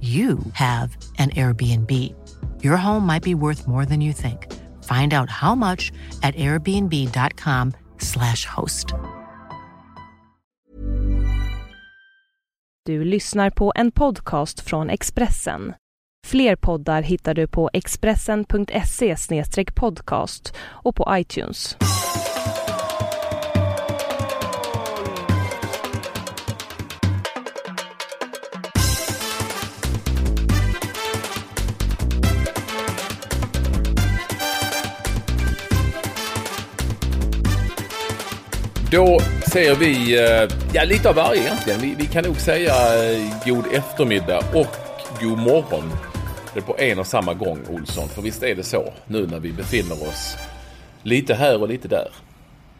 you 0.00 0.38
have 0.52 0.96
an 1.18 1.30
Airbnb. 1.30 2.14
Your 2.62 2.76
home 2.76 3.06
might 3.06 3.22
be 3.24 3.34
worth 3.34 3.66
more 3.66 3.84
than 3.84 4.00
you 4.00 4.12
think. 4.12 4.46
Find 4.84 5.12
out 5.12 5.30
how 5.30 5.54
much 5.56 5.92
at 6.22 6.36
airbnb.com 6.36 7.72
slash 7.98 8.44
host. 8.46 8.94
Du 12.86 13.04
lyssnar 13.04 13.50
på 13.50 13.72
en 13.76 13.92
podcast 13.92 14.60
från 14.60 14.90
Expressen. 14.90 15.74
Fler 16.26 16.56
poddar 16.56 17.02
hittar 17.02 17.34
du 17.34 17.46
på 17.46 17.70
expressen.se 17.72 19.16
podcast 19.74 20.54
och 20.58 20.96
på 20.96 21.06
iTunes. 21.10 21.76
Då 38.90 39.18
säger 39.52 39.74
vi, 39.74 40.18
eh, 40.18 40.48
ja 40.72 40.84
lite 40.84 41.08
av 41.08 41.14
varje 41.14 41.40
egentligen. 41.40 41.80
Vi, 41.80 41.94
vi 41.98 42.06
kan 42.06 42.24
nog 42.24 42.36
säga 42.36 42.72
eh, 42.72 43.22
god 43.46 43.64
eftermiddag 43.72 44.38
och 44.54 44.66
god 45.22 45.38
morgon. 45.38 45.92
Det 46.54 46.60
är 46.60 46.64
på 46.64 46.76
en 46.78 46.98
och 46.98 47.06
samma 47.06 47.34
gång 47.34 47.58
Olsson. 47.68 48.08
För 48.08 48.22
visst 48.22 48.42
är 48.42 48.54
det 48.54 48.62
så 48.62 48.92
nu 49.06 49.26
när 49.26 49.40
vi 49.40 49.52
befinner 49.52 49.92
oss 49.92 50.36
lite 51.02 51.34
här 51.34 51.62
och 51.62 51.68
lite 51.68 51.88
där. 51.88 52.08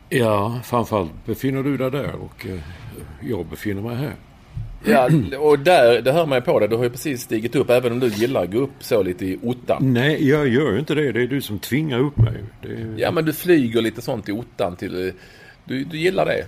Ja, 0.08 0.60
framförallt 0.64 1.26
befinner 1.26 1.62
du 1.62 1.76
dig 1.76 1.90
där 1.90 2.14
och 2.14 2.46
eh, 2.46 2.60
jag 3.28 3.46
befinner 3.46 3.82
mig 3.82 3.96
här. 3.96 4.14
Ja, 4.84 5.10
och 5.38 5.58
där, 5.58 6.02
det 6.02 6.12
hör 6.12 6.26
man 6.26 6.38
ju 6.38 6.42
på 6.42 6.58
dig. 6.58 6.68
Du 6.68 6.76
har 6.76 6.84
ju 6.84 6.90
precis 6.90 7.22
stigit 7.22 7.56
upp 7.56 7.70
även 7.70 7.92
om 7.92 8.00
du 8.00 8.08
gillar 8.08 8.44
att 8.44 8.52
gå 8.52 8.58
upp 8.58 8.74
så 8.80 9.02
lite 9.02 9.26
i 9.26 9.38
ottan. 9.42 9.92
Nej, 9.92 10.28
jag 10.28 10.48
gör 10.48 10.78
inte 10.78 10.94
det. 10.94 11.12
Det 11.12 11.22
är 11.22 11.26
du 11.26 11.40
som 11.40 11.58
tvingar 11.58 11.98
upp 11.98 12.16
mig. 12.16 12.44
Det... 12.62 12.94
Ja, 12.96 13.10
men 13.10 13.24
du 13.24 13.32
flyger 13.32 13.82
lite 13.82 14.02
sånt 14.02 14.28
i 14.28 14.32
ottan 14.32 14.76
till 14.76 15.12
du, 15.68 15.84
du 15.84 15.98
gillar 15.98 16.26
det? 16.26 16.46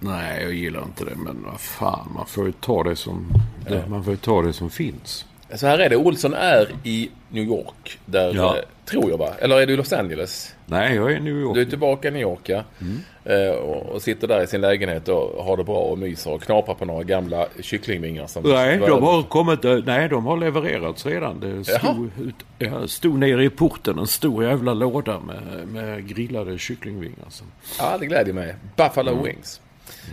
Nej, 0.00 0.42
jag 0.42 0.54
gillar 0.54 0.82
inte 0.82 1.04
det. 1.04 1.14
Men 1.16 1.42
vad 1.44 1.60
fan, 1.60 2.08
man 2.14 2.26
får 2.26 2.46
ju 2.46 2.52
ta 2.52 2.82
det 2.82 2.96
som, 2.96 3.32
det, 3.68 3.86
man 3.88 4.04
får 4.04 4.16
ta 4.16 4.42
det 4.42 4.52
som 4.52 4.70
finns. 4.70 5.26
Så 5.54 5.66
här 5.66 5.78
är 5.78 5.88
det. 5.88 5.96
Olsson 5.96 6.34
är 6.34 6.68
i 6.84 7.10
New 7.28 7.44
York. 7.44 7.98
Där, 8.06 8.34
ja. 8.34 8.56
eh, 8.56 8.62
tror 8.84 9.10
jag 9.10 9.18
va? 9.18 9.34
Eller 9.38 9.60
är 9.60 9.66
du 9.66 9.72
i 9.72 9.76
Los 9.76 9.92
Angeles? 9.92 10.54
Nej, 10.66 10.94
jag 10.94 11.12
är 11.12 11.16
i 11.16 11.20
New 11.20 11.40
York. 11.40 11.54
Du 11.54 11.60
är 11.60 11.64
tillbaka 11.64 12.08
i 12.08 12.10
New 12.10 12.22
York 12.22 12.48
ja. 12.48 12.62
Mm. 12.80 13.00
Eh, 13.24 13.54
och, 13.54 14.02
sitter 14.02 14.28
där 14.28 14.42
i 14.42 14.46
sin 14.46 14.60
lägenhet 14.60 15.08
och 15.08 15.44
har 15.44 15.56
det 15.56 15.64
bra 15.64 15.78
och 15.78 15.98
myser 15.98 16.30
och 16.30 16.42
knaprar 16.42 16.74
på 16.74 16.84
några 16.84 17.02
gamla 17.02 17.46
kycklingvingar. 17.60 18.26
Som 18.26 18.42
nej, 18.42 18.78
de 18.78 19.02
har 19.02 19.22
kommit. 19.22 19.64
Eh, 19.64 19.78
nej, 19.86 20.08
de 20.08 20.26
har 20.26 20.36
levererats 20.36 21.06
redan. 21.06 21.40
Det 21.40 21.64
stod, 21.64 22.10
ut, 22.20 22.34
ja, 22.58 22.88
stod 22.88 23.18
nere 23.18 23.44
i 23.44 23.50
porten 23.50 23.98
en 23.98 24.06
stor 24.06 24.44
jävla 24.44 24.74
låda 24.74 25.20
med, 25.20 25.68
med 25.68 26.08
grillade 26.08 26.58
kycklingvingar. 26.58 27.26
Så. 27.28 27.44
Ja, 27.78 27.98
det 28.00 28.06
gläder 28.06 28.32
mig. 28.32 28.54
Buffalo 28.76 29.12
mm. 29.12 29.24
Wings. 29.24 29.60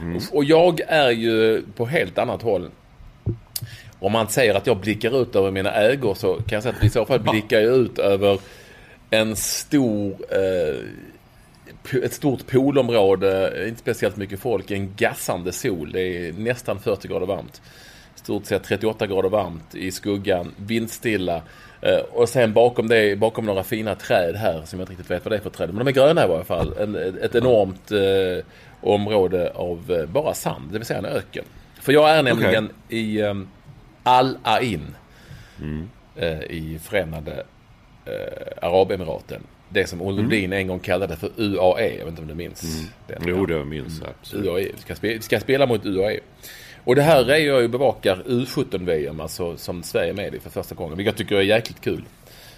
Mm. 0.01 0.21
Och 0.31 0.43
jag 0.43 0.79
är 0.87 1.11
ju 1.11 1.63
på 1.75 1.85
helt 1.85 2.17
annat 2.17 2.41
håll 2.41 2.69
om 4.01 4.11
man 4.11 4.27
säger 4.27 4.55
att 4.55 4.67
jag 4.67 4.77
blickar 4.77 5.21
ut 5.21 5.35
över 5.35 5.51
mina 5.51 5.71
ägor 5.71 6.13
så 6.13 6.33
kan 6.35 6.55
jag 6.55 6.63
säga 6.63 6.75
att 6.77 6.83
i 6.83 6.89
så 6.89 7.05
fall 7.05 7.19
blickar 7.31 7.59
jag 7.59 7.73
ut 7.73 7.99
över 7.99 8.39
en 9.09 9.35
stor, 9.35 10.15
eh, 10.29 12.03
ett 12.03 12.13
stort 12.13 12.47
poolområde, 12.47 13.63
inte 13.67 13.79
speciellt 13.79 14.17
mycket 14.17 14.39
folk, 14.39 14.71
en 14.71 14.95
gassande 14.95 15.51
sol. 15.51 15.91
Det 15.91 16.01
är 16.01 16.33
nästan 16.33 16.79
40 16.79 17.07
grader 17.07 17.25
varmt. 17.25 17.61
Stort 18.15 18.45
sett 18.45 18.63
38 18.63 19.07
grader 19.07 19.29
varmt 19.29 19.75
i 19.75 19.91
skuggan, 19.91 20.51
vindstilla. 20.57 21.41
Eh, 21.81 21.99
och 22.11 22.29
sen 22.29 22.53
bakom 22.53 22.87
det, 22.87 23.19
bakom 23.19 23.45
några 23.45 23.63
fina 23.63 23.95
träd 23.95 24.35
här 24.35 24.61
som 24.65 24.79
jag 24.79 24.83
inte 24.83 24.91
riktigt 24.91 25.11
vet 25.11 25.25
vad 25.25 25.31
det 25.31 25.37
är 25.37 25.41
för 25.41 25.49
träd. 25.49 25.69
Men 25.69 25.85
de 25.85 25.87
är 25.87 25.91
gröna 25.95 26.25
i 26.25 26.27
varje 26.27 26.43
fall. 26.43 26.73
En, 26.79 26.95
ett 27.21 27.35
enormt 27.35 27.91
eh, 27.91 28.45
område 28.81 29.51
av 29.55 29.91
eh, 29.91 30.05
bara 30.05 30.33
sand, 30.33 30.71
det 30.71 30.77
vill 30.77 30.87
säga 30.87 30.99
en 30.99 31.05
öken. 31.05 31.45
För 31.81 31.93
jag 31.93 32.09
är 32.09 32.23
nämligen 32.23 32.65
okay. 32.65 32.99
i 32.99 33.21
Al-Ain 34.03 34.95
mm. 35.61 35.89
eh, 36.15 36.41
i 36.41 36.79
Förenade 36.83 37.43
eh, 38.05 38.67
Arabemiraten. 38.67 39.41
Det 39.69 39.87
som 39.87 40.01
Olle 40.01 40.17
Lundin 40.17 40.45
mm. 40.45 40.59
en 40.59 40.67
gång 40.67 40.79
kallade 40.79 41.15
för 41.15 41.31
UAE. 41.37 41.97
Jag 41.97 42.05
vet 42.05 42.07
inte 42.07 42.21
om 42.21 42.27
du 42.27 42.35
minns? 42.35 42.63
Mm. 42.63 42.91
Den, 43.07 43.23
jo, 43.27 43.45
det 43.45 43.65
minns 43.65 44.01
jag. 44.01 44.45
UAE. 44.45 44.71
Vi 44.75 44.81
ska, 44.81 44.95
spela, 44.95 45.13
vi 45.13 45.21
ska 45.21 45.39
spela 45.39 45.65
mot 45.65 45.85
UAE. 45.85 46.19
Och 46.83 46.95
det 46.95 47.01
här 47.01 47.29
är 47.29 47.37
jag 47.37 47.61
ju 47.61 47.67
bevakar 47.67 48.23
U17-VM, 48.27 49.19
alltså 49.19 49.57
som 49.57 49.83
Sverige 49.83 50.09
är 50.09 50.13
med 50.13 50.35
i 50.35 50.39
för 50.39 50.49
första 50.49 50.75
gången. 50.75 50.97
Vilket 50.97 51.13
jag 51.13 51.17
tycker 51.17 51.35
är 51.35 51.41
jäkligt 51.41 51.81
kul. 51.81 52.03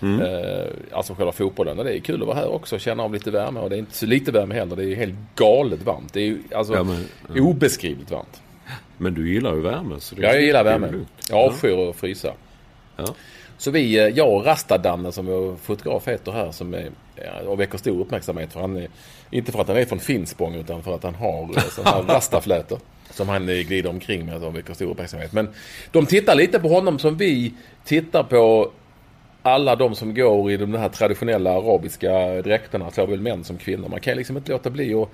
Mm. 0.01 0.21
Eh, 0.21 0.67
alltså 0.91 1.13
själva 1.13 1.31
fotbollen. 1.31 1.79
Och 1.79 1.85
det 1.85 1.97
är 1.97 1.99
kul 1.99 2.21
att 2.21 2.27
vara 2.27 2.37
här 2.37 2.51
också 2.51 2.75
och 2.75 2.81
känna 2.81 3.03
av 3.03 3.13
lite 3.13 3.31
värme. 3.31 3.59
Och 3.59 3.69
det 3.69 3.75
är 3.75 3.79
inte 3.79 3.95
så 3.97 4.05
lite 4.05 4.31
värme 4.31 4.55
heller. 4.55 4.75
Det 4.75 4.85
är 4.85 4.95
helt 4.95 5.15
galet 5.35 5.83
varmt. 5.83 6.13
Det 6.13 6.19
är 6.19 6.25
ju 6.25 6.39
alltså 6.55 6.73
ja, 6.73 6.83
men, 6.83 7.05
ja. 7.35 7.41
obeskrivligt 7.41 8.11
varmt. 8.11 8.41
Men 9.03 9.13
du 9.13 9.33
gillar 9.33 9.55
ju 9.55 9.61
värme. 9.61 9.99
Så 9.99 10.15
ja, 10.17 10.33
jag 10.33 10.41
gillar 10.41 10.63
värme. 10.63 11.05
Jag 11.29 11.39
avskyr 11.39 11.89
att 11.89 11.95
frysa. 11.95 12.33
Ja. 12.97 13.05
Så 13.57 13.71
vi, 13.71 13.99
eh, 13.99 14.07
jag 14.07 14.33
och 14.33 14.45
Rastadanne 14.45 15.11
som 15.11 15.25
vår 15.25 15.55
fotograf 15.55 16.07
heter 16.07 16.31
här 16.31 16.51
som 16.51 16.73
är, 16.73 16.91
och 17.47 17.59
väcker 17.59 17.77
stor 17.77 18.01
uppmärksamhet. 18.01 18.53
För 18.53 18.59
han 18.59 18.77
är, 18.77 18.87
inte 19.31 19.51
för 19.51 19.61
att 19.61 19.67
han 19.67 19.77
är 19.77 19.85
från 19.85 19.99
Finspång 19.99 20.55
utan 20.55 20.83
för 20.83 20.95
att 20.95 21.03
han 21.03 21.15
har 21.15 21.57
eh, 21.57 21.63
sådana 21.63 21.97
här 21.97 22.03
rastaflätor. 22.13 22.79
Som 23.09 23.29
han 23.29 23.49
eh, 23.49 23.55
glider 23.55 23.89
omkring 23.89 24.25
med 24.25 24.43
och 24.43 24.55
väcker 24.55 24.73
stor 24.73 24.91
uppmärksamhet. 24.91 25.33
Men 25.33 25.49
de 25.91 26.05
tittar 26.05 26.35
lite 26.35 26.59
på 26.59 26.67
honom 26.67 26.99
som 26.99 27.17
vi 27.17 27.53
tittar 27.85 28.23
på 28.23 28.71
alla 29.41 29.75
de 29.75 29.95
som 29.95 30.15
går 30.15 30.51
i 30.51 30.57
de 30.57 30.73
här 30.73 30.89
traditionella 30.89 31.51
arabiska 31.51 32.41
dräkterna. 32.41 32.91
Såväl 32.91 33.21
män 33.21 33.43
som 33.43 33.57
kvinnor. 33.57 33.89
Man 33.89 33.99
kan 33.99 34.17
liksom 34.17 34.37
inte 34.37 34.51
låta 34.51 34.69
bli 34.69 34.93
att 34.93 35.09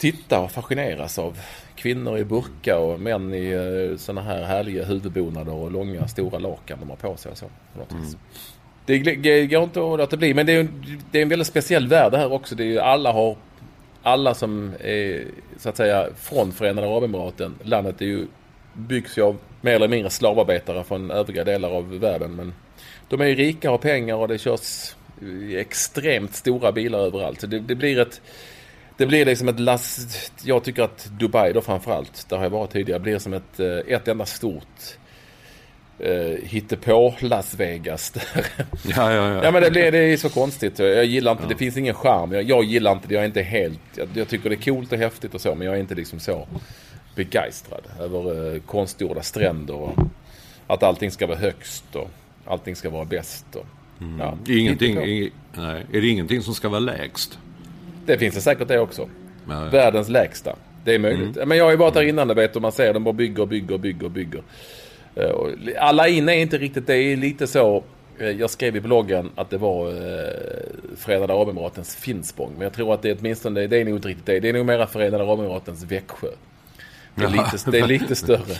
titta 0.00 0.40
och 0.40 0.50
fascineras 0.50 1.18
av 1.18 1.38
kvinnor 1.76 2.18
i 2.18 2.24
burka 2.24 2.78
och 2.78 3.00
män 3.00 3.34
i 3.34 3.54
uh, 3.54 3.96
såna 3.96 4.22
här 4.22 4.42
härliga 4.42 4.84
huvudbonader 4.84 5.54
och 5.54 5.70
långa 5.70 6.08
stora 6.08 6.38
lakan 6.38 6.78
de 6.80 6.90
har 6.90 6.96
på 6.96 7.16
sig 7.16 7.32
och 7.32 7.38
så. 7.38 7.46
Mm. 7.90 8.04
Det 8.86 9.46
går 9.46 9.62
inte 9.62 9.80
att 9.80 9.98
låta 9.98 10.16
bli. 10.16 10.34
Men 10.34 10.46
det 10.46 10.52
är, 10.52 10.68
det 11.10 11.18
är 11.18 11.22
en 11.22 11.28
väldigt 11.28 11.48
speciell 11.48 11.88
värld 11.88 12.12
det 12.12 12.18
här 12.18 12.32
också. 12.32 12.54
Det 12.54 12.76
är, 12.76 12.80
alla 12.80 13.12
har 13.12 13.36
alla 14.02 14.34
som 14.34 14.72
är 14.80 15.24
så 15.58 15.68
att 15.68 15.76
säga 15.76 16.08
från 16.16 16.52
Förenade 16.52 16.86
Arabemiraten. 16.86 17.54
Landet 17.62 18.00
är 18.00 18.06
ju, 18.06 18.26
byggs 18.72 19.18
ju 19.18 19.22
av 19.22 19.36
mer 19.60 19.74
eller 19.74 19.88
mindre 19.88 20.10
slavarbetare 20.10 20.84
från 20.84 21.10
övriga 21.10 21.44
delar 21.44 21.70
av 21.70 21.98
världen. 21.98 22.34
Men 22.36 22.54
de 23.08 23.20
är 23.20 23.26
ju 23.26 23.34
rika 23.34 23.68
och 23.68 23.72
har 23.72 23.78
pengar 23.78 24.14
och 24.14 24.28
det 24.28 24.38
körs 24.38 24.94
extremt 25.56 26.34
stora 26.34 26.72
bilar 26.72 26.98
överallt. 26.98 27.40
Så 27.40 27.46
det, 27.46 27.58
det 27.58 27.74
blir 27.74 27.98
ett 27.98 28.20
det 29.00 29.06
blir 29.06 29.24
liksom 29.24 29.48
ett 29.48 29.60
last... 29.60 30.32
Jag 30.44 30.64
tycker 30.64 30.82
att 30.82 31.10
Dubai 31.18 31.52
då 31.52 31.60
framförallt, 31.60 32.26
där 32.28 32.36
har 32.36 32.44
jag 32.44 32.50
varit 32.50 32.70
tidigare, 32.70 33.00
blir 33.00 33.18
som 33.18 33.32
ett, 33.32 33.60
eh, 33.60 33.94
ett 33.94 34.08
enda 34.08 34.26
stort 34.26 34.96
eh, 35.98 36.38
hittepå 36.42 37.14
Las 37.20 37.54
Vegas. 37.54 38.12
ja, 38.34 39.12
ja, 39.12 39.12
ja. 39.12 39.44
ja, 39.44 39.50
men 39.50 39.62
det, 39.62 39.70
blir, 39.70 39.92
det 39.92 39.98
är 39.98 40.16
så 40.16 40.28
konstigt. 40.28 40.78
Jag 40.78 41.04
gillar 41.04 41.32
inte, 41.32 41.44
ja. 41.44 41.48
det 41.48 41.56
finns 41.56 41.76
ingen 41.76 41.94
charm. 41.94 42.32
Jag, 42.32 42.42
jag 42.42 42.64
gillar 42.64 42.92
inte 42.92 43.08
det, 43.08 43.14
jag 43.14 43.22
är 43.22 43.26
inte 43.26 43.42
helt... 43.42 43.80
Jag, 43.94 44.08
jag, 44.14 44.28
tycker 44.28 44.50
det 44.50 44.54
är 44.56 44.62
coolt 44.62 44.92
och 44.92 44.98
häftigt 44.98 45.34
och 45.34 45.40
så, 45.40 45.54
men 45.54 45.66
jag 45.66 45.76
är 45.76 45.80
inte 45.80 45.94
liksom 45.94 46.20
så 46.20 46.48
begeistrad 47.14 47.82
över 48.00 48.54
eh, 48.54 48.60
konstgjorda 48.60 49.22
stränder 49.22 49.74
och 49.74 49.98
att 50.66 50.82
allting 50.82 51.10
ska 51.10 51.26
vara 51.26 51.38
högst 51.38 51.96
och 51.96 52.10
allting 52.46 52.76
ska 52.76 52.90
vara 52.90 53.04
bäst. 53.04 53.46
Och, 53.56 53.66
mm. 54.00 54.20
ja, 54.20 54.38
ingenting, 54.54 54.98
i, 54.98 55.32
nej, 55.54 55.86
är 55.92 56.00
det 56.00 56.08
ingenting 56.08 56.42
som 56.42 56.54
ska 56.54 56.68
vara 56.68 56.80
lägst? 56.80 57.38
Det 58.12 58.18
finns 58.18 58.34
det 58.34 58.40
säkert 58.40 58.68
det 58.68 58.78
också. 58.78 59.08
Nej. 59.46 59.70
Världens 59.70 60.08
lägsta. 60.08 60.56
Det 60.84 60.94
är 60.94 60.98
möjligt. 60.98 61.36
Mm. 61.36 61.48
Men 61.48 61.58
jag 61.58 61.64
har 61.64 61.70
ju 61.70 61.76
varit 61.76 61.94
där 61.94 62.02
innan, 62.02 62.34
vet, 62.34 62.56
och 62.56 62.62
man 62.62 62.72
ser 62.72 62.94
de 62.94 63.04
bara 63.04 63.12
bygger 63.12 63.42
och 63.42 63.48
bygger 63.48 63.74
och 63.74 63.80
bygger 63.80 64.08
bygger. 64.08 64.42
Alla 65.78 66.08
in 66.08 66.28
är 66.28 66.32
inte 66.32 66.58
riktigt, 66.58 66.86
det 66.86 66.96
är 66.96 67.16
lite 67.16 67.46
så 67.46 67.84
Eh, 68.20 68.30
jag 68.30 68.50
skrev 68.50 68.76
i 68.76 68.80
bloggen 68.80 69.30
att 69.34 69.50
det 69.50 69.58
var 69.58 69.88
eh, 69.88 69.94
Förenade 70.96 71.32
Arabemiratens 71.32 71.96
Finspång. 71.96 72.52
Men 72.52 72.62
jag 72.62 72.72
tror 72.72 72.94
att 72.94 73.02
det 73.02 73.10
är 73.10 73.16
åtminstone, 73.20 73.66
det 73.66 73.76
är 73.76 73.84
nog 73.84 73.96
inte 73.96 74.08
riktigt 74.08 74.26
det. 74.26 74.40
Det 74.40 74.48
är 74.48 74.52
nog 74.52 74.66
mera 74.66 74.86
Förenade 74.86 75.24
Arabemiratens 75.24 75.84
Växjö. 75.84 76.28
Det 77.14 77.24
är, 77.24 77.28
lite, 77.28 77.70
det 77.70 77.78
är 77.78 77.86
lite 77.86 78.14
större. 78.14 78.56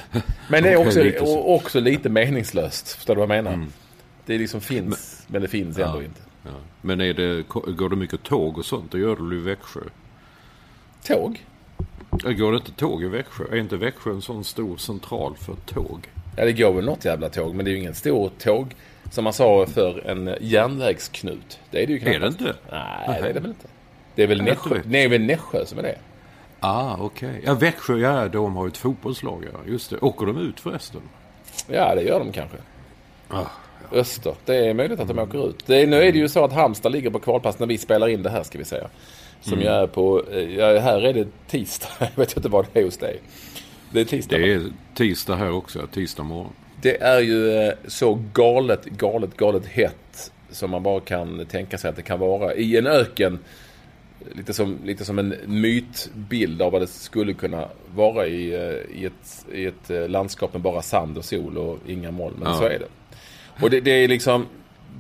Men 0.49 0.63
det 0.63 0.73
är 0.73 0.77
också, 0.87 1.03
lite 1.03 1.21
också 1.25 1.81
lite 1.81 2.09
meningslöst. 2.09 2.93
Förstår 2.93 3.15
du 3.15 3.19
vad 3.19 3.37
jag 3.37 3.45
menar? 3.45 3.55
Mm. 3.55 3.73
Det 4.27 4.39
liksom 4.39 4.61
finns, 4.61 5.25
men, 5.27 5.33
men 5.33 5.43
det 5.43 5.49
finns 5.49 5.79
ja, 5.79 5.87
ändå 5.87 6.03
inte. 6.03 6.21
Ja. 6.43 6.51
Men 6.81 7.01
är 7.01 7.15
det, 7.15 7.49
går 7.49 7.89
det 7.89 7.97
mycket 7.97 8.23
tåg 8.23 8.59
och 8.59 8.65
sånt? 8.65 8.93
Det 8.93 8.99
gör 8.99 9.17
det 9.31 9.37
i 9.37 9.39
Växjö. 9.39 9.81
Tåg? 11.07 11.45
Går 12.11 12.53
det 12.53 12.59
inte 12.59 12.73
tåg 12.73 13.03
i 13.03 13.09
Växjö? 13.09 13.45
Är 13.51 13.57
inte 13.57 13.77
Växjö 13.77 14.11
en 14.11 14.23
sån 14.23 14.45
stor 14.45 14.77
central 14.77 15.37
för 15.37 15.55
tåg? 15.55 16.09
Ja, 16.37 16.45
det 16.45 16.53
går 16.53 16.73
väl 16.73 16.85
något 16.85 17.05
jävla 17.05 17.29
tåg. 17.29 17.55
Men 17.55 17.65
det 17.65 17.71
är 17.71 17.73
ju 17.73 17.79
ingen 17.79 17.95
stor 17.95 18.31
tåg 18.39 18.75
som 19.11 19.25
man 19.25 19.33
sa 19.33 19.67
för 19.67 20.07
en 20.07 20.37
järnvägsknut. 20.41 21.59
Det 21.71 21.83
är 21.83 21.87
det 21.87 21.93
ju 21.93 21.99
knappast. 21.99 22.17
Är 22.17 22.21
det 22.21 22.27
inte? 22.27 22.55
Nej, 22.71 23.23
det 23.23 23.29
är 23.29 23.35
det 23.35 23.41
väl 23.41 23.51
inte. 23.51 23.67
Det 24.15 24.23
är 24.23 24.27
väl 24.27 24.43
Nässjö, 24.43 24.83
nej, 24.85 25.09
väl 25.09 25.23
Nässjö 25.23 25.67
som 25.67 25.79
är 25.79 25.83
det. 25.83 25.99
Ah, 26.61 26.97
okej. 27.01 27.29
Okay. 27.29 27.43
Ja, 27.45 27.55
Växjö, 27.55 27.97
ja, 27.97 28.29
de 28.29 28.57
har 28.57 28.65
ju 28.65 28.69
ett 28.69 28.77
fotbollslag, 28.77 29.45
ja. 29.53 29.59
Just 29.67 29.91
det. 29.91 29.99
Åker 29.99 30.27
de 30.27 30.39
ut 30.39 30.61
förresten? 30.61 31.01
Ja, 31.67 31.95
det 31.95 32.03
gör 32.03 32.19
de 32.19 32.33
kanske. 32.33 32.57
Ah. 33.29 33.45
Öster. 33.93 34.35
Det 34.45 34.57
är 34.57 34.75
möjligt 34.75 35.01
att 35.01 35.09
de 35.09 35.19
åker 35.19 35.49
ut. 35.49 35.67
Det 35.67 35.87
nu 35.87 35.97
är 36.03 36.13
det 36.13 36.19
ju 36.19 36.29
så 36.29 36.45
att 36.45 36.53
Halmstad 36.53 36.93
ligger 36.93 37.11
på 37.11 37.19
kvalplats 37.19 37.59
när 37.59 37.67
vi 37.67 37.79
spelar 37.79 38.09
in 38.09 38.23
det 38.23 38.31
här, 38.31 38.43
ska 38.43 38.59
vi 38.59 38.65
säga. 38.65 38.89
Som 39.41 39.53
mm. 39.53 39.67
jag 39.67 39.83
är 39.83 39.87
på, 39.87 40.25
ja, 40.59 40.81
här 40.81 41.05
är 41.05 41.13
det 41.13 41.27
tisdag. 41.49 41.89
Jag 41.99 42.17
vet 42.17 42.37
inte 42.37 42.49
vad 42.49 42.67
det 42.73 42.81
är 42.81 42.85
hos 42.85 42.97
dig. 42.97 43.21
Det 43.93 44.01
är 44.01 44.05
tisdag. 44.05 44.39
Det 44.39 44.53
är 44.53 44.63
tisdag 44.95 45.37
här 45.37 45.53
också, 45.53 45.87
tisdag 45.87 46.23
morgon. 46.23 46.53
Det 46.83 47.03
är 47.03 47.21
ju 47.21 47.53
eh, 47.53 47.73
så 47.87 48.19
galet, 48.33 48.85
galet, 48.85 49.37
galet 49.37 49.67
hett 49.67 50.33
som 50.51 50.71
man 50.71 50.83
bara 50.83 51.01
kan 51.01 51.47
tänka 51.47 51.79
sig 51.79 51.91
att 51.91 51.97
det 51.97 52.03
kan 52.03 52.21
vara. 52.21 52.55
I 52.55 52.77
en 52.77 52.87
öken, 52.87 53.39
lite 54.33 54.55
som, 54.55 54.79
lite 54.85 55.05
som 55.05 55.19
en 55.19 55.35
mytbild 55.47 56.63
av 56.63 56.73
vad 56.73 56.83
det 56.83 56.87
skulle 56.87 57.33
kunna 57.33 57.69
vara 57.95 58.27
i, 58.27 58.55
eh, 58.55 59.01
i, 59.01 59.07
ett, 59.07 59.47
i 59.53 59.67
ett 59.67 59.91
eh, 59.91 60.09
landskap 60.09 60.53
med 60.53 60.63
bara 60.63 60.83
sand 60.83 61.19
och 61.19 61.25
sol 61.25 61.59
och 61.59 61.79
inga 61.87 62.11
moln. 62.11 62.35
Men 62.39 62.53
ja. 62.53 62.59
så 62.59 62.65
är 62.65 62.79
det. 62.79 62.89
Och 63.63 63.71
det, 63.71 63.81
det, 63.81 63.91
är 63.91 64.09
liksom, 64.09 64.47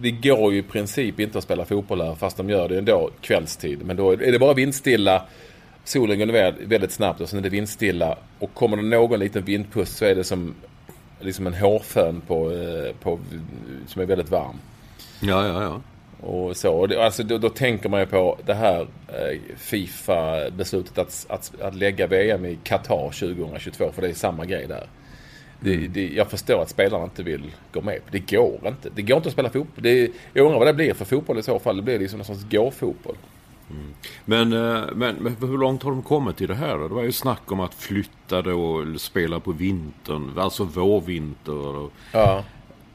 det 0.00 0.10
går 0.10 0.52
ju 0.52 0.58
i 0.58 0.62
princip 0.62 1.20
inte 1.20 1.38
att 1.38 1.44
spela 1.44 1.64
fotboll 1.64 2.00
här 2.00 2.14
fast 2.14 2.36
de 2.36 2.50
gör 2.50 2.68
det 2.68 2.78
ändå 2.78 3.10
kvällstid. 3.20 3.84
Men 3.84 3.96
då 3.96 4.10
är 4.10 4.32
det 4.32 4.38
bara 4.38 4.54
vindstilla. 4.54 5.26
Solen 5.84 6.18
går 6.18 6.26
ner 6.26 6.54
väldigt 6.60 6.92
snabbt 6.92 7.20
och 7.20 7.28
sen 7.28 7.38
är 7.38 7.42
det 7.42 7.48
vindstilla. 7.48 8.18
Och 8.38 8.54
kommer 8.54 8.76
det 8.76 8.82
någon 8.82 9.20
liten 9.20 9.44
vindpust 9.44 9.96
så 9.96 10.04
är 10.04 10.14
det 10.14 10.24
som 10.24 10.54
liksom 11.20 11.46
en 11.46 11.54
hårfön 11.54 12.20
på, 12.20 12.50
eh, 12.50 12.94
på, 13.02 13.18
som 13.86 14.02
är 14.02 14.06
väldigt 14.06 14.30
varm. 14.30 14.56
Ja, 15.20 15.46
ja, 15.46 15.62
ja. 15.62 15.80
Och 16.28 16.56
så. 16.56 17.02
Alltså, 17.02 17.22
då, 17.22 17.38
då 17.38 17.48
tänker 17.48 17.88
man 17.88 18.00
ju 18.00 18.06
på 18.06 18.38
det 18.46 18.54
här 18.54 18.80
eh, 19.08 19.38
Fifa-beslutet 19.56 20.98
att, 20.98 21.26
att, 21.28 21.60
att 21.60 21.74
lägga 21.74 22.06
VM 22.06 22.44
i 22.44 22.58
Qatar 22.62 23.10
2022. 23.10 23.92
För 23.92 24.02
det 24.02 24.08
är 24.08 24.14
samma 24.14 24.44
grej 24.44 24.66
där. 24.68 24.86
Det, 25.60 25.76
det, 25.76 26.08
jag 26.08 26.30
förstår 26.30 26.62
att 26.62 26.68
spelarna 26.68 27.04
inte 27.04 27.22
vill 27.22 27.50
gå 27.72 27.80
med 27.80 28.00
Det 28.10 28.18
går 28.18 28.60
inte. 28.66 28.90
Det 28.94 29.02
går 29.02 29.16
inte 29.16 29.28
att 29.28 29.32
spela 29.32 29.50
fotboll. 29.50 29.82
Det, 29.82 30.10
jag 30.32 30.44
undrar 30.44 30.58
vad 30.58 30.68
det 30.68 30.74
blir 30.74 30.94
för 30.94 31.04
fotboll 31.04 31.38
i 31.38 31.42
så 31.42 31.58
fall. 31.58 31.76
Det 31.76 31.82
blir 31.82 31.98
liksom 31.98 32.18
någon 32.18 32.26
sorts 32.26 32.50
gå-fotboll. 32.50 33.16
Mm. 33.70 33.94
Men, 34.24 34.52
eh, 34.52 34.88
men, 34.94 35.16
men, 35.16 35.36
hur 35.40 35.58
långt 35.58 35.82
har 35.82 35.90
de 35.90 36.02
kommit 36.02 36.40
i 36.40 36.46
det 36.46 36.54
här? 36.54 36.78
Det 36.78 36.88
var 36.88 37.02
ju 37.02 37.12
snack 37.12 37.52
om 37.52 37.60
att 37.60 37.74
flytta 37.74 38.42
det 38.42 38.52
och 38.52 39.00
spela 39.00 39.40
på 39.40 39.52
vintern, 39.52 40.38
alltså 40.38 40.64
vårvinter. 40.64 41.88
Ja. 42.12 42.44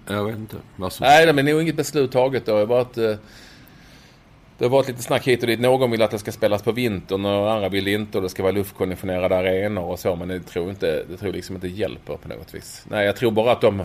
Jag 0.08 0.26
vet 0.26 0.36
inte. 0.36 0.58
Nej, 1.00 1.34
men 1.34 1.46
det 1.46 1.52
är 1.52 1.54
nog 1.54 1.62
inget 1.62 1.76
beslut 1.76 2.12
taget. 2.12 2.46
Det 2.46 2.52
har 2.52 2.66
varit, 2.66 2.98
det 4.58 4.66
har 4.66 4.70
varit 4.70 4.88
lite 4.88 5.02
snack 5.02 5.28
hit 5.28 5.42
och 5.42 5.48
dit. 5.48 5.60
Någon 5.60 5.92
vill 5.92 6.02
att 6.02 6.12
det 6.12 6.20
ska 6.20 6.32
spelas 6.32 6.62
på 6.62 6.72
vintern 6.72 7.26
och 7.26 7.52
andra 7.52 7.70
vill 7.70 7.88
inte 7.88 8.18
och 8.18 8.24
det 8.24 8.30
ska 8.30 8.44
vara 8.44 8.54
luftkonditionerade 8.54 9.38
arenor 9.38 9.84
och 9.84 10.00
så. 10.00 10.16
Men 10.16 10.28
det 10.28 10.40
tror, 10.40 10.70
inte, 10.70 11.04
det 11.10 11.18
tror 11.18 11.34
liksom 11.34 11.56
inte 11.56 11.68
hjälper 11.68 12.18
på 12.18 12.28
något 12.28 12.56
vis. 12.56 12.86
Nej, 12.90 13.06
jag 13.06 13.16
tror 13.16 13.32
bara 13.32 13.52
att 13.52 13.62
de 13.62 13.84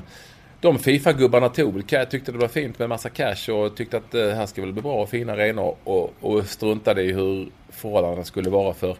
de 0.60 0.78
Fifa-gubbarna 0.78 1.48
tog 1.48 1.86
tyckte 2.10 2.32
det 2.32 2.38
var 2.38 2.48
fint 2.48 2.78
med 2.78 2.88
massa 2.88 3.08
cash 3.08 3.52
och 3.52 3.76
tyckte 3.76 3.96
att 3.96 4.10
det 4.10 4.34
här 4.34 4.46
ska 4.46 4.62
väl 4.62 4.72
bli 4.72 4.82
bra 4.82 5.02
och 5.02 5.08
fina 5.08 5.32
arenor 5.32 5.76
och, 5.84 6.14
och 6.20 6.46
struntade 6.46 7.02
i 7.02 7.12
hur 7.12 7.48
förhållandena 7.68 8.24
skulle 8.24 8.50
vara 8.50 8.74
för, 8.74 8.96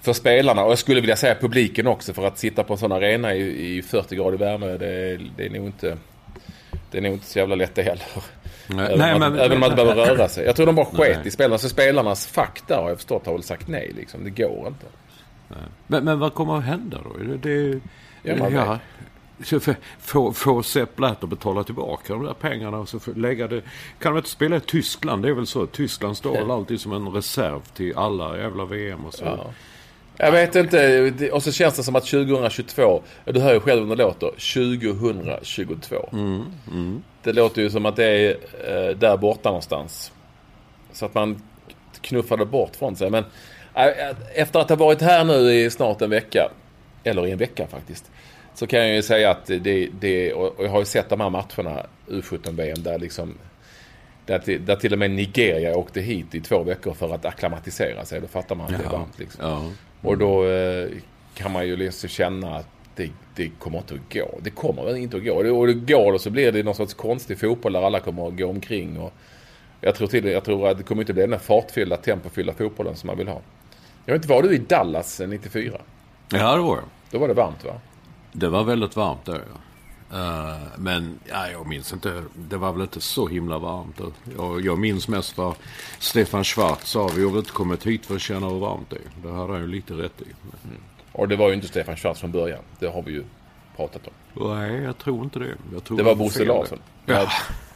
för 0.00 0.12
spelarna. 0.12 0.64
Och 0.64 0.70
jag 0.70 0.78
skulle 0.78 1.00
vilja 1.00 1.16
säga 1.16 1.34
publiken 1.34 1.86
också 1.86 2.12
för 2.12 2.26
att 2.26 2.38
sitta 2.38 2.64
på 2.64 2.72
en 2.72 2.78
sån 2.78 2.92
arena 2.92 3.34
i, 3.34 3.76
i 3.76 3.82
40 3.82 4.16
grader 4.16 4.38
värme 4.38 4.66
det, 4.66 5.20
det, 5.36 5.46
är 5.46 5.50
nog 5.50 5.66
inte 5.66 5.96
det 6.90 6.98
är 6.98 7.02
nog 7.02 7.12
inte 7.12 7.26
så 7.26 7.38
jävla 7.38 7.54
lätt 7.54 7.74
det 7.74 7.82
heller. 7.82 8.06
Nej, 8.76 8.86
även, 8.86 8.98
nej, 8.98 9.14
om 9.14 9.20
man, 9.20 9.32
men, 9.32 9.40
även 9.40 9.52
om 9.52 9.60
man 9.60 9.70
inte 9.70 9.84
behöver 9.84 10.06
röra 10.06 10.28
sig. 10.28 10.46
Jag 10.46 10.56
tror 10.56 10.66
de 10.66 10.74
bara 10.74 10.86
sket 10.86 11.26
i 11.26 11.30
spelarna. 11.30 11.58
Så 11.58 11.68
spelarnas 11.68 12.26
fack 12.26 12.62
där 12.66 12.76
har 12.76 12.88
jag 12.88 12.98
förstått 12.98 13.26
har 13.26 13.32
väl 13.32 13.42
sagt 13.42 13.68
nej 13.68 13.92
liksom. 13.96 14.24
Det 14.24 14.30
går 14.30 14.66
inte. 14.66 14.86
Men, 15.86 16.04
men 16.04 16.18
vad 16.18 16.34
kommer 16.34 16.58
att 16.58 16.64
hända 16.64 16.98
då? 17.04 17.24
Det, 17.24 17.36
det, 17.36 17.80
ja, 18.22 18.50
ja, 18.50 18.78
få, 19.98 20.32
få 20.32 20.62
Sepp 20.62 20.96
Blatter 20.96 21.26
betala 21.26 21.64
tillbaka 21.64 22.12
de 22.12 22.24
där 22.24 22.34
pengarna 22.34 22.78
och 22.78 22.88
så 22.88 22.98
lägga 23.16 23.48
det. 23.48 23.62
Kan 23.98 24.12
de 24.12 24.18
inte 24.18 24.30
spela 24.30 24.56
i 24.56 24.60
Tyskland? 24.60 25.22
Det 25.22 25.28
är 25.28 25.32
väl 25.32 25.46
så. 25.46 25.66
Tyskland 25.66 26.16
står 26.16 26.32
väl 26.32 26.50
alltid 26.50 26.80
som 26.80 26.92
en 26.92 27.08
reserv 27.08 27.60
till 27.74 27.96
alla 27.96 28.38
jävla 28.38 28.64
VM 28.64 29.04
och 29.04 29.14
så. 29.14 29.24
Ja. 29.24 29.52
Jag 30.16 30.32
vet 30.32 30.56
inte. 30.56 31.30
Och 31.32 31.42
så 31.42 31.52
känns 31.52 31.74
det 31.76 31.82
som 31.82 31.96
att 31.96 32.06
2022, 32.06 33.02
du 33.24 33.40
hör 33.40 33.54
ju 33.54 33.60
själv 33.60 33.82
hur 33.82 33.96
det 33.96 34.02
låter. 34.02 34.28
2022. 34.28 36.08
Mm, 36.12 36.44
mm. 36.72 37.02
Det 37.22 37.32
låter 37.32 37.62
ju 37.62 37.70
som 37.70 37.86
att 37.86 37.96
det 37.96 38.04
är 38.04 38.36
eh, 38.64 38.96
där 38.96 39.16
borta 39.16 39.48
någonstans. 39.48 40.12
Så 40.92 41.06
att 41.06 41.14
man 41.14 41.42
knuffade 42.00 42.46
bort 42.46 42.76
från 42.76 42.96
sig. 42.96 43.10
Men 43.10 43.24
äh, 43.74 43.86
efter 44.34 44.60
att 44.60 44.68
ha 44.68 44.76
varit 44.76 45.02
här 45.02 45.24
nu 45.24 45.52
i 45.52 45.70
snart 45.70 46.02
en 46.02 46.10
vecka. 46.10 46.50
Eller 47.04 47.26
i 47.26 47.30
en 47.30 47.38
vecka 47.38 47.66
faktiskt. 47.66 48.10
Så 48.54 48.66
kan 48.66 48.80
jag 48.80 48.94
ju 48.96 49.02
säga 49.02 49.30
att 49.30 49.46
det, 49.46 49.88
det 50.00 50.32
och 50.32 50.64
jag 50.64 50.70
har 50.70 50.78
ju 50.78 50.84
sett 50.84 51.08
de 51.08 51.20
här 51.20 51.30
matcherna, 51.30 51.86
U17-VM, 52.08 52.82
där 52.82 52.98
liksom 52.98 53.34
där, 54.26 54.58
där 54.58 54.76
till 54.76 54.92
och 54.92 54.98
med 54.98 55.10
Nigeria 55.10 55.76
åkte 55.76 56.00
hit 56.00 56.34
i 56.34 56.40
två 56.40 56.62
veckor 56.62 56.94
för 56.94 57.14
att 57.14 57.24
akklimatisera 57.24 58.04
sig. 58.04 58.20
Då 58.20 58.26
fattar 58.26 58.54
man 58.54 58.66
att 58.66 58.80
det 58.80 58.86
är 58.86 58.90
varmt. 58.90 59.18
Liksom. 59.18 59.44
Ja. 59.44 59.64
Och 60.02 60.18
då 60.18 60.46
eh, 60.46 60.88
kan 61.34 61.52
man 61.52 61.66
ju 61.66 61.76
liksom 61.76 62.08
känna 62.08 62.56
att 62.56 62.68
det, 63.00 63.10
det, 63.34 63.50
kommer 63.58 63.78
inte 63.78 63.94
att 63.94 64.14
gå. 64.14 64.38
Det 64.42 64.50
kommer 64.50 64.96
inte 64.96 65.16
att 65.16 65.24
gå. 65.24 65.34
Och 65.34 65.66
det 65.66 65.74
går 65.74 66.12
och 66.12 66.20
så 66.20 66.30
blir 66.30 66.52
det 66.52 66.62
någon 66.62 66.74
sorts 66.74 66.94
konstig 66.94 67.40
fotboll 67.40 67.72
där 67.72 67.82
alla 67.82 68.00
kommer 68.00 68.28
att 68.28 68.36
gå 68.36 68.46
omkring. 68.46 68.98
Och 68.98 69.12
jag, 69.80 69.94
tror 69.94 70.06
till, 70.06 70.24
jag 70.24 70.44
tror 70.44 70.68
att 70.68 70.78
det 70.78 70.84
kommer 70.84 71.02
inte 71.02 71.12
bli 71.12 71.22
den 71.22 71.32
här 71.32 71.38
fartfyllda, 71.38 71.96
tempofyllda 71.96 72.52
fotbollen 72.52 72.96
som 72.96 73.06
man 73.06 73.16
vill 73.16 73.28
ha. 73.28 73.40
Jag 74.04 74.12
vet 74.12 74.22
inte, 74.22 74.34
var 74.34 74.42
du 74.42 74.54
i 74.54 74.58
Dallas 74.58 75.20
94? 75.28 75.80
Ja, 76.28 76.56
det 76.56 76.62
var 76.62 76.76
jag. 76.76 76.84
Då 77.10 77.18
var 77.18 77.28
det 77.28 77.34
varmt 77.34 77.64
va? 77.64 77.72
Det 78.32 78.48
var 78.48 78.64
väldigt 78.64 78.96
varmt 78.96 79.24
där 79.24 79.42
ja. 79.52 79.60
Uh, 80.14 80.56
men 80.78 81.18
ja, 81.28 81.48
jag 81.50 81.66
minns 81.66 81.92
inte. 81.92 82.22
Det 82.34 82.56
var 82.56 82.72
väl 82.72 82.82
inte 82.82 83.00
så 83.00 83.28
himla 83.28 83.58
varmt. 83.58 84.00
Jag, 84.36 84.60
jag 84.60 84.78
minns 84.78 85.08
mest 85.08 85.38
vad 85.38 85.54
Stefan 85.98 86.44
Schwarz 86.44 86.88
sa. 86.88 87.10
Vi 87.16 87.22
har 87.22 87.30
väl 87.30 87.38
inte 87.38 87.50
kommit 87.50 87.86
hit 87.86 88.06
för 88.06 88.14
att 88.14 88.20
känna 88.20 88.48
hur 88.48 88.58
varmt 88.58 88.90
det 88.90 88.96
är. 88.96 89.28
Det 89.28 89.34
hade 89.34 89.52
han 89.52 89.62
ju 89.62 89.66
lite 89.66 89.94
rätt 89.94 90.20
i. 90.20 90.24
Mm. 90.64 90.76
Och 91.20 91.28
det 91.28 91.36
var 91.36 91.48
ju 91.48 91.54
inte 91.54 91.66
Stefan 91.66 91.96
Schwarz 91.96 92.20
från 92.20 92.30
början. 92.30 92.60
Det 92.78 92.86
har 92.86 93.02
vi 93.02 93.12
ju 93.12 93.24
pratat 93.76 94.02
om. 94.06 94.12
Nej, 94.58 94.82
jag 94.82 94.98
tror 94.98 95.24
inte 95.24 95.38
det. 95.38 95.54
Jag 95.72 95.84
tror 95.84 95.96
det 95.96 96.02
var 96.02 96.14
Bosse 96.14 96.44
Larsson. 96.44 96.78
Ja. 97.06 97.28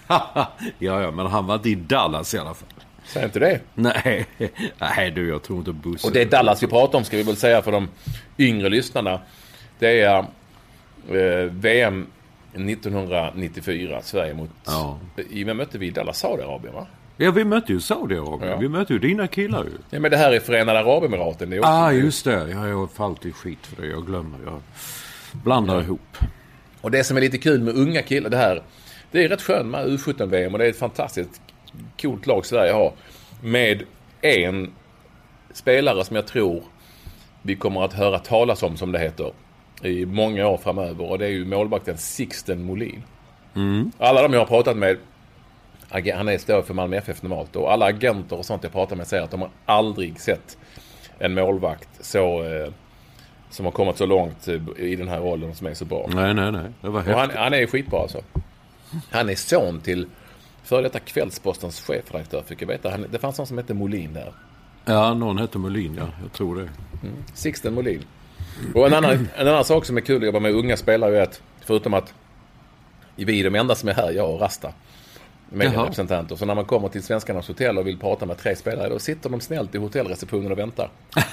ja, 0.78 1.02
ja, 1.02 1.10
men 1.10 1.26
han 1.26 1.46
var 1.46 1.54
inte 1.54 1.68
i 1.68 1.74
Dallas 1.74 2.34
i 2.34 2.38
alla 2.38 2.54
fall. 2.54 2.68
Säg 3.04 3.24
inte 3.24 3.38
det. 3.38 3.60
Nej, 3.74 4.26
nej 4.78 5.10
du, 5.10 5.28
jag 5.28 5.42
tror 5.42 5.58
inte 5.58 5.72
Bosse. 5.72 6.06
Och 6.06 6.12
det 6.12 6.22
är 6.22 6.26
Dallas 6.26 6.62
vi 6.62 6.66
pratar 6.66 6.98
om 6.98 7.04
ska 7.04 7.16
vi 7.16 7.22
väl 7.22 7.36
säga 7.36 7.62
för 7.62 7.72
de 7.72 7.88
yngre 8.38 8.68
lyssnarna. 8.68 9.20
Det 9.78 10.00
är 10.00 10.18
eh, 11.08 11.50
VM 11.50 12.06
1994, 12.54 14.02
Sverige 14.02 14.34
mot... 14.34 14.50
Ja. 14.66 14.98
I, 15.30 15.44
vem 15.44 15.56
mötte 15.56 15.78
vi? 15.78 15.90
Dallas 15.90 16.18
Saudiarabien 16.18 16.74
va? 16.74 16.86
Ja, 17.16 17.30
vi 17.30 17.44
mötte 17.44 17.72
ju 17.72 17.80
Saudiarabien. 17.80 18.50
Ja. 18.50 18.56
Vi 18.56 18.68
mötte 18.68 18.92
ju 18.92 18.98
dina 18.98 19.26
killar 19.26 19.64
ju. 19.64 19.70
Ja, 19.90 20.00
men 20.00 20.10
det 20.10 20.16
här 20.16 20.32
är 20.32 20.40
Förenade 20.40 20.78
Arabemiraten. 20.78 21.50
Det 21.50 21.56
är 21.56 21.60
också 21.60 21.70
ah, 21.70 21.92
just 21.92 22.24
det. 22.24 22.50
Ja, 22.50 22.68
jag 22.68 22.76
har 22.76 22.86
fallit 22.86 23.26
i 23.26 23.32
skit 23.32 23.66
för 23.66 23.82
det. 23.82 23.88
Jag 23.88 24.06
glömmer. 24.06 24.38
Jag 24.44 24.60
blandar 25.32 25.74
ja. 25.74 25.82
ihop. 25.82 26.16
Och 26.80 26.90
det 26.90 27.04
som 27.04 27.16
är 27.16 27.20
lite 27.20 27.38
kul 27.38 27.60
med 27.60 27.76
unga 27.76 28.02
killar, 28.02 28.30
det 28.30 28.36
här. 28.36 28.62
Det 29.10 29.24
är 29.24 29.28
rätt 29.28 29.42
skönt 29.42 29.70
med 29.70 29.86
U17-VM 29.86 30.52
och 30.52 30.58
det 30.58 30.66
är 30.66 30.70
ett 30.70 30.78
fantastiskt 30.78 31.42
coolt 32.00 32.26
lag 32.26 32.46
Sverige 32.46 32.72
har. 32.72 32.92
Med 33.42 33.82
en 34.20 34.72
spelare 35.52 36.04
som 36.04 36.16
jag 36.16 36.26
tror 36.26 36.62
vi 37.42 37.56
kommer 37.56 37.82
att 37.84 37.92
höra 37.92 38.18
talas 38.18 38.62
om, 38.62 38.76
som 38.76 38.92
det 38.92 38.98
heter, 38.98 39.32
i 39.82 40.06
många 40.06 40.48
år 40.48 40.56
framöver 40.56 41.10
och 41.10 41.18
det 41.18 41.26
är 41.26 41.30
ju 41.30 41.44
målvakten 41.44 41.98
Sixten 41.98 42.64
Molin. 42.64 43.02
Mm. 43.54 43.92
Alla 43.98 44.22
de 44.22 44.32
jag 44.32 44.40
har 44.40 44.46
pratat 44.46 44.76
med, 44.76 44.96
han 46.14 46.28
är 46.28 46.38
står 46.38 46.62
för 46.62 46.74
Malmö 46.74 46.96
FF 46.96 47.22
normalt 47.22 47.56
och 47.56 47.72
alla 47.72 47.86
agenter 47.86 48.38
och 48.38 48.44
sånt 48.44 48.62
jag 48.62 48.72
pratar 48.72 48.96
med 48.96 49.06
säger 49.06 49.22
att 49.22 49.30
de 49.30 49.40
har 49.40 49.50
aldrig 49.66 50.20
sett 50.20 50.58
en 51.18 51.34
målvakt 51.34 51.88
så 52.00 52.42
eh, 52.42 52.72
som 53.50 53.64
har 53.64 53.72
kommit 53.72 53.96
så 53.96 54.06
långt 54.06 54.48
eh, 54.48 54.60
i 54.76 54.96
den 54.96 55.08
här 55.08 55.20
rollen 55.20 55.54
som 55.54 55.66
är 55.66 55.74
så 55.74 55.84
bra. 55.84 56.10
Nej, 56.14 56.34
nej, 56.34 56.52
nej. 56.52 56.66
Det 56.80 56.88
var 56.88 57.02
han, 57.02 57.30
han, 57.30 57.54
är 57.54 57.66
skitbra 57.66 58.00
alltså. 58.00 58.22
Han 59.10 59.28
är 59.28 59.34
son 59.34 59.80
till 59.80 60.06
före 60.62 60.82
detta 60.82 60.98
Kvällspostens 60.98 61.80
chefredaktör 61.80 62.42
fick 62.42 62.62
jag 62.62 62.66
veta. 62.66 62.90
Han, 62.90 63.06
det 63.10 63.18
fanns 63.18 63.38
någon 63.38 63.46
som 63.46 63.58
hette 63.58 63.74
Molin 63.74 64.14
där. 64.14 64.32
Ja, 64.84 65.14
någon 65.14 65.38
hette 65.38 65.58
Molin, 65.58 65.94
ja. 65.98 66.08
Jag 66.22 66.32
tror 66.32 66.56
det. 66.56 66.62
Mm. 66.62 67.24
Sixten 67.34 67.74
Molin. 67.74 68.04
Och 68.74 68.86
en 68.86 68.94
annan, 68.94 69.28
en 69.36 69.48
annan 69.48 69.64
sak 69.64 69.84
som 69.84 69.96
är 69.96 70.00
kul 70.00 70.16
att 70.16 70.26
jobba 70.26 70.40
med 70.40 70.52
unga 70.54 70.76
spelare 70.76 71.18
är 71.18 71.22
att, 71.22 71.42
förutom 71.60 71.94
att 71.94 72.14
vi 73.16 73.40
är 73.40 73.44
de 73.44 73.54
enda 73.54 73.74
som 73.74 73.88
är 73.88 73.94
här, 73.94 74.10
jag 74.10 74.30
och 74.30 74.40
Rasta, 74.40 74.72
medierepresentanter. 75.54 76.36
Så 76.36 76.44
när 76.44 76.54
man 76.54 76.64
kommer 76.64 76.88
till 76.88 77.02
Svenskarnas 77.02 77.48
hotell 77.48 77.78
och 77.78 77.86
vill 77.86 77.98
prata 77.98 78.26
med 78.26 78.38
tre 78.38 78.56
spelare, 78.56 78.88
då 78.88 78.98
sitter 78.98 79.30
de 79.30 79.40
snällt 79.40 79.74
i 79.74 79.78
hotellreceptionen 79.78 80.52
och 80.52 80.58
väntar. 80.58 80.90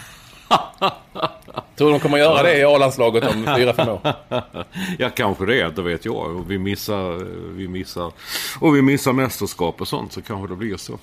Tror 1.76 1.92
de 1.92 2.00
kommer 2.00 2.18
göra 2.18 2.44
det 2.44 2.58
i 2.58 2.64
A-landslaget 2.64 3.24
om 3.24 3.56
fyra, 3.58 3.74
fem 3.74 3.90
år? 3.90 4.14
ja, 5.00 5.10
kanske 5.10 5.46
det. 5.46 5.76
Det 5.76 5.82
vet 5.82 6.06
jag. 6.06 6.36
Och 6.36 6.52
vi 6.52 6.58
missar, 6.58 7.26
vi 7.56 7.68
missar, 7.68 8.12
och 8.60 8.76
vi 8.76 8.82
missar 8.82 9.14
mästerskap 9.14 9.82
och 9.82 9.88
sånt 9.88 10.14
så 10.14 10.22
kanske 10.22 10.48
det 10.48 10.56
blir 10.56 10.78
så. 10.78 11.00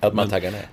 Att 0.00 0.14
man 0.14 0.30
taggar 0.30 0.50
ner? 0.50 0.68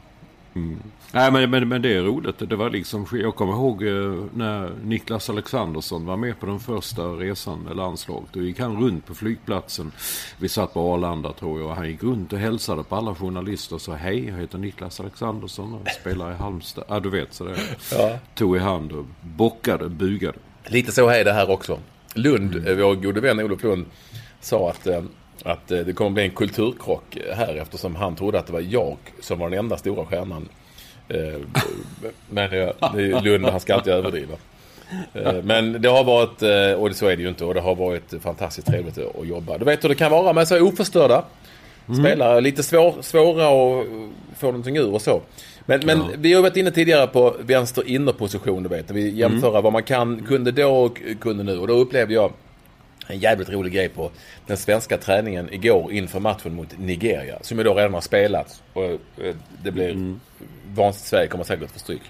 Mm. 0.55 0.79
Nej 1.15 1.31
men, 1.31 1.49
men, 1.49 1.67
men, 1.67 1.81
det 1.81 1.93
är 1.93 2.01
roligt. 2.01 2.49
Det 2.49 2.55
var 2.55 2.69
liksom, 2.69 3.07
jag 3.11 3.35
kommer 3.35 3.53
ihåg 3.53 3.83
eh, 3.83 4.25
när 4.33 4.71
Niklas 4.83 5.29
Alexandersson 5.29 6.05
var 6.05 6.17
med 6.17 6.39
på 6.39 6.45
den 6.45 6.59
första 6.59 7.01
resan 7.01 7.59
med 7.59 7.75
landslaget. 7.75 8.29
Då 8.33 8.41
gick 8.41 8.59
han 8.59 8.81
runt 8.81 9.05
på 9.05 9.15
flygplatsen. 9.15 9.91
Vi 10.39 10.49
satt 10.49 10.73
på 10.73 10.93
Arlanda 10.93 11.33
tror 11.33 11.61
jag. 11.61 11.69
Han 11.69 11.89
gick 11.89 12.03
runt 12.03 12.33
och 12.33 12.39
hälsade 12.39 12.83
på 12.83 12.95
alla 12.95 13.15
journalister 13.15 13.75
och 13.75 13.81
sa 13.81 13.93
hej, 13.93 14.27
jag 14.27 14.37
heter 14.37 14.57
Niklas 14.57 14.99
Alexandersson 14.99 15.73
och 15.73 15.87
spelar 16.01 16.31
i 16.31 16.35
Halmstad. 16.35 16.83
Ja 16.87 16.99
du 16.99 17.09
vet 17.09 17.33
sådär. 17.33 17.59
Ja. 17.91 18.17
Tog 18.35 18.55
i 18.55 18.59
hand 18.59 18.91
och 18.91 19.05
bockade, 19.21 19.89
bugade. 19.89 20.37
Lite 20.65 20.91
så 20.91 21.09
är 21.09 21.23
det 21.23 21.33
här 21.33 21.51
också. 21.51 21.79
Lund, 22.13 22.55
mm. 22.55 22.79
vår 22.79 22.95
gode 22.95 23.21
vän 23.21 23.39
Olof 23.39 23.63
Lund 23.63 23.85
sa 24.39 24.69
att 24.69 24.87
eh, 24.87 25.03
att 25.43 25.67
det 25.67 25.95
kommer 25.95 26.11
bli 26.11 26.23
en 26.23 26.31
kulturkrock 26.31 27.17
här 27.35 27.55
eftersom 27.55 27.95
han 27.95 28.15
trodde 28.15 28.39
att 28.39 28.47
det 28.47 28.53
var 28.53 28.65
jag 28.69 28.97
som 29.21 29.39
var 29.39 29.49
den 29.49 29.59
enda 29.59 29.77
stora 29.77 30.05
stjärnan. 30.05 30.49
Eh, 31.09 31.39
men 32.29 32.49
Lund, 33.23 33.45
han 33.45 33.59
ska 33.59 33.73
alltid 33.73 33.93
överdriva. 33.93 34.33
Eh, 35.13 35.33
men 35.43 35.81
det 35.81 35.89
har 35.89 36.03
varit, 36.03 36.41
och 36.79 36.95
så 36.95 37.07
är 37.07 37.15
det 37.15 37.23
ju 37.23 37.29
inte, 37.29 37.45
och 37.45 37.53
det 37.53 37.61
har 37.61 37.75
varit 37.75 38.13
fantastiskt 38.21 38.67
trevligt 38.67 38.97
att 38.97 39.27
jobba. 39.27 39.57
Du 39.57 39.65
vet 39.65 39.83
hur 39.83 39.89
det 39.89 39.95
kan 39.95 40.11
vara 40.11 40.33
med 40.33 40.47
så 40.47 40.61
oförstörda 40.61 41.23
mm. 41.87 42.03
spelare. 42.03 42.41
Lite 42.41 42.63
svår, 42.63 42.95
svåra 43.01 43.47
att 43.47 43.87
få 44.37 44.45
någonting 44.45 44.77
ur 44.77 44.93
och 44.93 45.01
så. 45.01 45.21
Men, 45.65 45.81
men 45.85 45.97
ja. 45.97 46.05
vi 46.17 46.33
har 46.33 46.41
varit 46.41 46.57
inne 46.57 46.71
tidigare 46.71 47.07
på 47.07 47.35
vänster 47.39 47.87
innerposition, 47.87 48.63
du 48.63 48.69
vet. 48.69 48.91
Vi 48.91 49.09
jämför 49.09 49.49
mm. 49.49 49.63
vad 49.63 49.73
man 49.73 49.83
kan, 49.83 50.25
kunde 50.27 50.51
då 50.51 50.83
och 50.83 51.01
kunde 51.19 51.43
nu. 51.43 51.57
Och 51.57 51.67
då 51.67 51.73
upplevde 51.73 52.13
jag 52.13 52.31
en 53.07 53.19
jävligt 53.19 53.49
rolig 53.49 53.73
grej 53.73 53.89
på 53.89 54.11
den 54.47 54.57
svenska 54.57 54.97
träningen 54.97 55.53
igår 55.53 55.91
inför 55.91 56.19
matchen 56.19 56.55
mot 56.55 56.79
Nigeria. 56.79 57.37
Som 57.41 57.57
ju 57.57 57.63
då 57.63 57.73
redan 57.73 57.93
har 57.93 58.01
spelats. 58.01 58.63
Och 58.73 58.83
eh, 58.83 59.35
det 59.63 59.71
blir 59.71 59.89
mm. 59.89 60.19
Vansinnigt. 60.75 61.07
Sverige 61.07 61.27
kommer 61.27 61.43
säkert 61.43 61.71
få 61.71 61.79
stryk. 61.79 62.01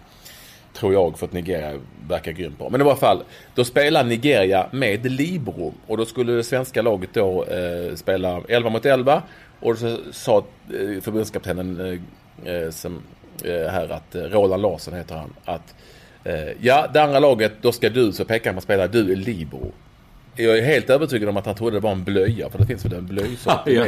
Tror 0.73 0.93
jag 0.93 1.19
för 1.19 1.25
att 1.25 1.33
Nigeria 1.33 1.79
verkar 2.07 2.31
grymt 2.31 2.57
bra. 2.57 2.69
Men 2.69 2.81
i 2.81 2.83
alla 2.83 2.95
fall. 2.95 3.23
Då 3.55 3.65
spelar 3.65 4.03
Nigeria 4.03 4.67
med 4.71 5.11
Libro. 5.11 5.73
Och 5.87 5.97
då 5.97 6.05
skulle 6.05 6.33
det 6.33 6.43
svenska 6.43 6.81
laget 6.81 7.09
då 7.13 7.45
eh, 7.45 7.95
spela 7.95 8.41
11 8.47 8.69
mot 8.69 8.85
11. 8.85 9.21
Och 9.59 9.77
så 9.77 9.97
sa 10.11 10.37
eh, 10.37 11.01
förbundskaptenen 11.01 11.99
eh, 12.45 12.53
eh 12.53 12.69
som, 12.69 13.01
eh, 13.43 13.71
här 13.71 13.89
att 13.89 14.15
Roland 14.15 14.61
Larsson 14.61 14.93
heter 14.93 15.15
han. 15.15 15.33
Att 15.45 15.75
ja, 16.59 16.87
det 16.93 17.03
andra 17.03 17.19
laget, 17.19 17.53
då 17.61 17.71
ska 17.71 17.89
du, 17.89 18.11
så 18.11 18.25
pekar 18.25 18.49
han 18.49 18.55
på 18.55 18.61
spelare, 18.61 18.87
du 18.87 19.11
är 19.11 19.15
Libro. 19.15 19.71
Jag 20.35 20.57
är 20.57 20.61
helt 20.61 20.89
övertygad 20.89 21.29
om 21.29 21.37
att 21.37 21.45
han 21.45 21.55
trodde 21.55 21.75
det 21.75 21.79
var 21.79 21.91
en 21.91 22.03
blöja. 22.03 22.49
För 22.49 22.59
det 22.59 22.65
finns 22.65 22.85
väl 22.85 22.93
en 22.93 23.05
blöjsort? 23.05 23.53
ja, 23.65 23.87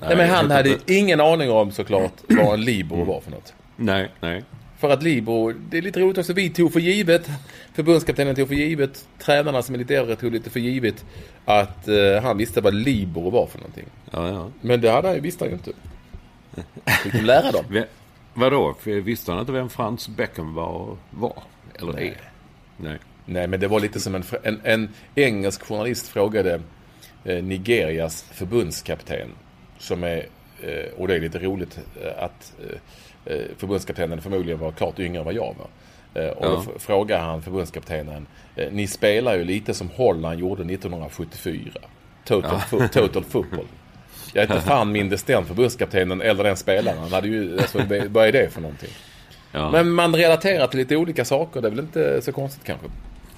Nej, 0.00 0.16
men 0.16 0.30
han 0.30 0.50
hade 0.50 0.78
ingen 0.86 1.20
aning 1.20 1.50
om 1.50 1.72
såklart 1.72 2.12
vad 2.28 2.54
en 2.54 2.60
Libro 2.60 3.04
var 3.04 3.20
för 3.20 3.30
något. 3.30 3.54
Nej, 3.82 4.10
nej. 4.20 4.44
För 4.78 4.90
att 4.90 5.02
Libro, 5.02 5.52
det 5.52 5.78
är 5.78 5.82
lite 5.82 6.00
roligt 6.00 6.18
också. 6.18 6.32
Vi 6.32 6.50
tog 6.50 6.72
för 6.72 6.80
givet, 6.80 7.30
förbundskaptenen 7.74 8.34
tog 8.34 8.48
för 8.48 8.54
givet, 8.54 9.08
tränarna 9.18 9.62
som 9.62 9.72
militärare 9.72 10.16
tog 10.16 10.32
lite 10.32 10.50
för 10.50 10.60
givet 10.60 11.04
att 11.44 11.88
uh, 11.88 12.20
han 12.22 12.38
visste 12.38 12.60
vad 12.60 12.74
Libro 12.74 13.30
var 13.30 13.46
för 13.46 13.58
någonting. 13.58 13.86
Ja, 14.10 14.28
ja. 14.28 14.50
Men 14.60 14.80
det 14.80 14.90
hade 14.90 15.08
han 15.08 15.20
visste 15.20 15.44
han 15.44 15.50
ju 15.50 15.54
inte. 15.54 15.72
Fick 17.02 17.12
de 17.12 17.20
lära 17.20 17.52
dem. 17.52 17.84
Vadå? 18.34 18.74
Visste 18.84 19.32
han 19.32 19.40
inte 19.40 19.52
vem 19.52 19.70
Frans 19.70 20.08
Beckham 20.08 20.54
var? 20.54 20.96
var? 21.10 21.42
Eller 21.78 21.92
Nej. 21.92 22.08
är? 22.08 22.30
Nej. 22.76 22.98
Nej, 23.24 23.46
men 23.46 23.60
det 23.60 23.68
var 23.68 23.80
lite 23.80 24.00
som 24.00 24.14
en, 24.14 24.24
en, 24.42 24.60
en 24.64 24.88
engelsk 25.14 25.62
journalist 25.62 26.08
frågade 26.08 26.60
eh, 27.24 27.44
Nigerias 27.44 28.22
förbundskapten. 28.22 29.28
Som 29.78 30.04
är, 30.04 30.16
eh, 30.16 30.24
och 30.96 31.08
det 31.08 31.14
är 31.14 31.20
lite 31.20 31.38
roligt 31.38 31.78
eh, 32.02 32.24
att 32.24 32.54
eh, 32.68 33.34
eh, 33.34 33.44
förbundskaptenen 33.56 34.22
förmodligen 34.22 34.58
var 34.58 34.72
klart 34.72 34.98
yngre 34.98 35.18
än 35.18 35.24
vad 35.24 35.34
jag 35.34 35.54
var. 35.58 35.68
Eh, 36.22 36.30
och 36.30 36.46
ja. 36.46 36.48
då 36.48 36.78
frågar 36.78 37.20
han 37.20 37.42
förbundskaptenen. 37.42 38.26
Ni 38.70 38.86
spelar 38.86 39.36
ju 39.36 39.44
lite 39.44 39.74
som 39.74 39.90
Holland 39.90 40.40
gjorde 40.40 40.62
1974. 40.62 41.80
Total, 42.24 42.60
ja. 42.72 42.88
total 42.88 43.24
football. 43.24 43.66
Jag 44.32 44.44
är 44.44 44.54
inte 44.54 44.66
fan 44.66 44.92
mindes 44.92 45.22
den 45.22 45.44
förbundskaptenen 45.44 46.20
eller 46.20 46.44
den 46.44 46.56
spelaren. 46.56 46.98
Han 46.98 47.12
hade 47.12 47.28
ju, 47.28 47.58
alltså, 47.58 47.78
vad 48.08 48.26
är 48.26 48.32
det 48.32 48.52
för 48.52 48.60
någonting? 48.60 48.90
Ja. 49.52 49.70
Men 49.70 49.90
man 49.90 50.16
relaterar 50.16 50.66
till 50.66 50.78
lite 50.78 50.96
olika 50.96 51.24
saker. 51.24 51.60
Det 51.60 51.68
är 51.68 51.70
väl 51.70 51.80
inte 51.80 52.22
så 52.22 52.32
konstigt 52.32 52.64
kanske. 52.64 52.86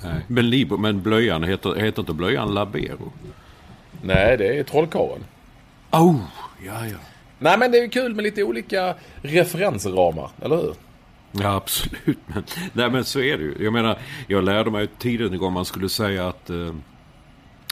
Nej. 0.03 0.21
Men, 0.27 0.51
Libro, 0.51 0.77
men 0.77 1.03
blöjan, 1.03 1.45
heter, 1.45 1.75
heter 1.75 2.03
inte 2.03 2.13
blöjan 2.13 2.55
Labero? 2.55 3.13
Nej, 4.03 4.37
det 4.37 4.59
är 4.59 4.63
Trollkarlen. 4.63 5.25
Oh, 5.91 6.17
ja, 6.67 6.87
ja. 6.87 6.97
Nej, 7.39 7.59
men 7.59 7.73
det 7.73 7.79
är 7.79 7.89
kul 7.89 8.15
med 8.15 8.23
lite 8.23 8.43
olika 8.43 8.95
referensramar, 9.23 10.31
eller 10.43 10.57
hur? 10.57 10.75
Ja, 11.33 11.55
absolut. 11.55 12.19
Men, 12.27 12.45
nej, 12.73 12.91
men 12.91 13.05
så 13.05 13.21
är 13.21 13.39
det 13.39 13.45
ju. 13.45 13.55
Jag 13.61 13.73
menar, 13.73 13.99
jag 14.27 14.45
lärde 14.45 14.71
mig 14.71 14.89
tidigt 14.99 15.33
en 15.33 15.39
gång 15.39 15.53
man 15.53 15.65
skulle 15.65 15.89
säga 15.89 16.29
att 16.29 16.51
eh, 16.51 16.75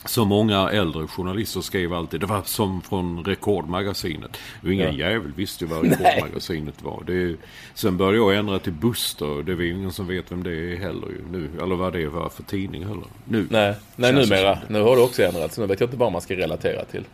så 0.05 0.25
många 0.25 0.71
äldre 0.71 1.07
journalister 1.07 1.61
skrev 1.61 1.93
alltid, 1.93 2.21
det 2.21 2.27
var 2.27 2.43
som 2.45 2.83
från 2.83 3.25
Rekordmagasinet. 3.25 4.37
Och 4.63 4.73
ingen 4.73 4.97
ja. 4.97 5.11
jävel 5.11 5.33
visste 5.37 5.67
vad 5.67 5.85
Rekordmagasinet 5.91 6.83
var. 6.83 7.03
Det, 7.07 7.37
sen 7.75 7.97
började 7.97 8.17
jag 8.17 8.37
ändra 8.37 8.59
till 8.59 8.73
Buster. 8.73 9.43
Det 9.43 9.53
är 9.53 9.63
ingen 9.63 9.93
som 9.93 10.07
vet 10.07 10.33
vem 10.33 10.43
det 10.43 10.73
är 10.73 10.77
heller 10.77 11.09
ju, 11.09 11.21
nu. 11.31 11.51
Eller 11.63 11.75
vad 11.75 11.93
det 11.93 12.07
var 12.07 12.29
för 12.29 12.43
tidning 12.43 12.87
heller. 12.87 13.07
Nu. 13.25 13.47
Nej, 13.51 13.75
Nej 13.97 14.13
numera. 14.13 14.59
Nu 14.69 14.83
har 14.83 14.97
det 14.97 15.03
också 15.03 15.23
ändrats. 15.23 15.59
Nu 15.59 15.67
vet 15.67 15.81
jag 15.81 15.87
inte 15.87 15.97
vad 15.97 16.13
man 16.13 16.21
ska 16.21 16.37
relatera 16.37 16.85
till. 16.85 17.05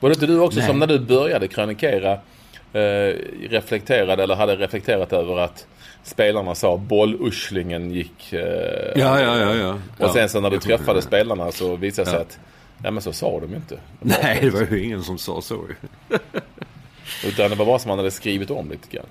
Var 0.00 0.10
det 0.10 0.14
inte 0.14 0.26
du 0.26 0.40
också 0.40 0.58
Nej. 0.58 0.68
som 0.68 0.78
när 0.78 0.86
du 0.86 0.98
började 0.98 1.48
krönikera 1.48 2.12
eh, 2.72 3.14
reflekterade 3.48 4.22
eller 4.22 4.34
hade 4.34 4.56
reflekterat 4.56 5.12
över 5.12 5.38
att 5.38 5.66
spelarna 6.02 6.54
sa 6.54 6.76
bolluslingen 6.76 7.90
gick... 7.90 8.32
Eh, 8.32 8.40
ja, 8.94 9.20
ja, 9.20 9.38
ja, 9.38 9.54
ja. 9.54 9.78
Och 10.06 10.10
sen 10.10 10.28
så 10.28 10.40
när 10.40 10.50
du 10.50 10.58
träffade 10.58 11.02
spelarna 11.02 11.52
så 11.52 11.76
visade 11.76 12.06
det 12.06 12.10
sig 12.10 12.20
att 12.20 12.38
Ja 12.82 12.90
men 12.90 13.02
så 13.02 13.12
sa 13.12 13.40
de 13.40 13.50
ju 13.50 13.56
inte. 13.56 13.78
Nej 14.00 14.38
det 14.42 14.50
var 14.50 14.66
ju 14.70 14.84
ingen 14.84 15.02
som 15.02 15.18
sa 15.18 15.42
så 15.42 15.64
Utan 17.24 17.50
det 17.50 17.56
var 17.56 17.66
bara 17.66 17.78
som 17.78 17.88
man 17.88 17.98
hade 17.98 18.10
skrivit 18.10 18.50
om 18.50 18.70
lite 18.70 18.96
grann. 18.96 19.06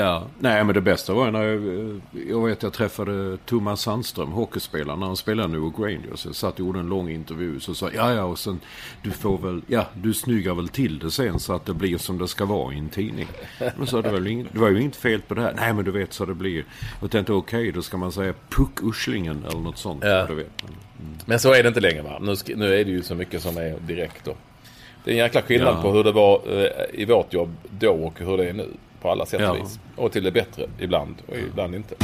Ja, 0.00 0.26
nej 0.38 0.64
men 0.64 0.74
det 0.74 0.80
bästa 0.80 1.14
var 1.14 1.30
när 1.30 1.42
jag, 1.42 2.00
jag 2.28 2.46
vet 2.46 2.62
jag 2.62 2.72
träffade 2.72 3.36
Thomas 3.36 3.80
Sandström, 3.80 4.32
hockeyspelaren, 4.32 5.00
när 5.00 5.06
han 5.06 5.16
spelade 5.16 5.48
nu 5.48 5.58
och 5.58 5.78
Rangers. 5.78 6.26
Jag 6.26 6.34
satt 6.34 6.54
och 6.54 6.60
gjorde 6.60 6.78
en 6.80 6.88
lång 6.88 7.10
intervju 7.10 7.60
så 7.60 7.74
sa 7.74 7.90
ja 7.94 8.14
ja 8.14 8.24
och 8.24 8.38
sen 8.38 8.60
du 9.02 9.10
får 9.10 9.38
väl, 9.38 9.62
ja 9.66 9.86
du 9.94 10.14
snyggar 10.14 10.54
väl 10.54 10.68
till 10.68 10.98
det 10.98 11.10
sen 11.10 11.40
så 11.40 11.52
att 11.52 11.66
det 11.66 11.74
blir 11.74 11.98
som 11.98 12.18
det 12.18 12.28
ska 12.28 12.44
vara 12.44 12.74
i 12.74 12.78
en 12.78 12.88
tidning. 12.88 13.28
Men 13.76 13.86
så 13.86 14.00
det, 14.00 14.10
väl 14.10 14.26
inget, 14.26 14.52
det 14.52 14.58
var 14.58 14.68
ju 14.68 14.80
inget 14.80 14.96
fel 14.96 15.20
på 15.20 15.34
det 15.34 15.42
här. 15.42 15.54
Nej 15.56 15.72
men 15.72 15.84
du 15.84 15.90
vet 15.90 16.12
så 16.12 16.26
det 16.26 16.34
blir. 16.34 16.64
Och 17.00 17.10
tänkte 17.10 17.32
okej 17.32 17.60
okay, 17.60 17.72
då 17.72 17.82
ska 17.82 17.96
man 17.96 18.12
säga 18.12 18.34
puckuslingen 18.48 19.44
eller 19.48 19.60
något 19.60 19.78
sånt. 19.78 20.04
Ja. 20.04 20.26
Du 20.26 20.34
vet. 20.34 20.62
Men, 20.62 20.72
mm. 21.06 21.18
men 21.24 21.38
så 21.40 21.54
är 21.54 21.62
det 21.62 21.68
inte 21.68 21.80
längre 21.80 22.02
va? 22.02 22.18
Nu, 22.20 22.34
nu 22.56 22.74
är 22.74 22.84
det 22.84 22.90
ju 22.90 23.02
så 23.02 23.14
mycket 23.14 23.42
som 23.42 23.56
är 23.56 23.78
direkt 23.80 24.24
då. 24.24 24.34
Det 25.04 25.10
är 25.10 25.14
en 25.14 25.18
jäkla 25.18 25.42
skillnad 25.42 25.74
ja. 25.78 25.82
på 25.82 25.92
hur 25.92 26.04
det 26.04 26.12
var 26.12 26.42
eh, 26.46 27.00
i 27.00 27.04
vårt 27.04 27.32
jobb 27.32 27.56
då 27.70 27.92
och 27.92 28.20
hur 28.20 28.36
det 28.36 28.48
är 28.48 28.52
nu. 28.52 28.68
På 29.00 29.10
alla 29.10 29.26
sätt 29.26 29.40
och 29.40 29.46
ja. 29.46 29.62
vis. 29.62 29.80
Och 29.96 30.12
till 30.12 30.24
det 30.24 30.30
bättre 30.30 30.66
ibland 30.78 31.14
och 31.28 31.36
ibland 31.36 31.74
inte. 31.74 31.94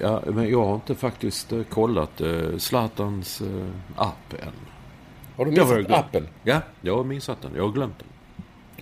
Ja, 0.00 0.22
men 0.26 0.50
jag 0.50 0.64
har 0.64 0.74
inte 0.74 0.94
faktiskt 0.94 1.52
eh, 1.52 1.62
kollat 1.62 2.20
uh, 2.20 2.58
Zlatans 2.58 3.42
uh, 3.42 3.70
app 3.96 4.32
än. 4.32 4.52
Har 5.36 5.44
du 5.44 5.50
missat 5.50 5.90
appen? 5.90 6.28
Ja, 6.42 6.60
jag 6.80 6.96
har 6.96 7.04
missat 7.04 7.42
den. 7.42 7.50
Jag 7.56 7.62
har 7.62 7.72
glömt 7.72 7.98
den. 7.98 8.08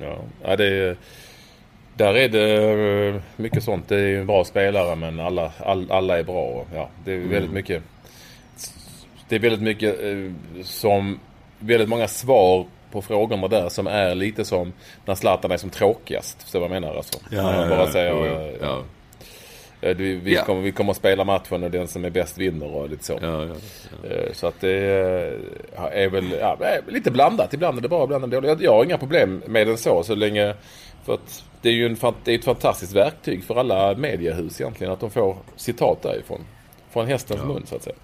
Ja, 0.07 0.19
ja 0.43 0.57
det 0.57 0.67
är... 0.67 0.97
Där 1.95 2.15
är 2.15 2.29
det 2.29 3.23
mycket 3.37 3.65
sånt. 3.65 3.89
Det 3.89 4.01
är 4.01 4.21
en 4.21 4.27
bra 4.27 4.45
spelare 4.45 4.97
men 4.97 5.21
alla, 5.21 5.53
all, 5.59 5.91
alla 5.91 6.19
är 6.19 6.25
bra. 6.25 6.65
Ja, 6.75 6.89
det 7.05 7.13
är 7.13 7.19
väldigt 7.19 7.37
mm. 7.37 7.55
mycket. 7.55 7.83
Det 9.33 9.37
är 9.37 9.41
väldigt 9.41 9.63
mycket 9.63 9.99
som 10.63 11.19
väldigt 11.59 11.89
många 11.89 12.09
svar 12.09 12.67
på 12.91 13.03
frågorna 13.03 13.49
där 13.49 13.69
som 13.69 13.87
är 13.87 14.15
lite 14.15 14.45
som 14.45 14.73
när 15.05 15.15
Zlatan 15.15 15.51
är 15.51 15.57
som 15.57 15.71
tråkigast. 15.71 16.49
Så 16.49 16.61
vad 16.61 16.71
jag 16.71 16.81
menar 16.81 16.97
alltså. 16.97 17.19
Ja, 17.31 17.63
ja, 17.63 17.69
bara 17.69 17.87
säger, 17.87 18.27
ja, 18.61 18.83
ja. 19.81 19.95
Du, 19.95 20.17
vi, 20.17 20.35
ja. 20.35 20.45
kommer, 20.45 20.63
vi 20.63 20.73
kommer 20.73 20.91
att 20.91 20.97
spela 20.97 21.25
matchen 21.25 21.65
och 21.65 21.71
den 21.71 21.89
som 21.89 22.05
är 22.05 22.11
bäst 22.11 22.39
vinner 22.39 22.67
och 22.77 22.91
lite 22.91 23.05
så. 23.05 23.19
Ja, 23.23 23.45
ja, 23.45 23.55
ja. 24.03 24.19
Så 24.33 24.47
att 24.47 24.61
det 24.61 24.71
är 25.93 26.09
väl 26.09 26.35
lite 26.89 27.11
blandat. 27.11 27.55
Ibland 27.55 27.79
är 27.79 27.83
det 27.83 27.89
bra, 27.89 28.05
ibland 28.05 28.25
är 28.25 28.29
det 28.29 28.41
dåligt. 28.41 28.61
Jag 28.61 28.73
har 28.73 28.85
inga 28.85 28.99
problem 28.99 29.43
med 29.47 29.67
den 29.67 29.79
så, 29.79 30.03
så 30.03 30.15
länge... 30.15 30.55
För 31.05 31.15
att 31.15 31.45
det 31.63 31.69
är 31.69 31.73
ju 31.73 31.87
en, 31.87 31.97
det 32.25 32.35
är 32.35 32.39
ett 32.39 32.45
fantastiskt 32.45 32.93
verktyg 32.93 33.45
för 33.45 33.55
alla 33.55 33.95
mediehus 33.95 34.61
egentligen 34.61 34.93
att 34.93 35.01
de 35.01 35.11
får 35.11 35.37
citat 35.57 36.03
därifrån. 36.03 36.45
Från 36.91 37.07
hästens 37.07 37.45
mun 37.45 37.63
så 37.67 37.77
att 37.77 37.83
säga. 37.83 37.97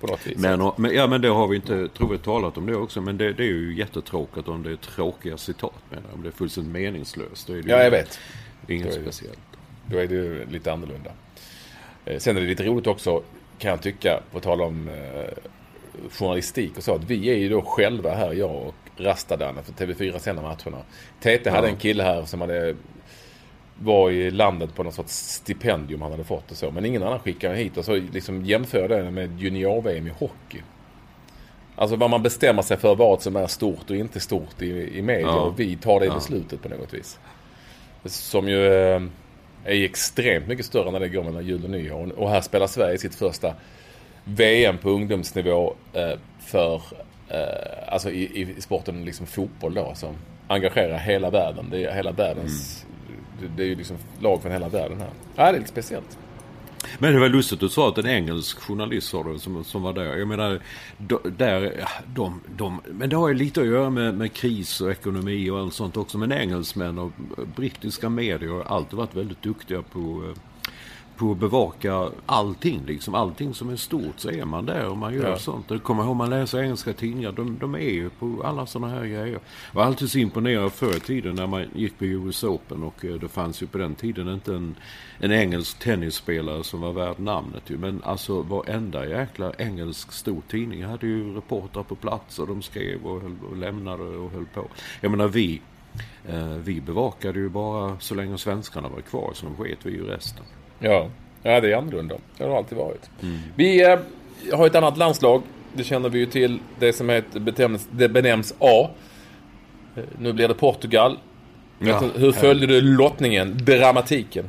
På 0.00 0.06
något 0.06 0.26
vis. 0.26 0.38
Men, 0.38 0.72
men, 0.76 0.94
ja, 0.94 1.06
men 1.06 1.20
det 1.20 1.28
har 1.28 1.48
vi 1.48 1.56
inte, 1.56 1.88
tror 1.88 2.12
jag, 2.12 2.22
talat 2.22 2.58
om 2.58 2.66
det 2.66 2.76
också. 2.76 3.00
Men 3.00 3.18
det, 3.18 3.32
det 3.32 3.42
är 3.42 3.46
ju 3.46 3.74
jättetråkigt 3.76 4.48
om 4.48 4.62
det 4.62 4.70
är 4.70 4.76
tråkiga 4.76 5.36
citat. 5.36 5.82
Men 5.90 6.02
om 6.14 6.22
det 6.22 6.28
är 6.28 6.32
fullständigt 6.32 6.72
meningslöst. 6.72 7.46
Då 7.46 7.52
är 7.52 7.62
det 7.62 7.70
ja, 7.70 7.82
jag 7.82 7.90
vet. 7.90 8.18
Inget 8.68 8.94
speciellt. 8.94 9.38
Då 9.86 9.98
är 9.98 10.06
det 10.06 10.14
ju 10.14 10.46
lite 10.46 10.72
annorlunda. 10.72 11.10
Eh, 12.04 12.18
sen 12.18 12.36
är 12.36 12.40
det 12.40 12.46
lite 12.46 12.64
roligt 12.64 12.86
också, 12.86 13.22
kan 13.58 13.70
jag 13.70 13.82
tycka, 13.82 14.20
på 14.32 14.40
tal 14.40 14.60
om 14.60 14.88
eh, 14.88 15.48
journalistik 16.10 16.76
och 16.76 16.82
så. 16.82 16.94
Att 16.94 17.04
vi 17.04 17.30
är 17.30 17.36
ju 17.36 17.48
då 17.48 17.62
själva 17.62 18.14
här, 18.14 18.32
jag 18.32 18.54
och 18.54 18.74
Rastadan, 18.96 19.54
för 19.64 19.86
TV4 19.86 20.18
sänder 20.18 20.42
matcherna. 20.42 20.82
TT 21.20 21.40
ja. 21.44 21.50
hade 21.50 21.68
en 21.68 21.76
kille 21.76 22.02
här 22.02 22.24
som 22.24 22.40
hade 22.40 22.74
var 23.82 24.10
i 24.10 24.30
landet 24.30 24.74
på 24.74 24.82
något 24.82 24.94
sorts 24.94 25.12
stipendium 25.12 26.02
han 26.02 26.10
hade 26.10 26.24
fått 26.24 26.50
och 26.50 26.56
så. 26.56 26.70
Men 26.70 26.84
ingen 26.84 27.02
annan 27.02 27.18
skickade 27.18 27.56
hit 27.56 27.76
och 27.76 27.84
så 27.84 27.94
liksom 27.94 28.44
jämför 28.44 28.88
det 28.88 29.10
med 29.10 29.40
junior-VM 29.40 30.06
i 30.06 30.10
hockey. 30.10 30.62
Alltså 31.76 31.96
vad 31.96 32.10
man 32.10 32.22
bestämmer 32.22 32.62
sig 32.62 32.76
för 32.76 32.94
vad 32.94 33.22
som 33.22 33.36
är 33.36 33.46
stort 33.46 33.90
och 33.90 33.96
inte 33.96 34.20
stort 34.20 34.62
i, 34.62 34.98
i 34.98 35.02
media. 35.02 35.26
Ja. 35.26 35.40
Och 35.40 35.60
vi 35.60 35.76
tar 35.76 36.00
det 36.00 36.06
ja. 36.06 36.14
beslutet 36.14 36.62
på 36.62 36.68
något 36.68 36.94
vis. 36.94 37.18
Som 38.04 38.48
ju 38.48 38.66
eh, 38.66 39.02
är 39.64 39.84
extremt 39.84 40.46
mycket 40.46 40.66
större 40.66 40.90
när 40.90 41.00
det 41.00 41.08
går 41.08 41.24
mellan 41.24 41.46
jul 41.46 41.64
och 41.64 41.70
nyår. 41.70 42.12
Och 42.18 42.30
här 42.30 42.40
spelar 42.40 42.66
Sverige 42.66 42.98
sitt 42.98 43.14
första 43.14 43.54
VM 44.24 44.78
på 44.78 44.90
ungdomsnivå 44.90 45.74
eh, 45.92 46.18
för 46.40 46.82
eh, 47.28 47.92
alltså 47.92 48.10
i, 48.10 48.54
i 48.58 48.60
sporten 48.60 49.04
liksom 49.04 49.26
fotboll 49.26 49.74
då 49.74 49.92
som 49.94 50.14
engagerar 50.48 50.98
hela 50.98 51.30
världen. 51.30 51.66
Det 51.70 51.84
är 51.84 51.94
hela 51.94 52.12
världens 52.12 52.82
mm 52.82 52.89
det 53.56 53.62
är 53.62 53.66
ju 53.66 53.74
liksom 53.74 53.96
lag 54.20 54.42
från 54.42 54.52
hela 54.52 54.68
världen 54.68 55.00
här. 55.00 55.10
Ja, 55.36 55.42
det 55.42 55.48
är 55.48 55.52
lite 55.52 55.70
speciellt. 55.70 56.18
Men 56.98 57.14
det 57.14 57.20
var 57.20 57.28
lustigt 57.28 57.56
att 57.56 57.60
du 57.60 57.68
sa 57.68 57.88
att 57.88 57.98
en 57.98 58.06
engelsk 58.06 58.60
journalist 58.60 59.08
sa 59.08 59.22
det, 59.22 59.38
som, 59.38 59.64
som 59.64 59.82
var 59.82 59.92
där. 59.92 60.16
Jag 60.16 60.28
menar, 60.28 60.60
där, 61.36 61.84
de, 62.14 62.40
de, 62.56 62.80
men 62.86 63.10
det 63.10 63.16
har 63.16 63.28
ju 63.28 63.34
lite 63.34 63.60
att 63.60 63.66
göra 63.66 63.90
med, 63.90 64.14
med 64.14 64.32
kris 64.32 64.80
och 64.80 64.90
ekonomi 64.90 65.50
och 65.50 65.58
allt 65.58 65.74
sånt 65.74 65.96
också. 65.96 66.18
Men 66.18 66.32
engelsmän 66.32 66.98
och 66.98 67.12
brittiska 67.56 68.08
medier 68.08 68.48
har 68.48 68.62
alltid 68.62 68.96
varit 68.96 69.14
väldigt 69.14 69.42
duktiga 69.42 69.82
på 69.82 69.98
eh, 70.00 70.40
på 71.20 71.32
att 71.32 71.38
bevaka 71.38 72.10
allting. 72.26 72.82
Liksom. 72.86 73.14
Allting 73.14 73.54
som 73.54 73.70
är 73.70 73.76
stort 73.76 74.20
så 74.20 74.30
är 74.30 74.44
man 74.44 74.66
där 74.66 74.88
och 74.88 74.96
man 74.96 75.14
gör 75.14 75.30
ja. 75.30 75.36
sånt. 75.36 75.66
Jag 75.68 75.82
kommer 75.82 76.04
ihåg 76.04 76.16
man 76.16 76.30
läser 76.30 76.62
engelska 76.62 76.92
tidningar. 76.92 77.32
De, 77.32 77.58
de 77.58 77.74
är 77.74 77.78
ju 77.78 78.10
på 78.10 78.42
alla 78.44 78.66
sådana 78.66 78.94
här 78.94 79.04
grejer. 79.04 79.26
Jag 79.26 79.40
var 79.72 79.84
alltid 79.84 80.10
så 80.10 80.18
imponerad 80.18 80.72
förr 80.72 80.96
i 80.96 81.00
tiden 81.00 81.34
när 81.34 81.46
man 81.46 81.64
gick 81.74 81.98
på 81.98 82.04
US 82.04 82.44
Open 82.44 82.82
och 82.82 83.04
eh, 83.04 83.14
det 83.14 83.28
fanns 83.28 83.62
ju 83.62 83.66
på 83.66 83.78
den 83.78 83.94
tiden 83.94 84.28
inte 84.28 84.54
en, 84.54 84.74
en 85.18 85.32
engelsk 85.32 85.78
tennisspelare 85.78 86.64
som 86.64 86.80
var 86.80 86.92
värd 86.92 87.18
namnet 87.18 87.70
ju. 87.70 87.78
Men 87.78 88.02
alltså 88.02 88.42
varenda 88.42 89.08
jäkla 89.08 89.52
engelsk 89.58 90.12
stor 90.12 90.42
tidning 90.48 90.84
hade 90.84 91.06
ju 91.06 91.34
reportrar 91.34 91.82
på 91.82 91.94
plats 91.94 92.38
och 92.38 92.46
de 92.46 92.62
skrev 92.62 93.06
och, 93.06 93.20
höll, 93.20 93.36
och 93.50 93.56
lämnade 93.56 94.02
och 94.02 94.30
höll 94.30 94.46
på. 94.46 94.68
Jag 95.00 95.10
menar 95.10 95.28
vi, 95.28 95.60
eh, 96.28 96.46
vi 96.46 96.80
bevakade 96.80 97.38
ju 97.38 97.48
bara 97.48 97.98
så 97.98 98.14
länge 98.14 98.38
svenskarna 98.38 98.88
var 98.88 99.00
kvar. 99.00 99.30
Så 99.34 99.46
de 99.46 99.56
sket 99.56 99.78
vi 99.82 99.90
ju 99.90 100.06
resten. 100.06 100.44
Ja. 100.80 101.08
ja, 101.42 101.60
det 101.60 101.72
är 101.72 101.76
annorlunda. 101.76 102.14
Det 102.38 102.44
har 102.44 102.56
alltid 102.56 102.78
varit. 102.78 103.10
Mm. 103.22 103.38
Vi 103.56 103.82
eh, 103.84 103.98
har 104.52 104.66
ett 104.66 104.74
annat 104.74 104.96
landslag. 104.96 105.42
Det 105.72 105.84
känner 105.84 106.08
vi 106.08 106.18
ju 106.18 106.26
till. 106.26 106.58
Det 106.78 106.92
som 106.92 107.08
heter, 107.08 107.40
benämns, 107.40 107.88
det 107.90 108.08
benämns 108.08 108.54
A. 108.58 108.90
Eh, 109.96 110.02
nu 110.18 110.32
blir 110.32 110.48
det 110.48 110.54
Portugal. 110.54 111.18
Ja, 111.78 112.02
Hur 112.14 112.32
följde 112.32 112.66
du 112.66 112.80
lottningen? 112.80 113.58
Dramatiken? 113.64 114.44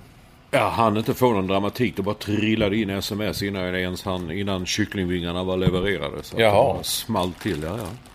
Jag 0.52 0.70
hann 0.70 0.98
inte 0.98 1.14
få 1.14 1.34
någon 1.34 1.48
dramatik. 1.48 1.96
Det 1.96 2.02
bara 2.02 2.16
trillade 2.16 2.78
in 2.78 2.90
sms 2.90 3.42
innan, 3.42 3.64
jag 3.64 3.82
ens 3.82 4.04
hann, 4.04 4.32
innan 4.32 4.66
kycklingvingarna 4.66 5.44
var 5.44 5.58
levererade. 5.58 6.24
Så 6.24 6.42
Jaha. 6.42 6.78
det 6.78 6.84
small 6.84 7.32
till. 7.42 7.64
Ja, 7.64 7.78
ja. 7.78 8.11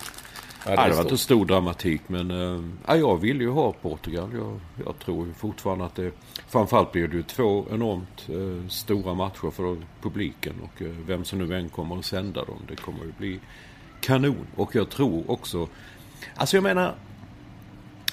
Ja, 0.67 0.83
det, 0.83 0.89
det 0.89 0.95
var 0.95 1.03
inte 1.03 1.19
stor 1.19 1.45
dramatik 1.45 2.01
men 2.07 2.31
äh, 2.89 2.97
jag 2.97 3.17
vill 3.17 3.41
ju 3.41 3.51
ha 3.51 3.73
Portugal. 3.73 4.31
Jag, 4.35 4.61
jag 4.87 4.99
tror 4.99 5.33
fortfarande 5.37 5.85
att 5.85 5.95
det 5.95 6.13
framförallt 6.49 6.93
blir 6.93 7.09
det 7.09 7.17
ju 7.17 7.23
två 7.23 7.67
enormt 7.71 8.29
äh, 8.29 8.69
stora 8.69 9.15
matcher 9.15 9.51
för 9.51 9.77
publiken 10.03 10.55
och 10.63 10.83
äh, 10.83 10.89
vem 10.89 11.25
som 11.25 11.39
nu 11.39 11.57
än 11.57 11.69
kommer 11.69 11.99
att 11.99 12.05
sända 12.05 12.45
dem. 12.45 12.59
Det 12.69 12.77
kommer 12.77 13.09
att 13.09 13.19
bli 13.19 13.41
kanon. 14.01 14.47
Och 14.57 14.75
jag 14.75 14.91
tror 14.91 15.31
också, 15.31 15.69
alltså 16.37 16.57
jag 16.57 16.63
menar 16.63 16.95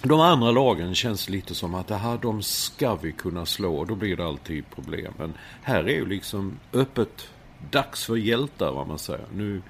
de 0.02 0.20
andra 0.20 0.52
lagen 0.52 0.96
känns 0.96 1.30
lite 1.30 1.56
som 1.56 1.76
att 1.76 1.88
det 1.88 1.96
här, 1.96 2.18
de 2.22 2.42
ska 2.42 2.96
vi 2.96 3.12
kunna 3.12 3.46
slå. 3.46 3.86
Då 3.86 3.96
blir 3.96 4.18
det 4.18 4.26
alltid 4.26 4.70
problem. 4.76 5.14
Men 5.18 5.34
här 5.62 5.84
är 5.84 5.96
ju 5.96 6.06
liksom 6.06 6.60
öppet 6.74 7.30
dags 7.72 8.06
för 8.06 8.16
hjältar 8.16 8.72
vad 8.72 8.88
man 8.88 9.00
säger. 9.00 9.26
Nu 9.34 9.62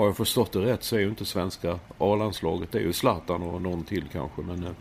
har 0.00 0.06
jag 0.06 0.16
förstått 0.16 0.52
det 0.52 0.58
rätt 0.58 0.84
så 0.84 0.96
är 0.96 1.00
ju 1.00 1.08
inte 1.08 1.24
svenska 1.24 1.78
A-landslaget, 1.98 2.72
det 2.72 2.78
är 2.78 2.82
ju 2.82 2.92
Zlatan 2.92 3.42
och 3.42 3.62
någon 3.62 3.84
till 3.84 4.04
kanske. 4.12 4.42
Men 4.42 4.74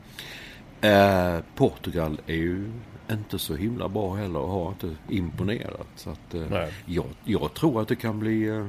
eh, 0.81 1.43
Portugal 1.55 2.21
är 2.27 2.35
ju 2.35 2.71
inte 3.11 3.39
så 3.39 3.55
himla 3.55 3.89
bra 3.89 4.15
heller 4.15 4.39
och 4.39 4.49
har 4.49 4.69
inte 4.69 4.95
imponerat. 5.09 5.87
Så 5.95 6.09
att, 6.09 6.33
eh, 6.33 6.67
jag, 6.85 7.05
jag, 7.23 7.53
tror 7.53 7.81
att 7.81 7.87
det 7.87 7.95
kan 7.95 8.19
bli... 8.19 8.47
Eh, 8.47 8.67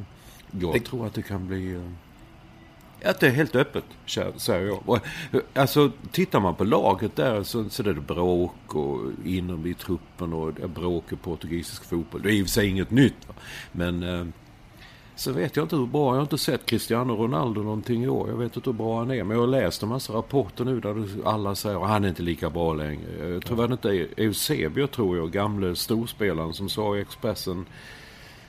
jag 0.51 0.73
det... 0.73 0.81
tror 0.81 1.07
att 1.07 1.15
det 1.15 1.23
kan 1.23 1.47
bli... 1.47 1.75
Eh, 1.75 3.11
att 3.11 3.21
det 3.21 3.27
är 3.27 3.31
helt 3.31 3.57
öppet, 3.57 3.85
säger 4.37 4.67
jag. 4.67 4.89
Och, 4.89 4.99
alltså, 5.55 5.91
tittar 6.13 6.41
man 6.41 6.55
på 6.55 6.65
laget 6.65 7.17
där 7.17 7.43
så, 7.43 7.69
så 7.69 7.83
är 7.83 7.87
det 7.87 8.01
bråk 8.01 8.75
och 8.75 9.01
inom 9.25 9.67
i 9.67 9.75
truppen 9.75 10.33
och 10.33 10.53
bråk 10.53 11.13
i 11.13 11.17
portugisisk 11.17 11.85
fotboll. 11.85 12.23
Det 12.23 12.29
är 12.29 12.33
i 12.33 12.43
och 12.43 12.47
för 12.47 12.51
sig 12.51 12.69
inget 12.69 12.91
nytt. 12.91 13.27
Men 13.73 14.03
eh, 14.03 14.27
Sen 15.21 15.35
vet 15.35 15.57
jag 15.57 15.65
inte 15.65 15.77
hur 15.77 15.87
bra, 15.87 16.07
jag 16.07 16.15
har 16.15 16.23
inte 16.23 16.39
sett 16.39 16.67
Cristiano 16.67 17.17
Ronaldo 17.17 17.63
någonting 17.63 18.05
i 18.05 18.09
år. 18.09 18.29
Jag 18.29 18.37
vet 18.37 18.57
inte 18.57 18.71
hur 18.71 18.75
bra 18.75 18.99
han 18.99 19.11
är. 19.11 19.25
Men 19.25 19.37
jag 19.37 19.43
har 19.43 19.47
läst 19.47 19.83
en 19.83 19.89
massa 19.89 20.13
rapporter 20.13 20.65
nu 20.65 20.81
där 20.81 21.07
alla 21.25 21.55
säger 21.55 21.83
att 21.85 21.89
han 21.89 22.05
är 22.05 22.09
inte 22.09 22.23
lika 22.23 22.51
bra 22.51 22.75
längre. 22.75 23.29
Jag 23.29 23.45
tror 23.45 23.61
ja. 23.61 23.73
inte 23.73 23.89
Eusebio 24.17 24.87
tror 24.87 25.17
jag, 25.17 25.31
gamle 25.31 25.77
storspelaren 25.77 26.53
som 26.53 26.69
sa 26.69 26.97
i 26.97 27.01
Expressen 27.01 27.67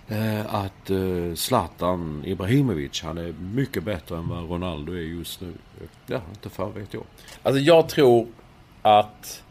eh, 0.07 0.55
att 0.55 0.89
eh, 0.89 1.33
Zlatan 1.35 2.23
Ibrahimovic, 2.25 3.01
han 3.03 3.17
är 3.17 3.33
mycket 3.33 3.83
bättre 3.83 4.17
än 4.17 4.29
vad 4.29 4.49
Ronaldo 4.49 4.93
är 4.93 5.01
just 5.01 5.41
nu. 5.41 5.53
Ja, 6.07 6.21
inte 6.29 6.49
fan 6.49 6.73
vet 6.73 6.93
jag. 6.93 7.03
Alltså 7.43 7.61
jag 7.61 7.89
tror 7.89 8.27
att 8.81 9.43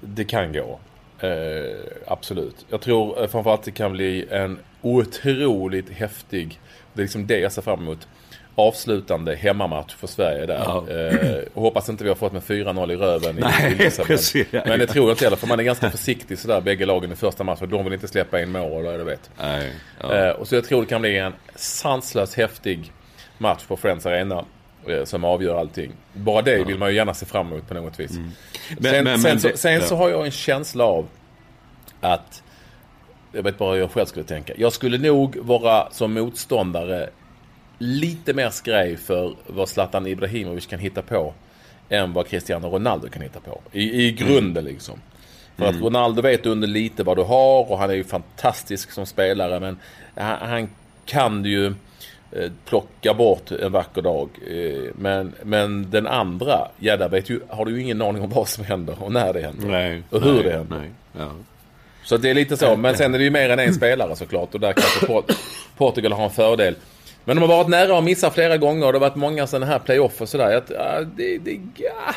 det 0.00 0.24
kan 0.24 0.52
gå. 0.52 0.80
Eh, 1.20 1.76
absolut. 2.06 2.66
Jag 2.68 2.80
tror 2.80 3.22
eh, 3.22 3.28
framförallt 3.28 3.60
att 3.60 3.64
det 3.64 3.70
kan 3.70 3.92
bli 3.92 4.26
en 4.30 4.58
otroligt 4.82 5.90
häftig, 5.90 6.60
det 6.92 7.00
är 7.00 7.04
liksom 7.04 7.26
det 7.26 7.38
jag 7.38 7.52
ser 7.52 7.62
fram 7.62 7.80
emot, 7.80 8.08
avslutande 8.54 9.34
hemmamatch 9.34 9.94
för 9.94 10.06
Sverige 10.06 10.46
där. 10.46 10.62
Ja. 10.64 10.90
Eh, 10.90 11.38
och 11.54 11.62
hoppas 11.62 11.88
inte 11.88 12.04
vi 12.04 12.10
har 12.10 12.16
fått 12.16 12.32
med 12.32 12.42
4-0 12.42 12.92
i 12.92 12.96
röven 12.96 13.36
Nej, 13.40 13.72
i 13.72 13.76
precis, 13.76 14.46
Men, 14.52 14.78
det 14.78 14.86
tror 14.86 15.06
jag 15.06 15.12
inte 15.12 15.24
heller, 15.24 15.36
för 15.36 15.46
man 15.46 15.60
är 15.60 15.64
ganska 15.64 15.90
försiktig 15.90 16.38
sådär 16.38 16.60
bägge 16.60 16.86
lagen 16.86 17.12
i 17.12 17.16
första 17.16 17.44
matchen. 17.44 17.70
De 17.70 17.84
vill 17.84 17.92
inte 17.92 18.08
släppa 18.08 18.42
in 18.42 18.52
mål, 18.52 18.86
eller 18.86 18.98
du 18.98 19.04
vet. 19.04 19.30
Nej, 19.40 19.72
ja. 20.00 20.14
eh, 20.14 20.30
och 20.30 20.48
så 20.48 20.54
jag 20.54 20.64
tror 20.64 20.80
det 20.80 20.86
kan 20.86 21.00
bli 21.00 21.18
en 21.18 21.32
sanslös 21.54 22.34
häftig 22.34 22.92
match 23.38 23.64
på 23.68 23.76
Friends 23.76 24.06
Arena 24.06 24.44
som 25.04 25.24
avgör 25.24 25.60
allting. 25.60 25.92
Bara 26.12 26.42
det 26.42 26.64
vill 26.64 26.78
man 26.78 26.88
ju 26.88 26.94
gärna 26.94 27.14
se 27.14 27.26
fram 27.26 27.46
emot 27.46 27.68
på 27.68 27.74
något 27.74 28.00
vis. 28.00 28.10
Mm. 28.10 28.30
Men, 28.78 28.92
sen, 28.92 29.04
men, 29.04 29.18
sen, 29.18 29.30
men, 29.30 29.40
så, 29.40 29.50
sen 29.54 29.82
så 29.82 29.96
har 29.96 30.08
jag 30.08 30.24
en 30.24 30.30
känsla 30.30 30.84
av 30.84 31.06
att 32.00 32.42
jag 33.32 33.42
vet 33.42 33.58
bara 33.58 33.72
hur 33.72 33.80
jag 33.80 33.90
själv 33.90 34.06
skulle 34.06 34.24
tänka. 34.24 34.52
Jag 34.56 34.72
skulle 34.72 34.98
nog 34.98 35.36
vara 35.36 35.90
som 35.90 36.14
motståndare 36.14 37.10
lite 37.78 38.34
mer 38.34 38.50
skraj 38.50 38.96
för 38.96 39.34
vad 39.46 39.68
Zlatan 39.68 40.06
Ibrahimovic 40.06 40.66
kan 40.66 40.78
hitta 40.78 41.02
på 41.02 41.34
än 41.88 42.12
vad 42.12 42.26
Cristiano 42.26 42.68
Ronaldo 42.68 43.08
kan 43.08 43.22
hitta 43.22 43.40
på. 43.40 43.60
I, 43.72 44.06
i 44.06 44.12
grunden 44.12 44.62
mm. 44.62 44.72
liksom. 44.72 45.00
För 45.56 45.64
mm. 45.64 45.76
att 45.76 45.82
Ronaldo 45.82 46.22
vet 46.22 46.46
under 46.46 46.68
lite 46.68 47.02
vad 47.02 47.16
du 47.16 47.22
har 47.22 47.70
och 47.70 47.78
han 47.78 47.90
är 47.90 47.94
ju 47.94 48.04
fantastisk 48.04 48.90
som 48.90 49.06
spelare 49.06 49.60
men 49.60 49.78
han, 50.14 50.48
han 50.48 50.68
kan 51.06 51.44
ju 51.44 51.66
eh, 51.66 51.72
plocka 52.64 53.14
bort 53.14 53.50
en 53.50 53.72
vacker 53.72 54.02
dag. 54.02 54.28
Eh, 54.50 54.90
men, 54.94 55.34
men 55.42 55.90
den 55.90 56.06
andra, 56.06 56.68
ja 56.78 56.96
där 56.96 57.08
vet 57.08 57.30
ju, 57.30 57.40
har 57.48 57.64
du 57.64 57.72
ju 57.72 57.82
ingen 57.82 58.02
aning 58.02 58.22
om 58.22 58.30
vad 58.30 58.48
som 58.48 58.64
händer 58.64 58.96
och 59.00 59.12
när 59.12 59.32
det 59.32 59.40
händer. 59.40 59.68
Nej, 59.68 60.02
och 60.10 60.22
hur 60.22 60.34
nej, 60.34 60.42
det 60.42 60.50
händer. 60.50 60.76
Nej, 60.76 60.90
ja. 61.18 61.30
Så 62.04 62.16
det 62.16 62.30
är 62.30 62.34
lite 62.34 62.56
så. 62.56 62.76
Men 62.76 62.96
sen 62.96 63.14
är 63.14 63.18
det 63.18 63.24
ju 63.24 63.30
mer 63.30 63.50
än 63.50 63.58
en 63.58 63.74
spelare 63.74 64.16
såklart. 64.16 64.54
Och 64.54 64.60
där 64.60 64.72
kanske 64.72 65.06
Port 65.06 65.32
Portugal 65.76 66.12
har 66.12 66.24
en 66.24 66.30
fördel. 66.30 66.74
Men 67.24 67.36
de 67.36 67.40
har 67.40 67.48
varit 67.48 67.68
nära 67.68 67.98
att 67.98 68.04
missa 68.04 68.30
flera 68.30 68.56
gånger 68.56 68.86
och 68.86 68.92
det 68.92 68.98
har 68.98 69.08
varit 69.08 69.16
många 69.16 69.46
sådana 69.46 69.66
här 69.66 69.78
playoff 69.78 70.20
och 70.20 70.28
sådär. 70.28 70.56
Att, 70.56 70.70
ja, 70.70 71.00
det, 71.16 71.38
det, 71.38 71.60
ja, 71.76 72.14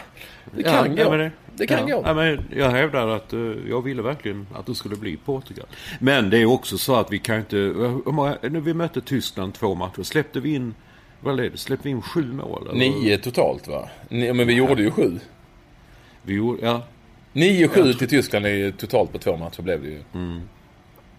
det 0.51 0.63
kan 0.63 0.97
ja, 0.97 1.03
gå. 1.03 1.15
det, 1.15 1.31
det 1.55 1.67
kan 1.67 1.87
ja, 1.87 1.95
gå. 1.95 2.03
Ja, 2.07 2.13
men 2.13 2.45
jag 2.55 2.69
hävdar 2.69 3.07
att 3.07 3.33
uh, 3.33 3.69
jag 3.69 3.81
ville 3.81 4.01
verkligen 4.01 4.47
att 4.53 4.65
det 4.65 4.75
skulle 4.75 4.95
bli 4.95 5.17
Portugal. 5.17 5.65
Men 5.99 6.29
det 6.29 6.37
är 6.37 6.45
också 6.45 6.77
så 6.77 6.95
att 6.95 7.11
vi 7.11 7.19
kan 7.19 7.37
inte... 7.37 7.55
många- 8.05 8.37
När 8.41 8.59
vi 8.59 8.73
mötte 8.73 9.01
Tyskland 9.01 9.53
två 9.53 9.75
matcher, 9.75 10.03
släppte 10.03 10.39
vi 10.39 10.53
in... 10.55 10.73
Vad 11.23 11.39
är 11.39 11.49
det? 11.49 11.57
Släppte 11.57 11.87
vi 11.87 11.91
in 11.91 12.01
sju 12.01 12.23
mål? 12.33 12.67
Eller? 12.69 12.79
Nio 12.79 13.17
totalt 13.17 13.67
va? 13.67 13.89
Ni, 14.09 14.33
men 14.33 14.47
vi 14.47 14.53
gjorde 14.53 14.81
ju 14.83 14.91
sju. 14.91 15.19
Vi 16.23 16.33
gjorde, 16.33 16.65
ja. 16.65 16.81
9-7 17.33 17.93
till 17.93 18.07
Tyskland 18.09 18.45
är 18.45 18.49
ju 18.49 18.71
totalt 18.71 19.11
på 19.11 19.17
två 19.17 19.37
matcher 19.37 19.61
blev 19.61 19.81
det 19.83 19.87
ju. 19.89 19.99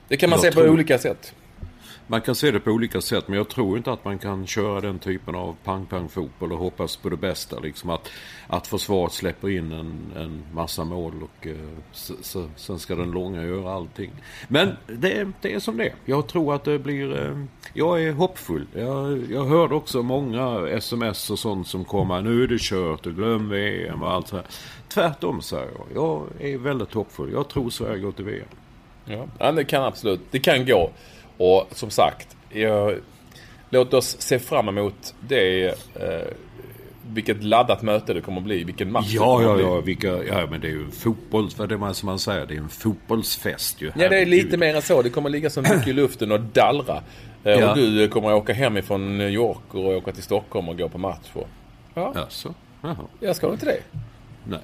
Det 0.08 0.16
kan 0.16 0.30
man 0.30 0.38
Mm. 0.38 0.44
Jag 0.46 0.52
se 0.52 0.52
på 0.52 0.60
tror- 0.60 0.68
olika 0.70 0.98
sätt. 0.98 1.34
Man 2.06 2.20
kan 2.20 2.34
se 2.34 2.50
det 2.50 2.60
på 2.60 2.70
olika 2.70 3.00
sätt 3.00 3.28
men 3.28 3.36
jag 3.36 3.48
tror 3.48 3.76
inte 3.76 3.92
att 3.92 4.04
man 4.04 4.18
kan 4.18 4.46
köra 4.46 4.80
den 4.80 4.98
typen 4.98 5.34
av 5.34 5.56
pang-pang-fotboll 5.64 6.52
och 6.52 6.58
hoppas 6.58 6.96
på 6.96 7.08
det 7.08 7.16
bästa. 7.16 7.58
Liksom 7.58 7.90
att, 7.90 8.10
att 8.46 8.66
försvaret 8.66 9.12
släpper 9.12 9.50
in 9.50 9.72
en, 9.72 10.12
en 10.16 10.42
massa 10.52 10.84
mål 10.84 11.12
och 11.22 11.46
eh, 11.46 11.54
så, 11.92 12.14
så, 12.22 12.48
sen 12.56 12.78
ska 12.78 12.94
den 12.94 13.10
långa 13.10 13.42
göra 13.44 13.72
allting. 13.74 14.10
Men 14.48 14.76
det, 14.86 15.12
är- 15.12 15.32
det 15.40 15.54
är 15.54 15.58
som 15.60 15.76
det 15.76 15.84
är. 15.86 15.94
Jag 16.04 16.26
tror 16.26 16.54
att 16.54 16.64
det 16.64 16.78
blir... 16.78 17.20
Eh, 17.26 17.44
jag 17.74 18.02
är 18.02 18.12
hoppfull. 18.12 18.66
Jag, 18.74 19.22
jag 19.30 19.44
hörde 19.44 19.74
också 19.74 20.02
många 20.02 20.68
sms 20.68 21.30
och 21.30 21.38
sånt 21.38 21.68
som 21.68 21.84
kommer. 21.84 22.22
Nu 22.22 22.42
är 22.42 22.46
det 22.48 22.60
kört 22.60 23.06
och 23.06 23.14
glöm 23.14 23.48
VM 23.48 24.02
och 24.02 24.10
allt 24.12 24.28
så 24.28 24.36
här. 24.36 24.46
Tvärtom 24.88 25.42
säger 25.42 25.68
jag. 25.76 25.86
Jag 25.94 26.26
är 26.52 26.58
väldigt 26.58 26.92
hoppfull. 26.92 27.32
Jag 27.32 27.48
tror 27.48 27.70
Sverige 27.70 27.98
går 28.02 28.12
till 28.12 28.24
VM. 28.24 28.46
Ja, 29.38 29.52
det 29.52 29.64
kan 29.64 29.82
absolut. 29.82 30.20
Det 30.30 30.38
kan 30.38 30.66
gå. 30.66 30.90
Och 31.42 31.68
som 31.70 31.90
sagt, 31.90 32.36
jag, 32.50 32.94
låt 33.70 33.94
oss 33.94 34.16
se 34.20 34.38
fram 34.38 34.68
emot 34.68 35.14
det. 35.28 35.66
Eh, 35.66 36.28
vilket 37.14 37.42
laddat 37.44 37.82
möte 37.82 38.14
det 38.14 38.20
kommer 38.20 38.38
att 38.38 38.44
bli. 38.44 38.64
Vilken 38.64 38.92
match 38.92 39.08
det 39.08 39.14
Ja, 39.14 39.24
kommer 39.36 39.44
ja, 39.44 39.50
att 39.52 39.56
bli. 39.56 39.64
ja, 39.64 39.80
vilka, 39.80 40.24
ja, 40.24 40.46
men 40.50 40.60
det 40.60 40.66
är 40.66 40.70
ju 40.72 40.84
en 40.84 40.90
fotboll, 40.92 41.48
vad 41.56 41.68
det 41.68 41.78
man, 41.78 41.94
som 41.94 42.06
man 42.06 42.18
säger, 42.18 42.46
det 42.46 42.54
är 42.54 42.58
en 42.58 42.68
fotbollsfest 42.68 43.80
ju. 43.82 43.86
Ja, 43.96 44.08
det 44.08 44.18
är 44.18 44.26
lite 44.26 44.56
mer 44.56 44.74
än 44.76 44.82
så. 44.82 45.02
Det 45.02 45.10
kommer 45.10 45.30
ligga 45.30 45.50
så 45.50 45.60
mycket 45.62 45.86
i 45.88 45.92
luften 45.92 46.32
och 46.32 46.40
dallra. 46.40 46.96
Eh, 47.44 47.52
Ja. 47.52 47.70
Och 47.70 47.76
du 47.76 48.08
kommer 48.08 48.28
att 48.28 48.34
åka 48.42 48.52
hemifrån 48.52 49.18
New 49.18 49.28
York 49.30 49.74
och 49.74 49.84
åka 49.84 50.12
till 50.12 50.22
Stockholm 50.22 50.68
och 50.68 50.78
gå 50.78 50.88
på 50.88 50.98
match. 50.98 51.28
Och, 51.32 51.48
ja, 51.94 52.12
Jaså? 52.14 52.54
Jaha. 52.82 52.96
jag 53.20 53.36
ska 53.36 53.52
inte 53.52 53.66
det. 53.66 53.80
Nej. 54.44 54.60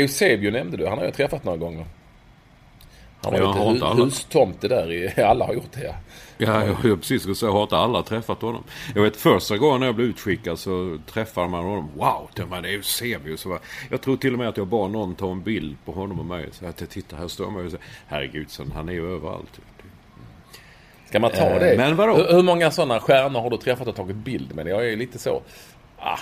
Eusebio 0.00 0.50
nämnde 0.50 0.76
du. 0.76 0.86
Han 0.86 0.98
har 0.98 1.04
jag 1.04 1.14
träffat 1.14 1.44
några 1.44 1.58
gånger. 1.58 1.86
Han 3.22 3.32
var 3.32 3.40
har 3.40 3.70
inte 3.70 3.84
hu- 3.84 3.88
alla. 3.88 4.04
hustomte 4.04 4.68
där. 4.68 4.92
I, 4.92 5.20
alla 5.22 5.46
har 5.46 5.54
gjort 5.54 5.72
det, 5.72 5.84
ja. 5.84 5.94
Ja, 6.38 6.64
jag 6.66 6.76
jag 6.84 7.00
precis 7.00 7.22
skulle 7.22 7.34
säga, 7.34 7.52
har 7.52 7.62
inte 7.62 7.76
alla 7.76 8.02
träffat 8.02 8.42
honom? 8.42 8.62
Jag 8.94 9.02
vet 9.02 9.16
första 9.16 9.56
gången 9.56 9.82
jag 9.82 9.94
blev 9.94 10.08
utskickad 10.08 10.58
så 10.58 10.98
träffade 11.06 11.48
man 11.48 11.64
honom. 11.64 11.90
Wow, 11.96 12.30
det 12.34 12.46
man 12.46 12.64
är 12.64 12.68
ju 12.68 12.74
Eusebio. 12.76 13.36
Så 13.36 13.48
var- 13.48 13.60
Jag 13.90 14.00
tror 14.00 14.16
till 14.16 14.32
och 14.32 14.38
med 14.38 14.48
att 14.48 14.56
jag 14.56 14.66
bad 14.66 14.90
någon 14.90 15.14
ta 15.14 15.30
en 15.32 15.42
bild 15.42 15.76
på 15.84 15.92
honom 15.92 16.18
och 16.20 16.26
mig. 16.26 16.48
Så 16.52 16.66
att 16.66 16.80
jag 16.80 16.90
tittar, 16.90 17.16
här 17.16 17.28
står 17.28 17.50
man 17.50 17.58
ju 17.60 17.64
och 17.64 17.70
säger, 17.70 17.84
herregud, 18.08 18.50
sen, 18.50 18.72
han 18.74 18.88
är 18.88 18.92
ju 18.92 19.14
överallt. 19.14 19.60
Ska 21.08 21.20
man 21.20 21.30
ta 21.30 21.36
Eh, 21.44 21.60
det? 21.60 21.74
men 21.78 21.96
vadå? 21.96 22.16
Hur, 22.16 22.32
hur 22.36 22.42
många 22.42 22.70
sådana 22.70 23.00
stjärnor 23.00 23.40
har 23.40 23.50
du 23.50 23.56
träffat 23.56 23.88
och 23.88 23.96
tagit 23.96 24.16
bild 24.16 24.54
med? 24.54 24.66
Jag 24.68 24.88
är 24.92 24.96
lite 24.96 25.18
så... 25.18 25.42
Ah, 25.98 26.18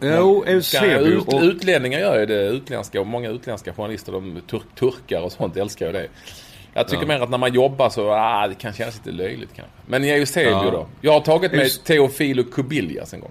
Jo, 0.00 0.44
Eusebio 0.46 0.98
Ut, 1.06 1.28
och... 1.34 1.40
utlänningar 1.42 1.98
gör 1.98 2.20
ju 2.20 2.26
det. 2.26 2.46
Utländska 2.48 3.00
och 3.00 3.06
många 3.06 3.28
utländska 3.30 3.72
journalister, 3.74 4.12
de 4.12 4.40
tur, 4.50 4.62
turkar 4.78 5.20
och 5.20 5.32
sånt 5.32 5.56
älskar 5.56 5.86
ju 5.86 5.92
det. 5.92 6.06
Jag 6.74 6.88
tycker 6.88 7.02
Ja. 7.02 7.08
mer 7.08 7.20
att 7.20 7.30
när 7.30 7.38
man 7.38 7.54
jobbar 7.54 7.88
så, 7.90 8.10
ah, 8.12 8.46
det 8.48 8.54
kan 8.54 8.72
kännas 8.72 8.96
lite 8.96 9.10
löjligt 9.16 9.50
kanske. 9.54 9.72
Men 9.86 10.04
Eusebio 10.04 10.50
Ja. 10.50 10.70
då? 10.70 10.86
Jag 11.00 11.12
har 11.12 11.20
tagit 11.20 11.52
med 11.52 11.60
Eus- 11.60 11.82
Teofilo 11.84 12.44
Kubiljas 12.44 13.14
en 13.14 13.20
gång. 13.20 13.30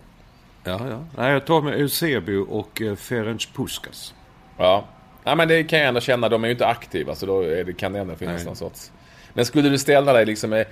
Ja, 0.63 0.79
ja. 0.89 0.99
Nej, 1.17 1.31
jag 1.33 1.45
tar 1.45 1.61
med 1.61 1.73
Eusebio 1.73 2.37
och 2.49 2.81
eh, 2.81 2.95
Ferenc 2.95 3.45
Puskas. 3.55 4.13
Ja. 4.57 4.85
ja, 5.23 5.35
men 5.35 5.47
det 5.47 5.63
kan 5.63 5.79
jag 5.79 5.87
ändå 5.87 5.99
känna. 6.01 6.29
De 6.29 6.43
är 6.43 6.47
ju 6.47 6.51
inte 6.51 6.67
aktiva 6.67 7.15
så 7.15 7.25
då 7.25 7.41
det, 7.41 7.77
kan 7.77 7.93
det 7.93 7.99
ändå 7.99 8.15
finnas 8.15 8.35
Nej. 8.37 8.45
någon 8.45 8.55
sorts... 8.55 8.91
Men 9.33 9.45
skulle 9.45 9.69
du 9.69 9.77
ställa 9.77 10.13
dig 10.13 10.25
liksom 10.25 10.49
med 10.49 10.65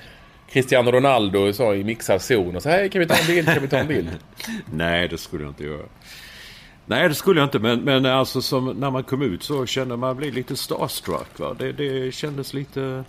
Cristiano 0.49 0.91
Ronaldo 0.91 1.53
så 1.53 1.73
i 1.73 1.83
mixad 1.83 2.21
zon 2.21 2.55
och 2.55 2.63
så 2.63 2.69
hej 2.69 2.89
kan 2.89 2.99
vi 2.99 3.07
ta 3.07 3.15
en 3.15 3.27
bild, 3.27 3.47
kan 3.47 3.61
vi 3.61 3.67
ta 3.67 3.77
en 3.77 3.87
bild? 3.87 4.09
Nej, 4.73 5.07
det 5.07 5.17
skulle 5.17 5.43
jag 5.43 5.49
inte 5.51 5.63
göra. 5.63 5.85
Nej, 6.85 7.09
det 7.09 7.15
skulle 7.15 7.39
jag 7.39 7.47
inte. 7.47 7.59
Men, 7.59 7.79
men 7.79 8.05
alltså 8.05 8.41
som 8.41 8.65
när 8.65 8.91
man 8.91 9.03
kom 9.03 9.21
ut 9.21 9.43
så 9.43 9.65
kände 9.65 9.97
man 9.97 10.15
bli 10.17 10.31
lite 10.31 10.55
starstruck. 10.55 11.39
Va? 11.39 11.53
Det, 11.59 11.71
det 11.71 12.11
kändes 12.13 12.53
lite... 12.53 13.03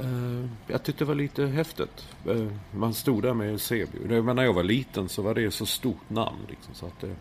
Eh, 0.00 0.44
jag 0.66 0.82
tyckte 0.82 1.04
det 1.04 1.08
var 1.08 1.14
lite 1.14 1.46
häftigt. 1.46 2.08
Eh, 2.28 2.46
man 2.70 2.94
stod 2.94 3.22
där 3.22 3.34
med 3.34 3.48
Eusebio. 3.50 4.22
Men 4.22 4.36
när 4.36 4.44
jag 4.44 4.52
var 4.52 4.62
liten 4.62 5.08
så 5.08 5.22
var 5.22 5.34
det 5.34 5.50
så 5.50 5.66
stort 5.66 6.10
namn. 6.10 6.38
Liksom, 6.48 6.74
så 6.74 6.86
att 6.86 7.00
det, 7.00 7.14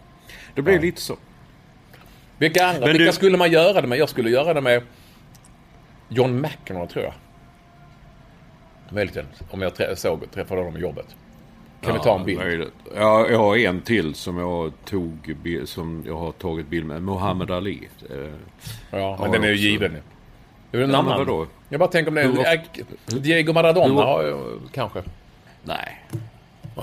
det 0.55 0.61
blev 0.61 0.75
Ja. 0.75 0.81
lite 0.81 1.01
så. 1.01 1.15
Vilka 2.37 2.65
andra? 2.67 2.79
Men 2.79 2.89
Vilka 2.89 3.05
du- 3.05 3.11
skulle 3.11 3.37
man 3.37 3.51
göra 3.51 3.81
det 3.81 3.87
med? 3.87 3.97
Jag 3.97 4.09
skulle 4.09 4.29
göra 4.29 4.53
det 4.53 4.61
med 4.61 4.81
John 6.09 6.41
McEnroe 6.41 6.87
tror 6.87 7.03
jag. 7.03 7.13
Möjligen. 8.93 9.25
Om 9.51 9.61
jag 9.61 9.73
trä- 9.73 9.95
såg, 9.95 10.31
träffade 10.31 10.61
honom 10.61 10.77
i 10.77 10.79
jobbet. 10.79 11.15
Kan 11.81 11.93
vi 11.93 11.99
ta 11.99 12.19
en 12.19 12.25
bild? 12.25 12.39
möjligt. 12.39 12.73
Ja, 12.95 13.27
jag 13.29 13.37
har 13.39 13.57
en 13.57 13.81
till 13.81 14.15
som 14.15 14.37
jag, 14.37 14.71
tog, 14.85 15.35
som 15.65 16.03
jag 16.07 16.15
har 16.17 16.31
tagit 16.31 16.67
bild 16.67 16.85
med. 16.85 17.01
Muhammad 17.03 17.51
Ali. 17.51 17.89
Eh, 18.09 18.17
Ja, 18.17 18.31
men 18.91 19.01
Ja, 19.25 19.27
den 19.31 19.43
är 19.43 19.47
ju 19.47 19.55
given. 19.55 19.95
Är 19.95 20.01
det 20.77 20.83
en 20.83 20.89
Ja, 20.91 20.97
annan? 20.97 21.05
men 21.17 21.27
vadå? 21.27 21.47
Jag 21.69 21.79
bara 21.79 21.89
tänker 21.89 22.09
om 22.09 22.15
det 22.15 22.21
är 22.21 23.19
Diego 23.19 23.53
Maradona 23.53 24.01
har 24.01 24.23
jag 24.23 24.59
kanske. 24.71 25.03
nej. 25.63 26.03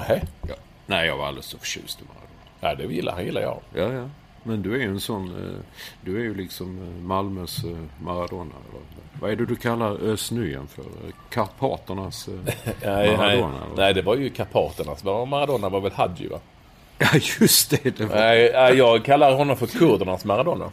Nej. 0.09 0.23
Ja. 0.49 0.55
Nej, 0.87 1.07
jag 1.07 1.17
var 1.17 1.27
alldeles 1.27 1.47
så 1.47 1.59
förtjust 1.59 2.01
i 2.01 2.05
Maradona. 2.05 2.27
Nej, 2.61 2.77
det 2.89 2.95
gillar, 2.95 3.13
han 3.13 3.25
gillar 3.25 3.41
jag. 3.41 3.61
Ja, 3.75 3.93
ja. 3.93 4.09
Men 4.43 4.63
du 4.63 4.75
är 4.75 4.79
ju 4.79 4.85
en 4.89 5.01
sån... 5.01 5.29
eh, 5.29 5.61
Du 6.05 6.17
är 6.17 6.21
ju 6.21 6.35
liksom 6.35 6.79
eh, 6.83 7.03
Malmös 7.07 7.65
eh, 7.65 7.77
Maradona. 8.05 8.55
Eller, 8.71 8.81
vad 9.21 9.31
är 9.31 9.37
det 9.37 9.47
du 9.47 9.57
kallar 9.57 10.03
Özz 10.05 10.31
Nujen 10.31 10.67
för? 10.67 10.85
Karpaternas 11.31 12.29
eh, 12.29 12.35
Nej, 12.85 13.17
nej, 13.17 13.17
Maradona? 13.43 13.93
det 13.93 14.03
var 14.03 14.17
ju 14.17 14.31
Karpaternas. 14.31 15.05
Maradona 15.05 15.69
var 15.69 15.81
väl 15.81 15.93
Hadji 15.93 16.29
va? 16.29 16.39
Ja, 16.99 17.09
just 17.41 17.71
det. 17.71 17.97
det 17.99 18.05
var, 18.05 18.17
Nej, 18.17 18.77
jag 18.77 19.05
kallar 19.05 19.35
honom 19.35 19.57
för 19.57 19.67
kurdernas 19.67 20.25
Maradona. 20.25 20.71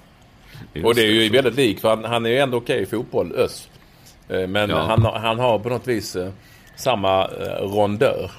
just 0.74 0.86
Och 0.86 0.96
det 0.96 1.02
är 1.02 1.12
ju 1.12 1.30
väldigt 1.30 1.56
lik, 1.56 1.80
för 1.80 1.90
han, 1.90 2.04
han 2.06 2.26
är 2.26 2.30
ju 2.30 2.38
ändå 2.38 2.58
okej 2.58 2.82
i 2.82 2.86
fotboll, 2.86 3.32
Ös. 3.36 3.70
Men 4.28 4.70
Ja. 4.70 4.78
han, 4.82 5.02
han 5.06 5.40
har 5.40 5.60
på 5.60 5.70
något 5.70 5.88
vis 5.88 6.18
samma 6.76 7.28
rondör 7.62 8.32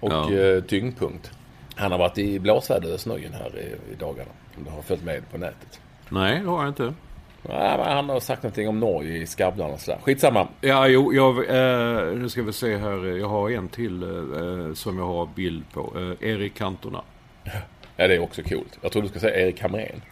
och 0.00 0.12
Ja. 0.12 0.60
tyngdpunkt. 0.68 1.30
Han 1.76 1.92
har 1.92 1.98
varit 1.98 2.18
i 2.18 2.38
blåsvädersnöjen 2.38 3.32
här 3.32 3.58
i, 3.58 3.92
i 3.92 3.96
dagarna. 3.98 4.30
Om 4.56 4.64
du 4.64 4.70
har 4.70 4.82
följt 4.82 5.04
med 5.04 5.30
på 5.30 5.38
nätet. 5.38 5.80
Nej, 6.08 6.40
det 6.40 6.48
har 6.48 6.58
jag 6.58 6.68
inte. 6.68 6.94
Nej, 7.48 7.78
men 7.78 7.86
han 7.86 8.08
har 8.08 8.20
sagt 8.20 8.42
någonting 8.42 8.68
om 8.68 8.80
Norge 8.80 9.16
i 9.16 9.26
Skavlan 9.26 9.70
och 9.70 9.80
sådär. 9.80 9.98
Skitsamma. 10.02 10.48
Ja, 10.60 10.88
jo, 10.88 11.14
jag, 11.14 11.38
eh, 11.38 12.18
nu 12.18 12.28
ska 12.28 12.42
vi 12.42 12.52
se 12.52 12.76
här. 12.76 13.06
Jag 13.18 13.28
har 13.28 13.50
en 13.50 13.68
till 13.68 14.02
eh, 14.02 14.74
som 14.74 14.98
jag 14.98 15.06
har 15.06 15.26
bild 15.34 15.64
på. 15.72 15.92
Eh, 15.96 16.28
Erik 16.30 16.54
Cantona. 16.54 17.02
Ja, 17.96 18.08
det 18.08 18.14
är 18.14 18.22
också 18.22 18.42
coolt. 18.42 18.78
Jag 18.80 18.92
tror 18.92 19.02
du 19.02 19.08
ska 19.08 19.20
säga 19.20 19.46
Erik 19.46 19.62
Hamrén. 19.62 20.02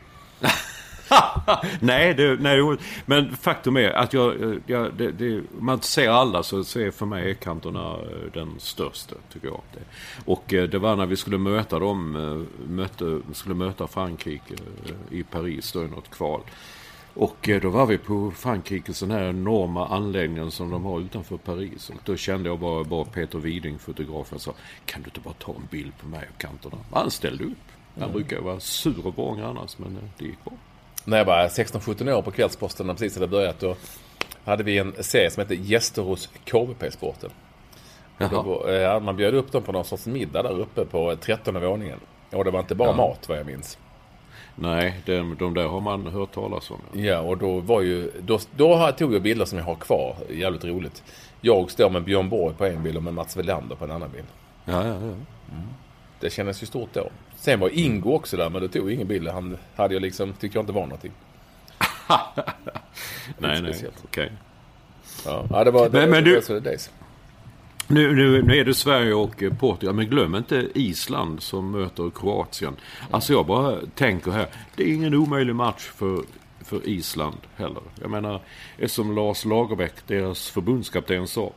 nej, 1.80 2.14
det, 2.14 2.40
nej, 2.40 2.78
men 3.06 3.36
faktum 3.36 3.76
är 3.76 3.90
att 3.90 4.12
jag, 4.12 4.42
eh, 4.42 4.56
jag 4.66 4.94
det, 4.94 5.10
det, 5.10 5.42
man 5.58 5.80
ser 5.82 6.08
alla 6.08 6.42
så, 6.42 6.64
så 6.64 6.80
är 6.80 6.90
för 6.90 7.06
mig 7.06 7.30
är 7.30 7.34
Cantona 7.34 7.92
eh, 7.92 8.32
den 8.34 8.54
största, 8.58 9.14
tycker 9.32 9.48
jag. 9.48 9.60
Det. 9.72 9.80
Och 10.24 10.54
eh, 10.54 10.68
det 10.68 10.78
var 10.78 10.96
när 10.96 11.06
vi 11.06 11.16
skulle 11.16 11.38
möta 11.38 11.78
dem, 11.78 12.46
mötte, 12.68 13.20
skulle 13.32 13.54
möta 13.54 13.86
Frankrike 13.86 14.54
i 15.10 15.22
Paris 15.22 15.72
då 15.72 15.84
i 15.84 15.88
något 15.88 16.10
kval. 16.10 16.40
Och 17.14 17.48
då 17.62 17.70
var 17.70 17.86
vi 17.86 17.98
på 17.98 18.30
Frankrikes 18.30 19.00
den 19.00 19.10
här 19.10 19.28
enorma 19.28 19.88
anläggningen 19.88 20.50
som 20.50 20.70
de 20.70 20.84
har 20.84 21.00
utanför 21.00 21.36
Paris. 21.36 21.90
Och 21.90 22.00
då 22.04 22.16
kände 22.16 22.48
jag 22.48 22.58
bara, 22.58 22.84
bara 22.84 23.04
Peter 23.04 23.38
Widing, 23.38 23.78
fotografen, 23.78 24.38
sa 24.38 24.54
Kan 24.86 25.02
du 25.02 25.08
inte 25.08 25.20
bara 25.20 25.34
ta 25.34 25.54
en 25.54 25.68
bild 25.70 25.92
på 26.00 26.06
mig 26.06 26.28
och? 26.34 26.66
Och 26.66 26.78
Han 26.92 27.10
ställde 27.10 27.44
upp. 27.44 27.72
Han 28.00 28.12
brukar 28.12 28.40
vara 28.40 28.60
sur 28.60 29.06
och 29.06 29.16
vrång 29.16 29.40
annars, 29.40 29.78
men 29.78 29.98
det 30.18 30.24
gick 30.24 30.44
bra. 30.44 30.52
När 31.04 31.18
jag 31.18 31.24
var 31.24 31.48
16-17 31.48 32.12
år 32.12 32.22
på 32.22 32.30
Kvällsposten, 32.30 32.86
när 32.86 32.94
precis 32.94 33.14
hade 33.14 33.26
börjat, 33.28 33.60
då 33.60 33.76
hade 34.44 34.62
vi 34.64 34.78
en 34.78 34.92
serie 35.00 35.30
som 35.30 35.40
hette 35.40 35.54
Gäster 35.54 36.02
hos 36.02 36.28
KVP-sporten. 36.44 37.30
Var- 38.18 38.68
ja, 38.70 39.00
man 39.00 39.16
bjöd 39.16 39.34
upp 39.34 39.52
dem 39.52 39.62
på 39.62 39.72
någon 39.72 39.84
sorts 39.84 40.06
middag 40.06 40.42
där 40.42 40.60
uppe 40.60 40.84
på 40.84 41.16
13 41.16 41.60
våningen. 41.60 42.00
Och 42.30 42.44
det 42.44 42.50
var 42.50 42.60
inte 42.60 42.74
bara 42.74 42.88
Ja. 42.88 42.96
mat 42.96 43.28
vad 43.28 43.38
jag 43.38 43.46
minns. 43.46 43.78
Nej, 44.54 45.00
de, 45.06 45.36
de 45.38 45.54
där 45.54 45.66
har 45.68 45.80
man 45.80 46.06
hört 46.06 46.32
talas 46.34 46.70
om. 46.70 46.78
Ja, 46.92 47.00
ja 47.02 47.20
och 47.20 47.38
då 47.38 47.60
var 47.60 47.80
ju... 47.80 48.10
Då, 48.20 48.38
då 48.56 48.92
tog 48.98 49.14
jag 49.14 49.22
bilder 49.22 49.44
som 49.44 49.58
jag 49.58 49.64
har 49.64 49.74
kvar. 49.74 50.16
Jävligt 50.30 50.64
roligt. 50.64 51.02
Jag 51.40 51.70
står 51.70 51.90
med 51.90 52.04
Björn 52.04 52.28
Borg 52.28 52.54
på 52.54 52.64
en 52.64 52.82
bild 52.82 52.96
och 52.96 53.02
med 53.02 53.14
Mats 53.14 53.36
Welander 53.36 53.76
på 53.76 53.84
en 53.84 53.90
annan 53.90 54.10
bild. 54.10 54.26
Ja, 54.64 54.72
ja, 54.72 54.88
ja. 54.88 54.94
Mm. 54.94 55.68
Det 56.20 56.30
kändes 56.30 56.62
ju 56.62 56.66
stort 56.66 56.88
då. 56.92 57.08
Sen 57.42 57.60
var 57.60 57.78
Ingo 57.78 58.12
också 58.12 58.36
där, 58.36 58.50
men 58.50 58.62
det 58.62 58.68
tog 58.68 58.92
ingen 58.92 59.08
bild. 59.08 59.28
Han 59.28 59.58
hade 59.76 59.94
jag 59.94 60.02
liksom, 60.02 60.32
tyckte 60.32 60.58
jag 60.58 60.62
inte 60.62 60.72
var 60.72 60.82
någonting. 60.82 61.12
nej, 63.38 63.62
nej, 63.62 63.72
okej. 63.72 63.90
Okay. 64.04 64.28
Ja, 65.50 65.64
det 65.64 65.70
var... 65.70 65.88
Det, 65.88 66.00
men, 66.00 66.10
men 66.10 66.24
du, 66.24 66.40
det 66.60 66.90
nu, 67.86 68.14
nu, 68.14 68.42
nu 68.42 68.56
är 68.56 68.64
det 68.64 68.74
Sverige 68.74 69.14
och 69.14 69.42
Portugal, 69.60 69.94
men 69.94 70.06
glöm 70.06 70.34
inte 70.34 70.68
Island 70.74 71.42
som 71.42 71.70
möter 71.70 72.10
Kroatien. 72.10 72.76
Alltså 73.10 73.32
jag 73.32 73.46
bara 73.46 73.78
tänker 73.94 74.30
här, 74.30 74.46
det 74.76 74.82
är 74.82 74.94
ingen 74.94 75.14
omöjlig 75.14 75.54
match 75.54 75.90
för, 75.94 76.22
för 76.64 76.88
Island 76.88 77.38
heller. 77.56 77.82
Jag 78.00 78.10
menar, 78.10 78.40
som 78.86 79.14
Lars 79.14 79.44
Lagerbäck, 79.44 79.94
deras 80.06 80.50
förbundskapten, 80.50 81.28
sa. 81.28 81.52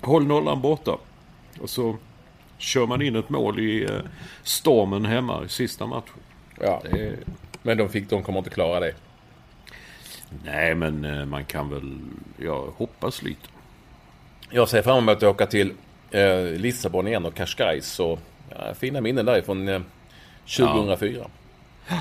Håll 0.00 0.26
nollan 0.26 0.60
borta. 0.60 0.96
Och 1.60 1.70
så 1.70 1.96
kör 2.58 2.86
man 2.86 3.02
in 3.02 3.16
ett 3.16 3.28
mål 3.28 3.58
i 3.58 3.84
eh, 3.84 4.00
stormen 4.42 5.04
hemma 5.04 5.44
i 5.44 5.48
sista 5.48 5.86
matchen. 5.86 6.20
Ja, 6.60 6.82
är... 6.84 7.16
men 7.62 7.78
de, 7.78 7.88
fick, 7.88 8.10
de 8.10 8.22
kommer 8.22 8.38
inte 8.38 8.50
klara 8.50 8.80
det. 8.80 8.94
Nej, 10.44 10.74
men 10.74 11.04
eh, 11.04 11.24
man 11.24 11.44
kan 11.44 11.70
väl, 11.70 11.98
ja, 12.36 12.66
hoppas 12.76 13.22
lite. 13.22 13.48
Jag 14.50 14.68
ser 14.68 14.82
fram 14.82 14.98
emot 14.98 15.16
att 15.16 15.22
åka 15.22 15.46
till 15.46 15.72
eh, 16.10 16.42
Lissabon 16.42 17.08
igen 17.08 17.24
och 17.24 17.34
Cascais. 17.34 18.00
Och, 18.00 18.18
ja, 18.50 18.74
fina 18.74 19.00
minnen 19.00 19.26
därifrån 19.26 19.68
eh, 19.68 19.80
2004. 20.56 21.18
Ja. 21.88 21.96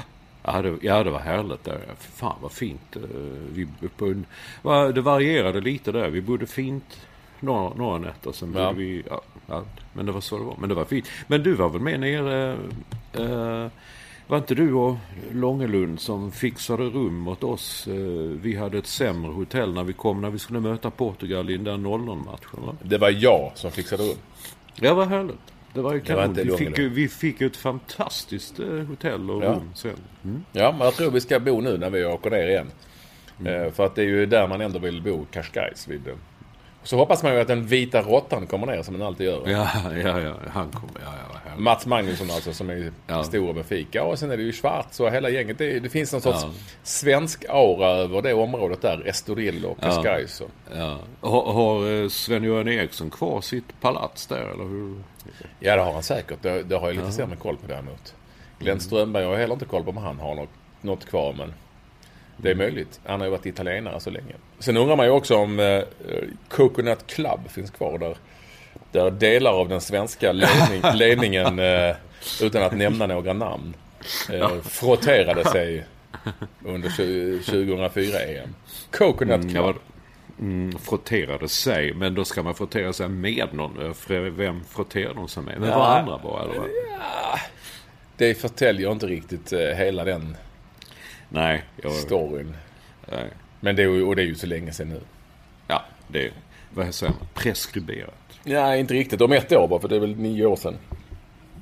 Ja 0.48 0.62
det, 0.62 0.78
ja, 0.82 1.04
det 1.04 1.10
var 1.10 1.20
härligt 1.20 1.64
där. 1.64 1.80
Fan 2.00 2.36
vad 2.42 2.52
fint. 2.52 2.96
Eh, 2.96 3.02
vi, 3.54 3.68
det 4.94 5.02
varierade 5.02 5.62
lite 5.62 5.92
där. 5.92 6.10
Vi 6.10 6.22
bodde 6.22 6.48
fint 6.48 7.08
några, 7.40 7.74
några 7.74 7.98
nätter. 7.98 8.32
Sen 8.32 8.54
ja. 8.58 8.72
vi... 8.72 9.04
Ja, 9.10 9.22
ja, 9.48 9.64
men 9.94 10.06
det 10.06 10.12
var 10.12 10.22
så 10.22 10.38
det 10.38 10.44
var. 10.44 10.56
Men 10.60 10.70
det 10.70 10.76
var 10.76 10.86
fint. 10.86 11.10
Men 11.28 11.44
du 11.44 11.54
var 11.54 11.70
väl 11.70 11.82
med 11.82 12.00
nere... 12.00 12.58
Eh, 13.14 13.68
var 14.28 14.38
inte 14.38 14.56
du 14.56 14.74
och 14.74 14.96
Långelund 15.32 16.00
som 16.00 16.32
fixade 16.32 16.84
rum 16.84 17.28
åt 17.28 17.44
oss? 17.44 17.88
Eh, 17.88 17.94
vi 18.42 18.56
hade 18.56 18.78
ett 18.78 18.88
sämre 18.88 19.32
hotell 19.32 19.74
när 19.74 19.84
vi 19.84 19.94
kom 19.94 20.22
när 20.22 20.30
vi 20.30 20.40
skulle 20.40 20.60
möta 20.60 20.90
Portugal 20.90 21.50
i 21.50 21.58
den 21.58 21.64
där 21.64 21.78
0-0-matchen 21.78 22.66
va? 22.66 22.76
Det 22.82 22.98
var 22.98 23.10
jag 23.10 23.52
som 23.56 23.72
fixade 23.72 24.04
rum. 24.04 24.18
Ja, 24.76 24.94
vad 24.94 25.08
härligt. 25.08 25.54
Det 25.74 25.82
var 25.82 25.94
ju 25.94 26.00
kanon. 26.00 26.34
Vi 26.34 26.58
fick, 26.58 26.80
vi 26.80 27.08
fick 27.08 27.42
ett 27.42 27.58
fantastiskt 27.58 28.60
eh, 28.60 28.68
hotell 28.68 29.32
och 29.32 29.44
ja. 29.44 29.50
rum 29.50 29.70
sen. 29.76 29.96
Mm. 30.24 30.44
Ja, 30.52 30.72
men 30.72 30.82
jag 30.86 30.94
tror 30.94 31.12
vi 31.12 31.22
ska 31.22 31.40
bo 31.40 31.62
nu 31.62 31.78
när 31.78 31.90
vi 31.90 32.06
åker 32.06 32.30
ner 32.30 32.48
igen. 32.48 32.68
Mm. 33.40 33.72
För 33.72 33.86
att 33.86 33.96
det 33.96 34.02
är 34.02 34.06
ju 34.06 34.26
där 34.26 34.48
man 34.48 34.62
ändå 34.62 34.80
vill 34.80 35.02
bo, 35.02 35.26
Cascais 35.32 35.88
vid 35.88 36.02
så 36.86 36.98
hoppas 36.98 37.24
man 37.24 37.34
ju 37.34 37.40
att 37.40 37.48
den 37.48 37.66
vita 37.66 38.02
råttan 38.02 38.48
kommer 38.48 38.68
ner 38.68 38.84
som 38.84 38.94
den 38.94 39.08
alltid 39.08 39.28
gör. 39.28 39.50
Ja, 39.50 39.70
ja, 40.04 40.20
ja. 40.20 40.34
Han 40.50 40.72
kommer. 40.72 41.02
Ja, 41.06 41.14
ja, 41.46 41.52
Mats 41.58 41.86
Magnusson 41.86 42.32
alltså 42.32 42.54
som 42.54 42.70
är 42.70 42.92
ja. 43.08 43.24
stor 43.24 43.50
över 43.50 43.64
fika. 43.64 44.04
Och 44.04 44.20
sen 44.20 44.32
är 44.32 44.38
det 44.38 44.44
ju 44.44 44.52
Schwarz 44.52 45.00
och 45.00 45.12
hela 45.12 45.30
gänget. 45.30 45.58
Det, 45.58 45.80
det 45.80 45.90
finns 45.90 46.12
någon 46.12 46.22
sorts 46.22 46.44
ja. 46.44 46.50
svensk 46.84 47.46
aura 47.50 47.88
över 47.88 48.22
det 48.22 48.34
området 48.34 48.82
där. 48.82 49.08
Estoril 49.08 49.66
och 49.66 49.80
Cascais. 49.82 50.42
Ja. 50.42 50.76
ja. 50.78 51.00
Har, 51.30 51.54
har 51.54 52.04
eh, 52.04 52.10
Sven-Göran 52.10 52.68
Eriksson 52.68 53.10
kvar 53.10 53.42
sitt 53.42 53.82
palats 53.82 54.28
där 54.28 54.52
eller 54.54 54.64
hur? 54.64 55.04
Ja 55.60 55.76
det 55.76 55.82
har 55.82 55.94
han 55.94 56.04
säkert. 56.04 56.42
Det, 56.42 56.64
det 56.64 56.76
har 56.76 56.88
jag 56.88 56.96
lite 56.96 57.08
ja. 57.08 57.12
sämre 57.12 57.36
koll 57.36 57.58
på 57.58 57.68
däremot. 57.68 58.16
Glenn 58.60 58.80
Strömberg 58.80 59.24
har 59.24 59.32
jag 59.32 59.40
heller 59.40 59.54
inte 59.54 59.66
koll 59.66 59.84
på 59.84 59.90
om 59.90 59.98
han 59.98 60.20
har 60.20 60.36
något, 60.36 60.50
något 60.82 61.06
kvar. 61.06 61.34
Men 61.38 61.54
det 62.38 62.52
är 62.52 62.56
möjligt. 62.56 63.00
Han 63.06 63.20
har 63.20 63.28
ju 63.28 63.32
varit 63.32 63.46
italienare 63.46 64.00
så 64.00 64.10
länge. 64.10 64.34
Sen 64.60 64.78
undrar 64.78 64.96
man 64.96 65.06
ju 65.06 65.12
också 65.12 65.36
om 65.36 65.60
eh, 65.60 65.82
Coconut 66.50 67.08
Club 67.08 67.40
finns 67.50 67.72
kvar 67.72 67.98
där. 67.98 68.18
Där 68.92 69.12
delar 69.12 69.52
av 69.52 69.70
den 69.70 69.82
svenska 69.82 70.32
ledning, 70.32 70.82
ledningen, 70.94 71.60
eh, 71.60 71.96
utan 72.42 72.64
att 72.64 72.78
nämna 72.78 73.08
några 73.08 73.34
namn, 73.34 73.74
eh, 74.34 74.62
frotterade 74.62 75.46
sig 75.46 75.86
under 76.66 76.90
2004 77.46 78.20
EM. 78.20 78.56
Coconut 78.92 79.36
mm, 79.36 79.50
Club. 79.50 79.76
Mm, 80.40 80.70
mm, 80.70 80.80
frotterade 80.80 81.48
sig, 81.48 81.94
men 81.94 82.16
då 82.16 82.26
ska 82.26 82.44
man 82.44 82.56
frottera 82.56 82.94
sig 82.94 83.10
med 83.10 83.48
någon. 83.52 83.96
Eh, 84.10 84.20
vem 84.20 84.64
frotterar 84.64 85.14
de 85.14 85.28
sig 85.28 85.44
med? 85.44 85.60
Men 85.60 85.70
ja, 85.70 85.78
var 85.78 85.86
andra 85.86 86.20
bara 86.24 86.44
eller? 86.44 86.56
Ja, 86.56 87.40
det 88.18 88.36
förtäljer 88.36 88.92
inte 88.92 89.08
riktigt 89.08 89.54
eh, 89.54 89.60
hela 89.60 90.04
den 90.04 90.38
Nej. 91.36 91.64
Jag... 91.82 91.92
Storyn. 91.92 92.56
Nej. 93.12 93.30
Men 93.60 93.76
det 93.76 93.84
är, 93.84 93.88
ju, 93.88 94.04
och 94.04 94.16
det 94.16 94.22
är 94.22 94.26
ju 94.26 94.36
så 94.36 94.48
länge 94.48 94.72
sedan 94.72 94.90
nu. 94.90 95.02
Ja, 95.68 95.84
det 96.08 96.26
är, 96.26 96.32
vad 96.74 96.96
säger 96.96 97.14
man, 97.14 97.28
preskriberat. 97.34 98.40
Ja, 98.44 98.76
inte 98.76 98.94
riktigt. 98.94 99.22
Om 99.22 99.32
ett 99.32 99.52
år 99.52 99.68
bara, 99.68 99.80
för 99.80 99.88
det 99.88 99.96
är 99.96 100.00
väl 100.00 100.16
nio 100.16 100.46
år 100.46 100.56
sedan. 100.56 100.78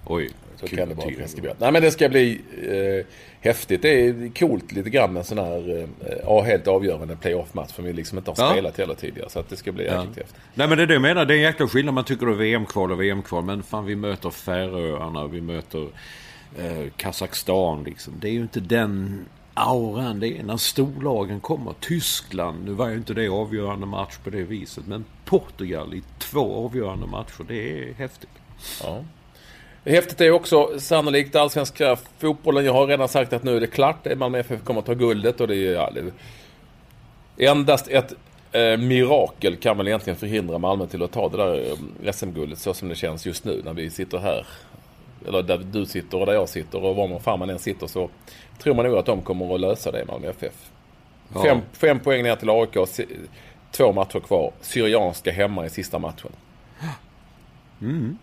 Oj. 0.05 0.29
Så 0.55 0.67
kan 0.67 0.89
det 0.89 0.95
vara 0.95 1.07
preskriberat. 1.07 1.59
Nej, 1.59 1.71
men 1.71 1.81
det 1.81 1.91
ska 1.91 2.09
bli 2.09 2.41
eh, 2.67 3.05
häftigt. 3.39 3.81
Det 3.81 4.07
är 4.07 4.31
coolt 4.39 4.71
lite 4.71 4.89
grann 4.89 5.17
en 5.17 5.23
sån 5.23 5.37
här 5.37 5.87
eh, 6.27 6.43
helt 6.43 6.67
avgörande 6.67 7.15
playoff-match. 7.15 7.71
För 7.73 7.83
vi 7.83 7.93
liksom 7.93 8.17
inte 8.17 8.31
har 8.31 8.35
ja. 8.37 8.51
spelat 8.51 8.77
heller 8.77 8.95
tidigare. 8.95 9.29
Så 9.29 9.39
att 9.39 9.49
det 9.49 9.55
ska 9.55 9.71
bli 9.71 9.85
ja. 9.85 9.99
jäkligt 9.99 10.17
häftigt. 10.17 10.41
Nej, 10.53 10.67
men 10.67 10.77
det 10.77 10.83
är 10.83 10.87
det 10.87 10.93
jag 10.93 11.01
menar. 11.01 11.25
Det 11.25 11.33
är 11.33 11.35
en 11.35 11.43
jäkla 11.43 11.67
skillnad. 11.67 11.93
Man 11.93 12.03
tycker 12.03 12.25
det 12.25 12.31
är 12.31 12.35
VM-kval 12.35 12.91
och 12.91 13.01
VM-kval. 13.01 13.43
Men 13.43 13.63
fan, 13.63 13.85
vi 13.85 13.95
möter 13.95 14.29
Färöarna. 14.29 15.27
Vi 15.27 15.41
möter 15.41 15.87
eh, 16.59 16.89
Kazakstan 16.97 17.83
liksom. 17.83 18.13
Det 18.19 18.27
är 18.27 18.33
ju 18.33 18.41
inte 18.41 18.59
den 18.59 19.25
auran 19.53 20.19
det 20.19 20.37
är 20.37 20.43
när 20.43 20.57
storlagen 20.57 21.39
kommer. 21.39 21.73
Tyskland, 21.79 22.65
nu 22.65 22.71
var 22.71 22.89
ju 22.89 22.95
inte 22.95 23.13
det 23.13 23.29
avgörande 23.29 23.85
match 23.85 24.17
på 24.23 24.29
det 24.29 24.43
viset. 24.43 24.87
Men 24.87 25.05
Portugal 25.25 25.93
i 25.93 26.03
två 26.19 26.65
avgörande 26.65 27.07
matcher, 27.07 27.45
det 27.47 27.89
är 27.89 27.93
häftigt. 27.93 28.29
Ja. 28.83 29.03
Häftigt 29.85 30.21
är 30.21 30.31
också 30.31 30.79
sannolikt 30.79 31.35
allsvenska 31.35 31.97
fotbollen. 32.17 32.65
Jag 32.65 32.73
har 32.73 32.87
redan 32.87 33.07
sagt 33.07 33.33
att 33.33 33.43
nu 33.43 33.55
är 33.55 33.61
det 33.61 33.67
klart. 33.67 34.17
Malmö 34.17 34.39
FF 34.39 34.63
kommer 34.63 34.79
att 34.79 34.85
ta 34.85 34.93
guldet 34.93 35.41
och 35.41 35.47
det 35.47 35.55
är 35.55 35.73
ja, 35.73 35.91
det, 35.93 36.11
endast 37.45 37.87
ett 37.87 38.13
eh, 38.51 38.77
mirakel 38.77 39.55
kan 39.55 39.77
väl 39.77 39.87
egentligen 39.87 40.17
förhindra 40.17 40.57
Malmö 40.57 40.87
till 40.87 41.03
att 41.03 41.11
ta 41.11 41.29
det 41.29 41.37
där 41.37 41.71
eh, 42.03 42.11
SM-guldet 42.11 42.59
så 42.59 42.73
som 42.73 42.89
det 42.89 42.95
känns 42.95 43.25
just 43.25 43.45
nu 43.45 43.61
när 43.65 43.73
vi 43.73 43.89
sitter 43.89 44.17
här 44.17 44.45
eller 45.27 45.43
där 45.43 45.57
du 45.57 45.85
sitter 45.85 46.19
och 46.19 46.25
där 46.25 46.33
jag 46.33 46.49
sitter 46.49 46.83
och 46.83 46.95
var 46.95 47.07
man 47.07 47.19
fan 47.19 47.39
man 47.39 47.49
än 47.49 47.59
sitter 47.59 47.87
så 47.87 48.09
tror 48.59 48.75
man 48.75 48.85
nog 48.85 48.97
att 48.97 49.05
de 49.05 49.21
kommer 49.21 49.55
att 49.55 49.61
lösa 49.61 49.91
det 49.91 50.05
Malmö 50.07 50.29
FF. 50.29 50.71
Ja. 51.33 51.43
Fem, 51.43 51.61
fem 51.73 51.99
poäng 51.99 52.23
ner 52.23 52.35
till 52.35 52.49
AIK, 52.49 52.89
två 53.71 53.93
matcher 53.93 54.19
kvar. 54.19 54.51
Syrianska 54.61 55.31
hemma 55.31 55.65
i 55.65 55.69
sista 55.69 55.99
matchen. 55.99 56.31
Mm. 57.81 58.17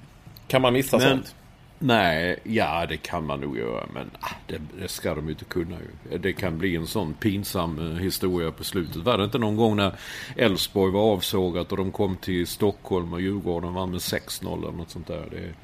Kan 0.46 0.62
man 0.62 0.72
missa 0.72 0.98
Men, 0.98 1.08
sånt? 1.08 1.34
Nej, 1.82 2.36
ja 2.44 2.86
det 2.88 2.96
kan 2.96 3.26
man 3.26 3.40
nog 3.40 3.58
göra. 3.58 3.86
Men 3.94 4.10
ah, 4.20 4.30
det, 4.46 4.60
det, 4.80 4.88
ska 4.88 5.14
de 5.14 5.24
ju 5.24 5.32
inte 5.32 5.44
kunna 5.44 5.76
ju. 6.10 6.18
Det 6.18 6.32
kan 6.32 6.58
bli 6.58 6.76
en 6.76 6.86
sån 6.86 7.14
pinsam 7.14 7.78
eh, 7.78 8.02
historia 8.02 8.50
på 8.50 8.64
slutet. 8.64 8.96
Var 8.96 9.18
det 9.18 9.24
inte 9.24 9.38
någon 9.38 9.56
gång 9.56 9.76
när 9.76 9.92
Elfsborg 10.36 10.92
var 10.92 11.12
avsågat 11.12 11.72
och 11.72 11.78
de 11.78 11.92
kom 11.92 12.16
till 12.16 12.46
Stockholm 12.46 13.12
och 13.12 13.20
Djurgården 13.20 13.74
vann 13.74 13.90
med 13.90 13.98
6-0 13.98 14.58
eller 14.58 14.72
något 14.72 14.90
sånt 14.90 15.06
där. 15.06 15.24
Det, 15.30 15.54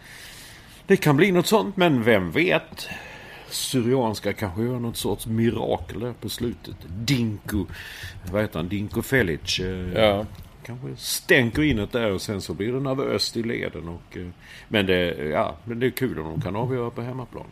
det 0.87 0.97
kan 0.97 1.17
bli 1.17 1.33
något 1.33 1.47
sånt, 1.47 1.77
men 1.77 2.03
vem 2.03 2.31
vet? 2.31 2.89
Syrianska 3.51 4.33
kanske 4.33 4.63
gör 4.63 4.79
något 4.79 4.97
sorts 4.97 5.27
mirakel 5.27 6.01
där 6.01 6.13
på 6.13 6.29
slutet. 6.29 6.77
Dinko, 6.89 7.67
vad 8.33 8.43
heter 8.43 8.59
han? 8.59 8.69
Dinko 8.69 9.03
Felic. 9.03 9.61
Eh, 9.61 9.93
ja. 10.03 10.27
Kanske 10.63 10.97
stänker 10.97 11.63
in 11.63 11.77
det 11.77 11.93
där 11.93 12.13
och 12.13 12.23
sen 12.23 12.41
så 12.41 12.55
blir 12.55 12.73
det 12.73 12.81
nervöst 12.81 13.37
i 13.37 13.43
leden. 13.43 13.89
Och, 13.89 14.17
eh, 14.17 14.27
men, 14.69 14.87
det, 14.87 15.15
ja, 15.31 15.57
men 15.65 15.81
det 15.81 15.87
är 15.87 15.91
kul 15.91 16.19
om 16.19 16.25
de 16.25 16.41
kan 16.41 16.57
avgöra 16.57 16.91
på 16.91 17.03
hemmaplan. 17.03 17.47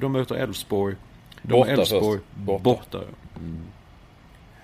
De 0.00 0.12
möter 0.12 0.34
Elfsborg. 0.34 0.94
Borta 1.42 1.70
Elfsborg. 1.70 2.20
Borta. 2.34 2.62
borta. 2.62 2.98
Mm. 3.36 3.60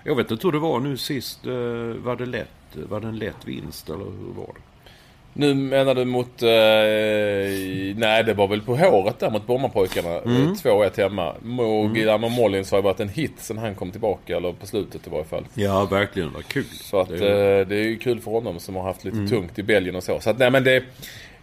Jag 0.05 0.17
vet 0.17 0.31
inte 0.31 0.47
hur 0.47 0.53
det 0.53 0.59
var 0.59 0.81
nu 0.81 0.97
sist. 0.97 1.47
Eh, 1.47 1.53
var 2.03 2.17
det 2.17 2.27
lätt? 2.27 2.49
Var 2.89 3.01
det 3.01 3.09
en 3.09 3.19
lätt 3.19 3.45
vinst 3.45 3.89
eller 3.89 4.05
hur 4.05 4.33
var 4.37 4.55
det? 4.55 4.61
Nu 5.37 5.55
menar 5.55 5.95
du 5.95 6.05
mot... 6.05 6.43
Eh, 6.43 6.49
nej, 7.97 8.25
det 8.25 8.35
var 8.35 8.49
väl 8.49 8.61
på 8.61 8.77
håret 8.77 9.19
där 9.19 9.31
mot 9.31 9.47
Brommapojkarna. 9.47 10.19
Mm. 10.21 10.53
2-1 10.55 11.01
hemma. 11.01 11.35
Guillermo 11.95 12.27
mm. 12.27 12.33
Mollins 12.33 12.71
har 12.71 12.79
ju 12.79 12.83
varit 12.83 13.01
en 13.01 13.09
hit 13.09 13.33
sen 13.37 13.59
han 13.59 13.75
kom 13.75 13.91
tillbaka. 13.91 14.37
Eller 14.37 14.53
på 14.53 14.67
slutet 14.67 15.07
i 15.07 15.11
varje 15.11 15.25
fall. 15.25 15.45
Ja, 15.55 15.85
verkligen. 15.85 16.33
Vad 16.33 16.47
kul. 16.47 16.65
Så 16.65 17.01
att 17.01 17.09
det 17.09 17.29
är, 17.29 17.61
eh, 17.61 17.67
det 17.67 17.77
är 17.77 17.85
ju 17.85 17.99
kul 17.99 18.21
för 18.21 18.31
honom 18.31 18.61
som 18.61 18.77
har 18.77 18.83
haft 18.83 19.05
lite 19.05 19.17
mm. 19.17 19.31
tungt 19.31 19.59
i 19.59 19.63
Belgien 19.63 19.97
och 19.97 20.05
så. 20.05 20.21
Så 20.21 20.31
att 20.31 20.39
nej 20.39 20.51
men 20.51 20.65
det... 20.65 20.85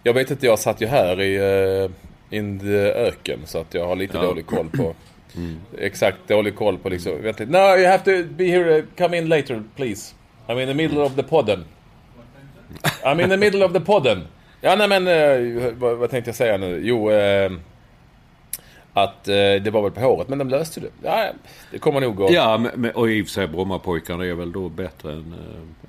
Jag 0.04 0.14
vet 0.14 0.32
inte, 0.32 0.46
jag 0.46 0.60
satt 0.60 0.82
ju 0.82 0.88
här 0.88 1.22
i... 1.22 1.40
Uh, 1.84 1.90
in 2.30 2.60
the 2.60 2.78
öken. 2.78 3.40
Så 3.46 3.58
att 3.58 3.74
jag 3.74 3.88
har 3.88 3.96
lite 3.96 4.18
ja. 4.18 4.24
dålig 4.24 4.46
koll 4.46 4.70
på... 4.70 4.94
Mm. 5.36 5.60
Exakt 5.78 6.18
dålig 6.28 6.56
koll 6.56 6.78
på 6.78 6.90
liksom... 6.90 7.22
Vänta, 7.22 7.44
no, 7.46 7.58
you 7.58 7.88
have 7.88 8.04
to 8.04 8.34
be 8.34 8.44
here. 8.44 8.84
Come 8.98 9.18
in 9.18 9.30
later, 9.30 9.64
please. 9.76 10.16
I'm 10.48 10.62
in 10.62 10.68
the 10.68 10.74
middle 10.74 11.02
of 11.02 11.16
the 11.16 11.24
podden. 11.24 11.66
I'm 13.04 13.24
in 13.24 13.30
the 13.30 13.38
middle 13.38 13.66
of 13.66 13.74
the 13.74 13.80
podden. 13.80 14.28
Ja, 14.62 14.76
nej 14.76 14.88
men, 14.88 15.08
eh, 15.08 15.74
vad, 15.74 15.98
vad, 15.98 16.10
tänkte 16.10 16.30
jag 16.30 16.36
säga 16.36 16.58
nu? 16.58 16.82
Jo, 16.84 17.12
eh, 17.12 17.52
att 18.94 19.28
eh, 19.28 19.34
det 19.36 19.70
var 19.72 19.82
väl 19.82 19.92
på 19.92 20.00
håret, 20.00 20.30
men 20.30 20.38
de 20.38 20.50
löste 20.50 20.80
det. 20.80 20.90
Ja, 21.02 21.32
det 21.72 21.80
kommer 21.80 22.02
nog 22.02 22.16
gå. 22.16 22.32
Ja, 22.32 22.58
men, 22.76 22.92
och 22.92 23.10
i 23.10 23.22
och 23.22 23.26
för 23.26 23.32
sig 23.32 23.48
Brommapojkarna 23.48 24.26
är 24.26 24.34
väl 24.34 24.52
då 24.52 24.70
bättre 24.70 25.12
än, 25.12 25.36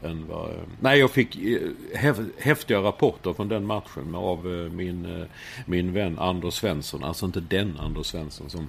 äh, 0.03 0.11
än 0.11 0.27
vad... 0.29 0.51
Äh, 0.51 0.57
nej, 0.81 0.99
jag 0.99 1.11
fick 1.11 1.37
äh, 1.37 2.15
häftiga 2.39 2.79
rapporter 2.79 3.33
från 3.33 3.49
den 3.49 3.67
matchen 3.67 4.15
av 4.15 4.39
äh, 4.39 4.73
min, 4.73 5.21
äh, 5.21 5.27
min 5.67 5.93
vän 5.93 6.19
Anders 6.19 6.55
Svensson. 6.55 7.05
Alltså 7.05 7.27
inte 7.27 7.41
den 7.41 7.79
Anders 7.81 8.07
Svensson 8.07 8.51
som... 8.51 8.69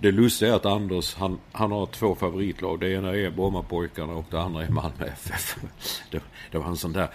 Det 0.00 0.12
lustiga 0.12 0.50
är 0.50 0.56
att 0.56 0.66
Anders, 0.66 1.14
han, 1.14 1.38
han 1.52 1.72
har 1.72 1.86
två 1.86 2.14
favoritlag. 2.14 2.80
Det 2.80 2.92
ena 2.92 3.16
är 3.16 3.30
Brommapojkarna 3.30 4.12
och 4.12 4.24
det 4.30 4.40
andra 4.40 4.64
är 4.64 4.68
Malmö 4.68 5.06
FF. 5.06 5.56
Det, 6.10 6.22
det 6.50 6.58
var 6.58 6.66
en 6.66 6.76
sån 6.76 6.92
där, 6.92 7.08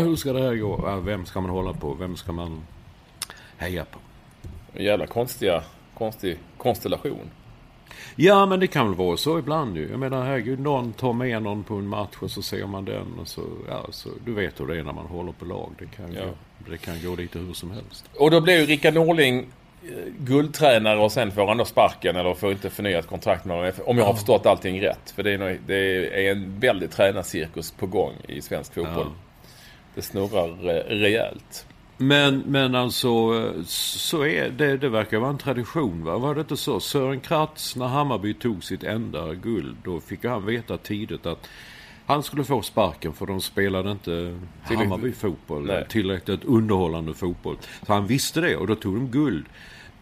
hur 0.00 0.16
ska 0.16 0.32
det 0.32 0.42
här 0.42 0.54
gå? 0.54 1.00
Vem 1.00 1.26
ska 1.26 1.40
man 1.40 1.50
hålla 1.50 1.72
på? 1.72 1.94
Vem 1.94 2.16
ska 2.16 2.32
man 2.32 2.60
heja 3.56 3.84
på? 3.84 3.98
Jävla 4.82 5.06
konstiga 5.06 5.62
konstig 5.98 6.38
konstellation. 6.56 7.30
Ja, 8.16 8.46
men 8.46 8.60
det 8.60 8.66
kan 8.66 8.86
väl 8.86 8.94
vara 8.94 9.16
så 9.16 9.38
ibland 9.38 9.76
ju. 9.76 9.88
Jag 9.90 10.00
menar, 10.00 10.24
herregud, 10.24 10.60
någon 10.60 10.92
tar 10.92 11.12
med 11.12 11.42
någon 11.42 11.64
på 11.64 11.74
en 11.74 11.86
match 11.86 12.16
och 12.20 12.30
så 12.30 12.42
ser 12.42 12.66
man 12.66 12.84
den 12.84 13.18
och 13.20 13.28
så, 13.28 13.42
ja, 13.68 13.86
så 13.90 14.08
du 14.24 14.34
vet 14.34 14.60
hur 14.60 14.66
det 14.66 14.78
är 14.78 14.82
när 14.82 14.92
man 14.92 15.06
håller 15.06 15.32
på 15.32 15.44
lag. 15.44 15.72
Det 15.78 15.86
kan, 15.86 16.12
ja. 16.12 16.22
det 16.70 16.78
kan 16.78 17.02
gå 17.02 17.16
lite 17.16 17.38
hur 17.38 17.52
som 17.52 17.70
helst. 17.70 18.10
Och 18.16 18.30
då 18.30 18.40
blev 18.40 18.60
ju 18.60 18.66
Rickard 18.66 18.94
Norling 18.94 19.46
guldtränare 20.18 20.98
och 20.98 21.12
sen 21.12 21.32
får 21.32 21.46
han 21.46 21.56
då 21.56 21.64
sparken 21.64 22.16
eller 22.16 22.34
får 22.34 22.52
inte 22.52 22.70
förnyat 22.70 23.06
kontrakt 23.06 23.44
med 23.44 23.56
honom. 23.56 23.72
Om 23.84 23.98
jag 23.98 24.04
har 24.04 24.14
förstått 24.14 24.46
allting 24.46 24.82
rätt. 24.82 25.10
För 25.10 25.22
det 25.22 25.32
är, 25.32 25.38
nog, 25.38 25.58
det 25.66 25.76
är 26.26 26.32
en 26.32 26.60
väldig 26.60 26.90
tränarcirkus 26.90 27.70
på 27.70 27.86
gång 27.86 28.12
i 28.28 28.42
svensk 28.42 28.74
fotboll. 28.74 29.06
Ja. 29.06 29.48
Det 29.94 30.02
snurrar 30.02 30.48
eh, 30.48 30.82
rejält. 30.84 31.66
Men, 31.96 32.42
men 32.46 32.74
alltså, 32.74 33.08
så 33.64 34.24
är 34.24 34.50
det, 34.50 34.76
det 34.76 34.88
verkar 34.88 35.18
vara 35.18 35.30
en 35.30 35.38
tradition 35.38 36.04
va? 36.04 36.18
Var 36.18 36.34
det 36.34 36.40
inte 36.40 36.56
så? 36.56 36.80
Sören 36.80 37.20
Kratz, 37.20 37.76
när 37.76 37.86
Hammarby 37.86 38.34
tog 38.34 38.64
sitt 38.64 38.82
enda 38.82 39.34
guld, 39.34 39.76
då 39.84 40.00
fick 40.00 40.24
han 40.24 40.46
veta 40.46 40.76
tidigt 40.76 41.26
att 41.26 41.48
han 42.06 42.22
skulle 42.22 42.44
få 42.44 42.62
sparken 42.62 43.12
för 43.12 43.26
de 43.26 43.40
spelade 43.40 43.90
inte 43.90 44.38
Hammarby-fotboll. 44.62 45.84
Tillräckligt 45.88 46.44
underhållande 46.44 47.14
fotboll. 47.14 47.56
Så 47.86 47.92
han 47.92 48.06
visste 48.06 48.40
det 48.40 48.56
och 48.56 48.66
då 48.66 48.74
tog 48.74 48.94
de 48.94 49.08
guld. 49.08 49.46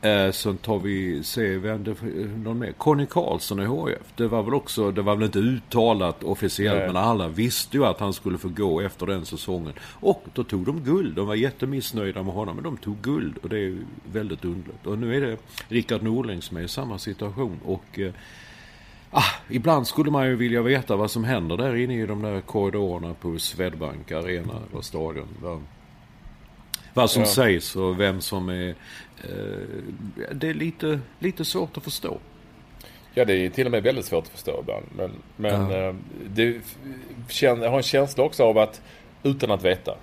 Eh, 0.00 0.30
sen 0.30 0.56
tar 0.56 0.78
vi, 0.78 1.22
ser 1.22 1.58
vi 1.58 1.68
det, 1.68 1.94
någon 2.36 2.58
mer. 2.58 2.72
Conny 2.72 3.06
Karlsson 3.06 3.60
i 3.60 3.64
HF. 3.64 4.12
Det 4.16 4.28
var 4.28 4.42
väl 4.42 4.54
också, 4.54 4.90
det 4.90 5.02
var 5.02 5.16
väl 5.16 5.24
inte 5.24 5.38
uttalat 5.38 6.24
officiellt 6.24 6.78
Nej. 6.78 6.86
men 6.86 6.96
alla 6.96 7.28
visste 7.28 7.76
ju 7.76 7.84
att 7.84 8.00
han 8.00 8.12
skulle 8.12 8.38
få 8.38 8.48
gå 8.48 8.80
efter 8.80 9.06
den 9.06 9.26
säsongen. 9.26 9.72
Och 9.80 10.24
då 10.34 10.44
tog 10.44 10.66
de 10.66 10.80
guld. 10.80 11.16
De 11.16 11.26
var 11.26 11.34
jättemissnöjda 11.34 12.22
med 12.22 12.34
honom 12.34 12.54
men 12.54 12.64
de 12.64 12.76
tog 12.76 12.96
guld 13.02 13.38
och 13.42 13.48
det 13.48 13.58
är 13.58 13.78
väldigt 14.12 14.44
underligt. 14.44 14.86
Och 14.86 14.98
nu 14.98 15.16
är 15.16 15.20
det 15.20 15.36
Rickard 15.68 16.02
Norling 16.02 16.42
som 16.42 16.56
är 16.56 16.62
i 16.62 16.68
samma 16.68 16.98
situation 16.98 17.60
och 17.64 17.98
eh, 17.98 18.12
Ah, 19.10 19.34
ibland 19.48 19.86
skulle 19.86 20.10
man 20.10 20.26
ju 20.26 20.36
vilja 20.36 20.62
veta 20.62 20.96
vad 20.96 21.10
som 21.10 21.24
händer 21.24 21.56
där 21.56 21.76
inne 21.76 22.02
i 22.02 22.06
de 22.06 22.22
där 22.22 22.40
korridorerna 22.40 23.14
på 23.14 23.38
Swedbank 23.38 24.12
Arena 24.12 24.54
eller 24.70 24.82
Stadion 24.82 25.28
vad 26.96 27.10
som 27.10 27.22
ja. 27.22 27.28
sägs 27.28 27.76
och 27.76 28.00
vem 28.00 28.20
som 28.20 28.48
är... 28.48 28.68
Eh, 28.68 30.28
det 30.32 30.48
är 30.48 30.54
lite, 30.54 31.00
lite 31.18 31.44
svårt 31.44 31.76
att 31.76 31.84
förstå. 31.84 32.18
Ja, 33.14 33.24
det 33.24 33.34
är 33.34 33.50
till 33.50 33.66
och 33.66 33.72
med 33.72 33.82
väldigt 33.82 34.04
svårt 34.04 34.24
att 34.24 34.30
förstå 34.30 34.58
ibland. 34.60 34.86
Men, 34.96 35.10
men 35.36 35.70
ja. 35.70 35.88
eh, 35.88 35.94
det, 36.26 36.60
jag 37.40 37.56
har 37.56 37.76
en 37.76 37.82
känsla 37.82 38.24
också 38.24 38.44
av 38.44 38.58
att, 38.58 38.80
utan 39.22 39.50
att 39.50 39.64
veta, 39.64 39.94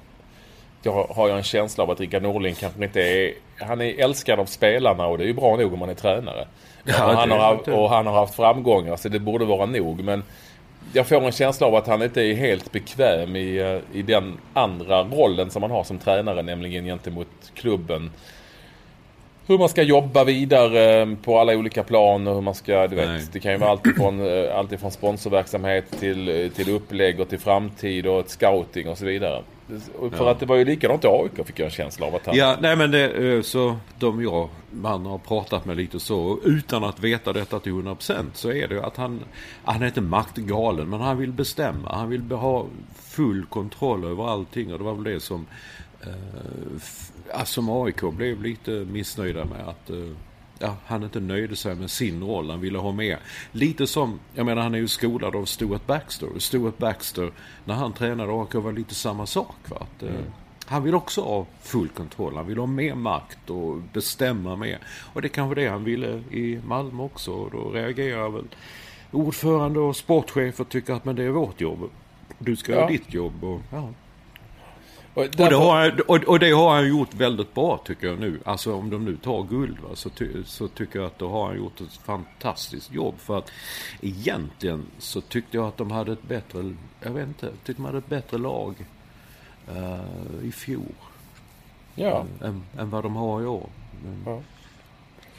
jag 0.83 1.03
har 1.03 1.27
jag 1.27 1.37
en 1.37 1.43
känsla 1.43 1.83
av 1.83 1.91
att 1.91 1.99
Rickard 1.99 2.23
Norling 2.23 2.55
kanske 2.55 2.83
inte 2.83 3.01
är... 3.01 3.33
Han 3.59 3.81
är 3.81 4.03
älskad 4.03 4.39
av 4.39 4.45
spelarna 4.45 5.05
och 5.07 5.17
det 5.17 5.23
är 5.23 5.27
ju 5.27 5.33
bra 5.33 5.55
nog 5.55 5.73
om 5.73 5.79
man 5.79 5.89
är 5.89 5.93
tränare. 5.93 6.47
Ja, 6.83 7.05
och, 7.05 7.13
han 7.13 7.31
har, 7.31 7.69
och 7.69 7.89
han 7.89 8.07
har 8.07 8.13
haft 8.13 8.35
framgångar 8.35 8.95
så 8.95 9.09
det 9.09 9.19
borde 9.19 9.45
vara 9.45 9.65
nog. 9.65 10.03
Men 10.03 10.23
jag 10.93 11.07
får 11.07 11.21
en 11.21 11.31
känsla 11.31 11.67
av 11.67 11.75
att 11.75 11.87
han 11.87 12.01
inte 12.01 12.21
är 12.21 12.33
helt 12.33 12.71
bekväm 12.71 13.35
i, 13.35 13.57
eh, 13.57 13.97
i 13.99 14.01
den 14.01 14.37
andra 14.53 15.03
rollen 15.03 15.49
som 15.49 15.61
han 15.61 15.71
har 15.71 15.83
som 15.83 15.99
tränare, 15.99 16.41
nämligen 16.41 16.85
gentemot 16.85 17.27
klubben. 17.53 18.11
Hur 19.47 19.57
man 19.57 19.69
ska 19.69 19.83
jobba 19.83 20.23
vidare 20.23 21.01
eh, 21.01 21.07
på 21.23 21.39
alla 21.39 21.53
olika 21.53 21.83
plan 21.83 22.27
och 22.27 22.35
hur 22.35 22.41
man 22.41 22.55
ska, 22.55 22.87
du 22.87 22.95
vet, 22.95 23.33
det 23.33 23.39
kan 23.39 23.51
ju 23.51 23.57
vara 23.57 23.69
allt 23.69 23.87
ifrån, 23.87 24.19
eh, 24.19 24.57
allt 24.57 24.71
ifrån 24.71 24.91
sponsorverksamhet 24.91 25.99
till, 25.99 26.51
till 26.55 26.69
upplägg 26.69 27.19
och 27.19 27.29
till 27.29 27.39
framtid 27.39 28.07
och 28.07 28.29
scouting 28.29 28.89
och 28.89 28.97
så 28.97 29.05
vidare. 29.05 29.43
För 30.11 30.25
ja. 30.25 30.31
att 30.31 30.39
det 30.39 30.45
var 30.45 30.55
ju 30.55 30.65
likadant 30.65 31.03
i 31.03 31.07
AIK 31.07 31.47
fick 31.47 31.59
jag 31.59 31.65
en 31.65 31.71
känsla 31.71 32.05
av 32.07 32.15
att 32.15 32.25
han... 32.25 32.35
Ja, 32.35 32.57
nej 32.61 32.75
men 32.75 32.91
det, 32.91 33.45
så 33.45 33.75
de 33.99 34.23
jag, 34.23 34.49
man 34.71 35.05
har 35.05 35.17
pratat 35.17 35.65
med 35.65 35.77
lite 35.77 35.99
så, 35.99 36.39
utan 36.43 36.83
att 36.83 36.99
veta 36.99 37.33
detta 37.33 37.59
till 37.59 37.71
100% 37.71 38.25
så 38.33 38.51
är 38.51 38.67
det 38.67 38.85
att 38.85 38.97
han, 38.97 39.19
han 39.63 39.81
är 39.81 39.85
inte 39.85 40.01
maktgalen 40.01 40.89
men 40.89 41.01
han 41.01 41.17
vill 41.17 41.31
bestämma. 41.31 41.95
Han 41.95 42.09
vill 42.09 42.31
ha 42.31 42.65
full 42.99 43.45
kontroll 43.45 44.03
över 44.05 44.29
allting 44.29 44.73
och 44.73 44.79
det 44.79 44.85
var 44.85 44.93
väl 44.93 45.03
det 45.03 45.19
som, 45.19 45.45
eh, 46.01 46.09
som 47.45 47.69
AIK 47.69 48.01
blev 48.01 48.41
lite 48.41 48.71
missnöjda 48.71 49.45
med 49.45 49.67
att 49.67 49.89
eh, 49.89 50.11
ja, 50.59 50.75
han 50.85 51.03
inte 51.03 51.19
nöjde 51.19 51.55
sig 51.55 51.75
med 51.75 51.91
sin 51.91 52.23
roll. 52.23 52.49
Han 52.49 52.61
ville 52.61 52.77
ha 52.77 52.91
mer. 52.91 53.19
Lite 53.51 53.87
som, 53.87 54.19
jag 54.33 54.45
menar 54.45 54.61
han 54.61 54.75
är 54.75 54.79
ju 54.79 54.87
skolad 54.87 55.35
av 55.35 55.45
Stuart 55.45 55.87
Baxter. 55.87 56.27
Stuart 56.37 56.77
Baxter, 56.77 57.31
när 57.65 57.73
han 57.75 57.93
tränade 57.93 58.41
AIK 58.41 58.53
var 58.53 58.71
lite 58.71 58.95
samma 58.95 59.25
sak. 59.25 59.55
Va? 59.69 59.77
Att, 59.79 60.03
eh, 60.03 60.09
mm. 60.09 60.23
Han 60.65 60.83
vill 60.83 60.95
också 60.95 61.21
ha 61.21 61.45
full 61.61 61.89
kontroll. 61.89 62.35
Han 62.35 62.47
vill 62.47 62.57
ha 62.57 62.65
mer 62.65 62.95
makt 62.95 63.49
och 63.49 63.77
bestämma 63.93 64.55
mer. 64.55 64.79
Och 65.13 65.21
det 65.21 65.27
är 65.27 65.29
kanske 65.29 65.61
det 65.61 65.67
han 65.67 65.83
ville 65.83 66.23
i 66.31 66.59
Malmö 66.65 67.03
också. 67.03 67.31
Och 67.31 67.51
då 67.51 67.69
reagerar 67.69 68.29
väl 68.29 68.47
ordförande 69.11 69.79
och 69.79 69.95
sportchef 69.95 70.59
och 70.59 70.69
tycker 70.69 70.93
att 70.93 71.05
men 71.05 71.15
det 71.15 71.23
är 71.23 71.29
vårt 71.29 71.61
jobb. 71.61 71.89
Du 72.39 72.55
ska 72.55 72.71
ja. 72.71 72.77
göra 72.77 72.87
ditt 72.89 73.13
jobb. 73.13 73.43
Och, 73.43 73.61
ja. 73.71 73.89
Och, 75.13 75.23
därför... 75.23 75.43
och, 75.43 75.49
det 75.49 75.55
har, 75.55 76.01
och, 76.11 76.23
och, 76.23 76.39
det 76.39 76.51
har 76.51 76.75
han 76.75 76.87
gjort 76.89 77.13
väldigt 77.13 77.53
bra 77.53 77.81
tycker 77.85 78.07
jag 78.07 78.19
nu. 78.19 78.39
Alltså 78.45 78.75
om 78.75 78.89
de 78.89 79.05
nu 79.05 79.17
tar 79.17 79.43
guld 79.43 79.79
va, 79.79 79.89
så, 79.93 80.09
ty, 80.09 80.43
så 80.45 80.67
tycker 80.67 80.99
jag 80.99 81.05
att 81.05 81.19
då 81.19 81.29
har 81.29 81.47
han 81.47 81.57
gjort 81.57 81.81
ett 81.81 81.93
fantastiskt 81.93 82.93
jobb. 82.93 83.15
För 83.17 83.37
att 83.37 83.51
egentligen 84.01 84.85
så 84.97 85.21
tyckte 85.21 85.57
jag 85.57 85.67
att 85.67 85.77
de 85.77 85.91
hade 85.91 86.11
ett 86.11 86.23
bättre, 86.23 86.73
jag 87.01 87.11
vet 87.11 87.27
inte, 87.27 87.47
tyckte 87.47 87.73
de 87.73 87.85
hade 87.85 87.97
ett 87.97 88.09
bättre 88.09 88.37
lag 88.37 88.75
uh, 89.71 90.47
i 90.47 90.51
fjol. 90.51 90.95
Ja. 91.95 92.25
Än, 92.41 92.63
än, 92.77 92.89
vad 92.89 93.03
de 93.03 93.15
har 93.15 93.41
i 93.41 93.45
år. 93.45 93.69
Men, 94.03 94.23
ja. 94.25 94.41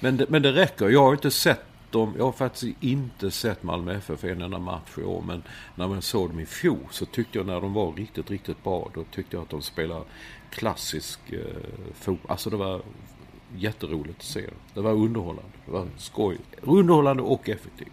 men, 0.01 0.17
det, 0.17 0.31
men 0.31 0.43
det 0.43 0.53
räcker. 0.53 0.89
Jag 0.89 1.03
har 1.03 1.13
inte 1.13 1.31
sett 1.31 1.65
de, 1.95 2.15
jag 2.19 2.25
har 2.25 2.33
faktiskt 2.33 2.77
inte 2.81 3.31
sett 3.31 3.63
Malmö 3.63 3.95
FF 3.95 4.25
en 4.25 4.43
enda 4.43 4.59
match 4.59 4.99
i 4.99 5.03
år. 5.03 5.23
Men 5.27 5.43
när 5.75 5.89
man 5.89 6.03
såg 6.03 6.31
dem 6.31 6.41
i 6.41 6.47
fjol 6.47 6.87
så 6.91 7.07
tyckte 7.07 7.39
jag 7.39 7.47
när 7.47 7.61
de 7.61 7.73
var 7.73 7.93
riktigt, 7.93 8.31
riktigt 8.31 8.65
bra. 8.65 8.91
Då 8.95 9.05
tyckte 9.05 9.37
jag 9.37 9.43
att 9.43 9.51
de 9.51 9.63
spelade 9.63 10.05
klassisk 10.51 11.33
eh, 11.33 11.39
fotboll. 11.95 12.31
Alltså 12.31 12.51
det 12.51 12.57
var 12.57 12.83
jätteroligt 13.57 14.19
att 14.19 14.25
se. 14.25 14.51
Det 14.75 14.81
var 14.81 14.93
underhållande. 14.93 15.51
Det 15.67 15.73
var 15.73 15.89
skoj. 15.97 16.39
Underhållande 16.63 17.23
och 17.23 17.49
effektivt. 17.49 17.93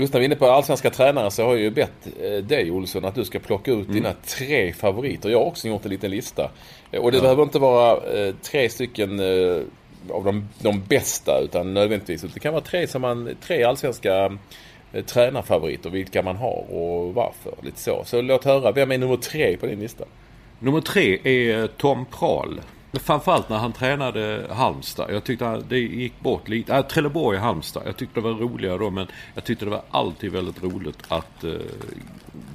Just 0.00 0.12
när 0.12 0.20
vi 0.20 0.24
är 0.24 0.28
inne 0.28 0.36
på 0.36 0.46
allsvenska 0.46 0.90
tränare 0.90 1.30
så 1.30 1.44
har 1.44 1.50
jag 1.50 1.60
ju 1.60 1.70
bett 1.70 2.08
eh, 2.22 2.44
dig 2.44 2.70
Olsson 2.70 3.04
att 3.04 3.14
du 3.14 3.24
ska 3.24 3.38
plocka 3.38 3.70
ut 3.70 3.88
mm. 3.88 3.92
dina 3.92 4.12
tre 4.12 4.72
favoriter. 4.72 5.30
Jag 5.30 5.38
har 5.38 5.46
också 5.46 5.68
gjort 5.68 5.84
en 5.84 5.90
liten 5.90 6.10
lista. 6.10 6.50
Eh, 6.92 7.00
och 7.00 7.10
det 7.10 7.16
ja. 7.18 7.22
behöver 7.22 7.42
inte 7.42 7.58
vara 7.58 7.96
eh, 8.12 8.34
tre 8.42 8.68
stycken 8.68 9.20
av 10.10 10.24
de, 10.24 10.48
de 10.58 10.82
bästa 10.88 11.40
utan 11.44 11.74
nödvändigtvis. 11.74 12.22
Det 12.34 12.40
kan 12.40 12.52
vara 12.52 12.64
tre, 12.64 12.86
som 12.86 13.02
man, 13.02 13.36
tre 13.40 13.62
allsvenska 13.64 14.38
tränarfavoriter. 15.06 15.90
Vilka 15.90 16.22
man 16.22 16.36
har 16.36 16.64
och 16.70 17.14
varför. 17.14 17.54
Lite 17.62 17.80
så. 17.80 18.02
Så 18.04 18.22
låt 18.22 18.44
höra. 18.44 18.72
Vem 18.72 18.92
är 18.92 18.98
nummer 18.98 19.16
tre 19.16 19.56
på 19.56 19.66
din 19.66 19.80
lista? 19.80 20.04
Nummer 20.58 20.80
tre 20.80 21.18
är 21.24 21.66
Tom 21.66 22.06
Prahl. 22.06 22.60
Framförallt 22.92 23.48
när 23.48 23.58
han 23.58 23.72
tränade 23.72 24.46
Halmstad. 24.50 25.14
Jag 25.14 25.24
tyckte 25.24 25.62
det 25.68 25.78
gick 25.78 26.20
bort 26.20 26.48
lite. 26.48 26.74
Äh, 26.74 26.82
Trelleborg 26.82 27.38
och 27.38 27.44
Halmstad. 27.44 27.82
Jag 27.86 27.96
tyckte 27.96 28.20
det 28.20 28.24
var 28.24 28.34
roligare 28.34 28.78
då 28.78 28.90
men 28.90 29.06
jag 29.34 29.44
tyckte 29.44 29.64
det 29.64 29.70
var 29.70 29.82
alltid 29.90 30.32
väldigt 30.32 30.62
roligt 30.62 30.98
att 31.08 31.44
eh, 31.44 31.52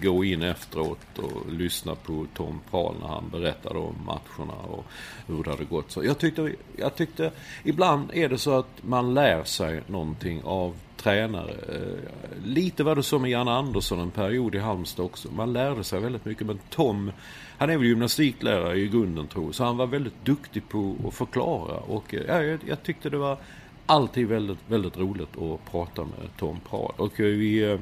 gå 0.01 0.23
in 0.23 0.41
efteråt 0.41 1.19
och 1.19 1.51
lyssna 1.51 1.95
på 1.95 2.25
Tom 2.33 2.59
Prahl 2.71 2.95
när 3.01 3.07
han 3.07 3.29
berättade 3.31 3.79
om 3.79 3.95
matcherna 4.05 4.53
och 4.53 4.85
hur 5.27 5.43
det 5.43 5.49
hade 5.49 5.65
gått. 5.65 5.91
Så 5.91 6.03
jag 6.03 6.17
tyckte, 6.17 6.53
jag 6.77 6.95
tyckte 6.95 7.31
ibland 7.63 8.11
är 8.13 8.29
det 8.29 8.37
så 8.37 8.59
att 8.59 8.69
man 8.81 9.13
lär 9.13 9.43
sig 9.43 9.81
någonting 9.87 10.41
av 10.43 10.75
tränare. 10.97 11.51
Eh, 11.51 12.45
lite 12.45 12.83
var 12.83 12.95
det 12.95 13.03
som 13.03 13.21
med 13.21 13.31
Jan 13.31 13.47
Andersson 13.47 13.99
en 13.99 14.11
period 14.11 14.55
i 14.55 14.59
Halmstad 14.59 15.05
också. 15.05 15.31
Man 15.31 15.53
lärde 15.53 15.83
sig 15.83 15.99
väldigt 15.99 16.25
mycket 16.25 16.47
men 16.47 16.59
Tom 16.69 17.11
han 17.57 17.69
är 17.69 17.77
väl 17.77 17.87
gymnastiklärare 17.87 18.77
i 18.77 18.87
grunden 18.87 19.27
tror 19.27 19.45
jag. 19.45 19.55
Så 19.55 19.63
han 19.63 19.77
var 19.77 19.87
väldigt 19.87 20.25
duktig 20.25 20.69
på 20.69 20.95
att 21.07 21.13
förklara. 21.13 21.77
Och 21.77 22.13
eh, 22.13 22.21
ja, 22.27 22.43
jag, 22.43 22.59
jag 22.67 22.83
tyckte 22.83 23.09
det 23.09 23.17
var 23.17 23.37
alltid 23.85 24.27
väldigt, 24.27 24.59
väldigt 24.67 24.97
roligt 24.97 25.37
att 25.37 25.71
prata 25.71 26.03
med 26.03 26.37
Tom 26.37 26.59
Prahl. 26.69 26.93
Och 26.97 27.19
eh, 27.19 27.25
vi, 27.25 27.71
eh, 27.71 27.79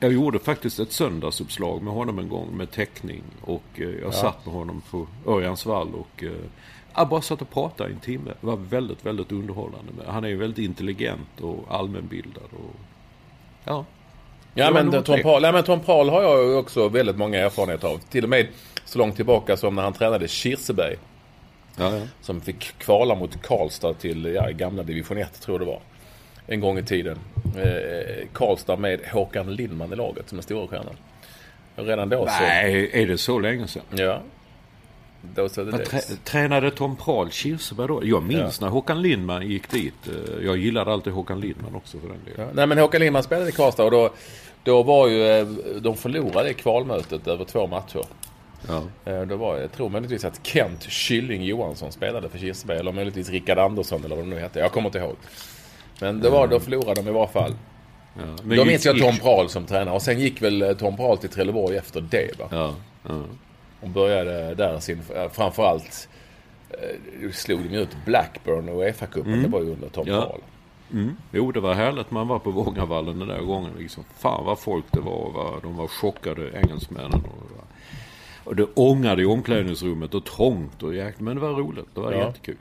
Jag 0.00 0.12
gjorde 0.12 0.38
faktiskt 0.38 0.80
ett 0.80 0.92
söndagsuppslag 0.92 1.82
med 1.82 1.94
honom 1.94 2.18
en 2.18 2.28
gång 2.28 2.56
med 2.56 2.70
teckning. 2.70 3.22
Och 3.40 3.64
jag 3.74 3.92
ja. 4.02 4.12
satt 4.12 4.46
med 4.46 4.54
honom 4.54 4.82
på 4.90 5.06
Örjansvall 5.26 5.94
och 5.94 6.24
eh, 6.24 6.32
jag 6.94 7.08
bara 7.08 7.20
satt 7.20 7.42
och 7.42 7.50
pratade 7.50 7.90
i 7.90 7.92
en 7.92 8.00
timme. 8.00 8.30
Det 8.40 8.46
var 8.46 8.56
väldigt, 8.56 9.06
väldigt 9.06 9.32
underhållande. 9.32 9.92
Han 10.06 10.24
är 10.24 10.28
ju 10.28 10.36
väldigt 10.36 10.64
intelligent 10.64 11.40
och 11.40 11.64
allmänbildad. 11.68 12.48
Och, 12.52 12.74
ja. 13.64 13.84
Ja 14.58 14.70
men, 14.70 15.02
Tom 15.02 15.22
Paul, 15.22 15.42
ja 15.42 15.52
men 15.52 15.64
Tom 15.64 15.80
Paul 15.80 16.08
har 16.08 16.22
jag 16.22 16.44
ju 16.44 16.54
också 16.54 16.88
väldigt 16.88 17.16
många 17.16 17.38
erfarenheter 17.38 17.88
av. 17.88 17.98
Till 17.98 18.24
och 18.24 18.30
med 18.30 18.46
så 18.84 18.98
långt 18.98 19.16
tillbaka 19.16 19.56
som 19.56 19.74
när 19.74 19.82
han 19.82 19.92
tränade 19.92 20.28
Kirseberg. 20.28 20.96
Ja, 21.76 21.96
ja. 21.96 22.02
Som 22.20 22.40
fick 22.40 22.78
kvala 22.78 23.14
mot 23.14 23.42
Karlstad 23.42 23.94
till 23.94 24.24
ja, 24.24 24.50
gamla 24.50 24.82
division 24.82 25.18
1 25.18 25.40
tror 25.40 25.60
jag 25.60 25.68
det 25.68 25.72
var. 25.72 25.80
En 26.46 26.60
gång 26.60 26.78
i 26.78 26.82
tiden. 26.82 27.18
Eh, 27.56 28.26
Karlstad 28.32 28.76
med 28.76 29.00
Håkan 29.12 29.54
Lindman 29.54 29.92
i 29.92 29.96
laget 29.96 30.28
som 30.28 30.38
är 30.38 30.42
stora 30.42 30.68
stjärnan. 30.68 30.96
Redan 31.76 32.08
då 32.08 32.26
så... 32.26 32.42
Nej, 32.42 32.90
är 32.92 33.06
det 33.06 33.18
så 33.18 33.38
länge 33.38 33.66
sedan? 33.66 33.82
Ja. 33.90 34.22
Då 35.34 35.48
så 35.48 35.64
det 35.64 35.78
trä, 35.78 36.00
tränade 36.24 36.70
Tom 36.70 36.96
Prahl 36.96 37.30
Kirseberg 37.30 37.88
då? 37.88 38.00
Jag 38.04 38.22
minns 38.22 38.60
ja. 38.60 38.66
när 38.66 38.72
Håkan 38.72 39.02
Lindman 39.02 39.46
gick 39.46 39.70
dit. 39.70 39.94
Eh, 40.06 40.44
jag 40.44 40.56
gillade 40.56 40.92
alltid 40.92 41.12
Håkan 41.12 41.40
Lindman 41.40 41.74
också 41.74 41.98
för 41.98 42.08
den 42.08 42.18
delen. 42.24 42.46
Ja, 42.46 42.52
nej 42.54 42.66
men 42.66 42.78
Håkan 42.78 43.00
Lindman 43.00 43.22
spelade 43.22 43.48
i 43.48 43.52
Karlstad 43.52 43.84
och 43.84 43.90
då, 43.90 44.10
då 44.68 44.82
var 44.82 45.08
ju... 45.08 45.26
Eh, 45.26 45.46
de 45.80 45.96
förlorade 45.96 46.54
kvalmötet 46.54 47.26
över 47.26 47.44
två 47.44 47.66
matcher. 47.66 48.04
Ja. 48.68 48.82
Eh, 49.12 49.22
då 49.22 49.36
var 49.36 49.56
jag 49.58 49.72
tror 49.72 49.88
möjligtvis 49.88 50.24
att 50.24 50.46
Kent 50.46 50.82
Kylling 50.82 51.44
Johansson 51.44 51.92
spelade 51.92 52.28
för 52.28 52.38
Kirseberg. 52.38 52.78
Eller 52.78 52.92
möjligtvis 52.92 53.30
Rickard 53.30 53.58
Andersson 53.58 54.04
eller 54.04 54.16
vad 54.16 54.24
det 54.24 54.28
nu 54.28 54.38
hette. 54.38 54.58
Jag 54.58 54.72
kommer 54.72 54.88
inte 54.88 54.98
ihåg. 54.98 55.16
Men 56.00 56.20
det 56.20 56.30
var, 56.30 56.46
då 56.46 56.60
förlorade 56.60 57.02
de 57.02 57.08
i 57.08 57.12
varje 57.12 57.28
fall. 57.28 57.54
Ja, 58.16 58.22
då 58.42 58.54
gick, 58.54 58.66
minns 58.66 58.86
jag 58.86 58.98
Tom 58.98 59.16
Prahl 59.16 59.48
som 59.48 59.66
tränare. 59.66 59.94
Och 59.94 60.02
sen 60.02 60.20
gick 60.20 60.42
väl 60.42 60.76
Tom 60.78 60.96
Prahl 60.96 61.18
till 61.18 61.30
Trelleborg 61.30 61.76
efter 61.76 62.00
det 62.00 62.38
va? 62.38 62.48
Ja, 62.50 62.74
ja. 63.08 63.22
Och 63.80 63.88
började 63.88 64.54
där 64.54 64.80
sin, 64.80 65.02
framförallt 65.32 66.08
eh, 66.70 67.30
slog 67.32 67.60
de 67.62 67.76
ut 67.76 67.96
Blackburn 68.06 68.68
och 68.68 68.82
Uefa-cupen. 68.82 69.26
Mm. 69.26 69.42
Det 69.42 69.48
var 69.48 69.60
ju 69.60 69.72
under 69.72 69.88
Tom 69.88 70.06
ja. 70.06 70.20
Prahl. 70.20 70.40
Mm. 70.92 71.16
Jo, 71.32 71.52
det 71.52 71.60
var 71.60 71.74
härligt. 71.74 72.10
Man 72.10 72.28
var 72.28 72.38
på 72.38 72.50
Vångavallen 72.50 73.18
den 73.18 73.28
där 73.28 73.40
gången. 73.40 73.70
Liksom. 73.78 74.04
Fan 74.18 74.44
vad 74.44 74.58
folk 74.58 74.84
det 74.90 75.00
var. 75.00 75.32
Va? 75.32 75.60
De 75.62 75.76
var 75.76 75.88
chockade, 75.88 76.50
engelsmännen. 76.54 77.24
Och, 77.24 77.66
och 78.44 78.56
det 78.56 78.66
ångade 78.74 79.22
i 79.22 79.24
omklädningsrummet 79.24 80.14
och 80.14 80.24
trångt 80.24 80.82
och 80.82 80.94
jäkligt. 80.94 81.20
Men 81.20 81.36
det 81.36 81.42
var 81.42 81.52
roligt. 81.52 81.86
Det 81.94 82.00
var 82.00 82.12
ja. 82.12 82.26
jättekul. 82.26 82.56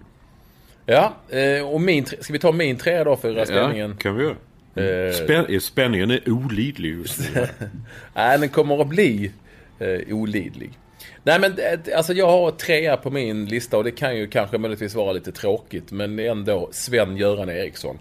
Ja, 0.85 1.13
eh, 1.29 1.69
och 1.69 1.81
min, 1.81 2.05
ska 2.05 2.33
vi 2.33 2.39
ta 2.39 2.51
min 2.51 2.77
trea 2.77 3.03
då 3.03 3.15
för 3.15 3.45
spänningen? 3.45 3.89
Ja, 3.89 3.97
kan 3.97 4.15
vi 4.15 4.23
göra. 4.23 4.35
Mm. 4.75 5.13
Spän 5.13 5.61
spänningen 5.61 6.11
är 6.11 6.29
olidlig 6.29 6.89
just 6.89 7.19
nu. 7.19 7.47
Nej, 8.13 8.39
den 8.39 8.49
kommer 8.49 8.81
att 8.81 8.87
bli 8.87 9.31
eh, 9.79 10.15
olidlig. 10.15 10.71
Nej 11.27 11.39
men 11.39 11.51
eh, 11.51 11.97
alltså 11.97 12.13
jag 12.13 12.27
har 12.27 12.51
trea 12.51 12.97
på 12.97 13.09
min 13.09 13.45
lista 13.45 13.77
och 13.77 13.83
det 13.83 13.91
kan 13.91 14.17
ju 14.17 14.27
kanske 14.27 14.57
möjligtvis 14.57 14.95
vara 14.95 15.11
lite 15.11 15.31
tråkigt 15.31 15.91
men 15.91 16.19
ändå 16.19 16.69
Sven-Göran 16.71 17.49
Eriksson. 17.49 17.99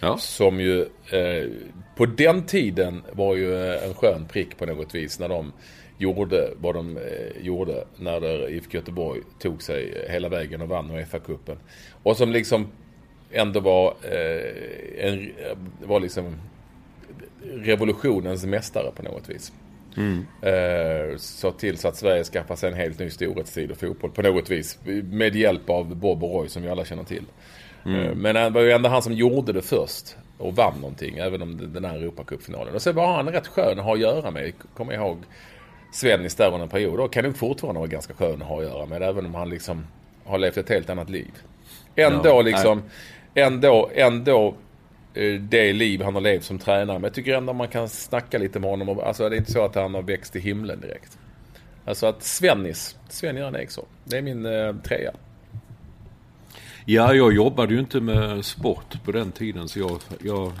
Ja. 0.00 0.18
Som 0.18 0.60
ju 0.60 0.80
eh, 1.10 1.50
på 1.96 2.06
den 2.06 2.42
tiden 2.42 3.02
var 3.12 3.36
ju 3.36 3.74
en 3.74 3.94
skön 3.94 4.26
prick 4.32 4.58
på 4.58 4.66
något 4.66 4.94
vis 4.94 5.18
när 5.18 5.28
de 5.28 5.52
gjorde 5.98 6.50
vad 6.60 6.74
de 6.74 6.96
eh, 6.96 7.42
gjorde 7.42 7.84
när 7.96 8.48
IFK 8.50 8.78
Göteborg 8.78 9.20
tog 9.38 9.62
sig 9.62 10.06
hela 10.08 10.28
vägen 10.28 10.62
och 10.62 10.68
vann 10.68 10.90
Uefa-cupen. 10.90 11.56
Och 12.02 12.16
som 12.16 12.32
liksom 12.32 12.66
ändå 13.32 13.60
var, 13.60 13.94
eh, 14.02 15.06
en, 15.06 15.32
var 15.84 16.00
liksom 16.00 16.36
revolutionens 17.42 18.44
mästare 18.44 18.90
på 18.96 19.02
något 19.02 19.28
vis. 19.28 19.52
Mm. 19.98 20.26
Eh, 20.42 21.16
så 21.16 21.50
till 21.50 21.78
så 21.78 21.88
att 21.88 21.96
Sverige 21.96 22.24
skaffar 22.24 22.56
sig 22.56 22.68
en 22.70 22.76
helt 22.76 22.98
ny 22.98 23.10
storhetstid 23.10 23.70
och 23.70 23.76
fotboll 23.76 24.10
på 24.10 24.22
något 24.22 24.50
vis. 24.50 24.78
Med 25.02 25.36
hjälp 25.36 25.70
av 25.70 25.96
Bob 25.96 26.24
och 26.24 26.32
Roy 26.32 26.48
som 26.48 26.62
vi 26.62 26.68
alla 26.68 26.84
känner 26.84 27.04
till. 27.04 27.24
Mm. 27.86 28.00
Eh, 28.00 28.14
men 28.14 28.34
det 28.34 28.50
var 28.50 28.60
ju 28.60 28.72
ändå 28.72 28.88
han 28.88 29.02
som 29.02 29.12
gjorde 29.12 29.52
det 29.52 29.62
först 29.62 30.16
och 30.38 30.56
vann 30.56 30.74
någonting. 30.80 31.18
Även 31.18 31.42
om 31.42 31.72
den 31.72 31.84
här 31.84 31.96
Europacupfinalen. 31.96 32.74
Och 32.74 32.82
så 32.82 32.92
var 32.92 33.16
han 33.16 33.28
rätt 33.28 33.46
skön 33.46 33.78
att 33.78 33.84
ha 33.84 33.92
att 33.92 34.00
göra 34.00 34.30
med. 34.30 34.52
Kommer 34.76 34.92
jag 34.92 35.06
ihåg 35.06 35.18
Svennis 35.92 36.34
där 36.34 36.46
under 36.46 36.60
en 36.60 36.68
period. 36.68 37.00
Och 37.00 37.12
kan 37.12 37.24
nog 37.24 37.36
fortfarande 37.36 37.78
vara 37.78 37.88
ganska 37.88 38.14
skön 38.14 38.42
att 38.42 38.48
ha 38.48 38.58
att 38.58 38.64
göra 38.64 38.86
med. 38.86 39.02
Även 39.02 39.26
om 39.26 39.34
han 39.34 39.50
liksom 39.50 39.86
har 40.24 40.38
levt 40.38 40.56
ett 40.56 40.68
helt 40.68 40.90
annat 40.90 41.10
liv. 41.10 41.30
Ändå 41.96 42.28
ja, 42.28 42.42
liksom, 42.42 42.82
ändå, 43.34 43.90
ändå 43.94 44.46
eh, 44.48 44.54
Eh, 45.14 45.34
det 45.40 45.72
liv 45.72 46.02
han 46.02 46.14
har 46.14 46.20
levt 46.20 46.44
som 46.44 46.58
tränare. 46.58 46.98
Men 46.98 47.04
jag 47.04 47.14
tycker 47.14 47.34
ändå 47.34 47.52
man 47.52 47.68
kan 47.68 47.88
snacka 47.88 48.38
lite 48.38 48.60
med 48.60 48.70
honom. 48.70 49.00
Alltså 49.00 49.28
det 49.28 49.36
är 49.36 49.38
inte 49.38 49.52
så 49.52 49.64
att 49.64 49.74
han 49.74 49.94
har 49.94 50.02
växt 50.02 50.36
i 50.36 50.40
himlen 50.40 50.80
direkt. 50.80 51.18
Alltså 51.84 52.06
att 52.06 52.22
Svennis, 52.22 52.96
Sven-Göran 53.08 53.56
Eriksson. 53.56 53.86
Det 54.04 54.18
är 54.18 54.22
min 54.22 54.46
eh, 54.46 54.74
trea. 54.76 55.12
Ja, 56.90 57.14
jag 57.14 57.32
jobbade 57.32 57.74
ju 57.74 57.80
inte 57.80 58.00
med 58.00 58.44
sport 58.44 59.04
på 59.04 59.12
den 59.12 59.32
tiden. 59.32 59.68
Så 59.68 59.78
jag, 59.78 59.98
jag, 60.24 60.52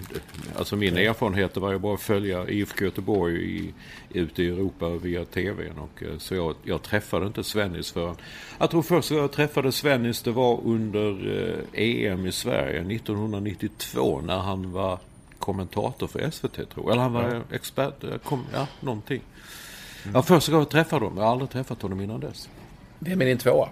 alltså 0.56 0.76
min 0.76 0.96
erfarenhet 0.96 1.56
var 1.56 1.72
ju 1.72 1.78
bara 1.78 1.94
att 1.94 2.00
följa 2.00 2.48
IFK 2.48 2.84
Göteborg 2.84 3.56
i, 3.56 3.74
ute 4.10 4.42
i 4.42 4.48
Europa 4.48 4.88
via 4.88 5.24
tvn. 5.24 5.78
Och, 5.78 6.02
eh, 6.02 6.18
så 6.18 6.34
jag, 6.34 6.54
jag 6.64 6.82
träffade 6.82 7.26
inte 7.26 7.44
Svennis 7.44 7.92
förrän... 7.92 8.16
Jag 8.58 8.70
tror 8.70 8.82
först 8.82 9.10
jag 9.10 9.32
träffade 9.32 9.72
Svennis 9.72 10.22
det 10.22 10.30
var 10.30 10.60
under 10.64 11.10
eh, 11.72 11.82
EM 11.82 12.26
i 12.26 12.32
Sverige 12.32 12.80
1992 12.80 14.20
när 14.20 14.38
han 14.38 14.72
var 14.72 14.98
kommentator 15.38 16.06
för 16.06 16.30
SVT 16.30 16.54
tror 16.54 16.68
jag. 16.76 16.90
Eller 16.90 17.02
han 17.02 17.12
var 17.12 17.34
ja. 17.34 17.56
expert, 17.56 18.04
eh, 18.04 18.18
kom, 18.18 18.44
ja 18.52 18.66
någonting. 18.80 19.20
Mm. 20.02 20.14
Ja, 20.14 20.22
första 20.22 20.52
gången 20.52 20.62
jag 20.62 20.70
träffade 20.70 21.04
honom. 21.04 21.18
Jag 21.18 21.24
har 21.24 21.32
aldrig 21.32 21.50
träffat 21.50 21.82
honom 21.82 22.00
innan 22.00 22.20
dess. 22.20 22.48
Vem 22.98 23.20
är 23.20 23.26
din 23.26 23.38
tvåa? 23.38 23.68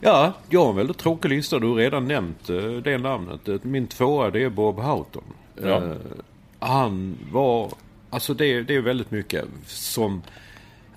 Ja, 0.00 0.32
jag 0.48 0.62
har 0.62 0.70
en 0.70 0.76
väldigt 0.76 0.98
tråkig 0.98 1.28
lista. 1.28 1.58
Du 1.58 1.66
har 1.66 1.74
redan 1.74 2.08
nämnt 2.08 2.50
uh, 2.50 2.82
det 2.82 2.98
namnet. 2.98 3.48
Eh, 3.48 3.56
min 3.62 3.86
tvåa 3.86 4.30
det 4.30 4.42
är 4.42 4.48
Bob 4.48 4.78
Houghton. 4.78 5.24
Ja. 5.62 5.80
Uh, 5.80 5.96
han 6.58 7.18
var, 7.32 7.72
alltså 8.10 8.34
det, 8.34 8.62
det 8.62 8.74
är 8.74 8.80
väldigt 8.80 9.10
mycket 9.10 9.44
som, 9.66 10.22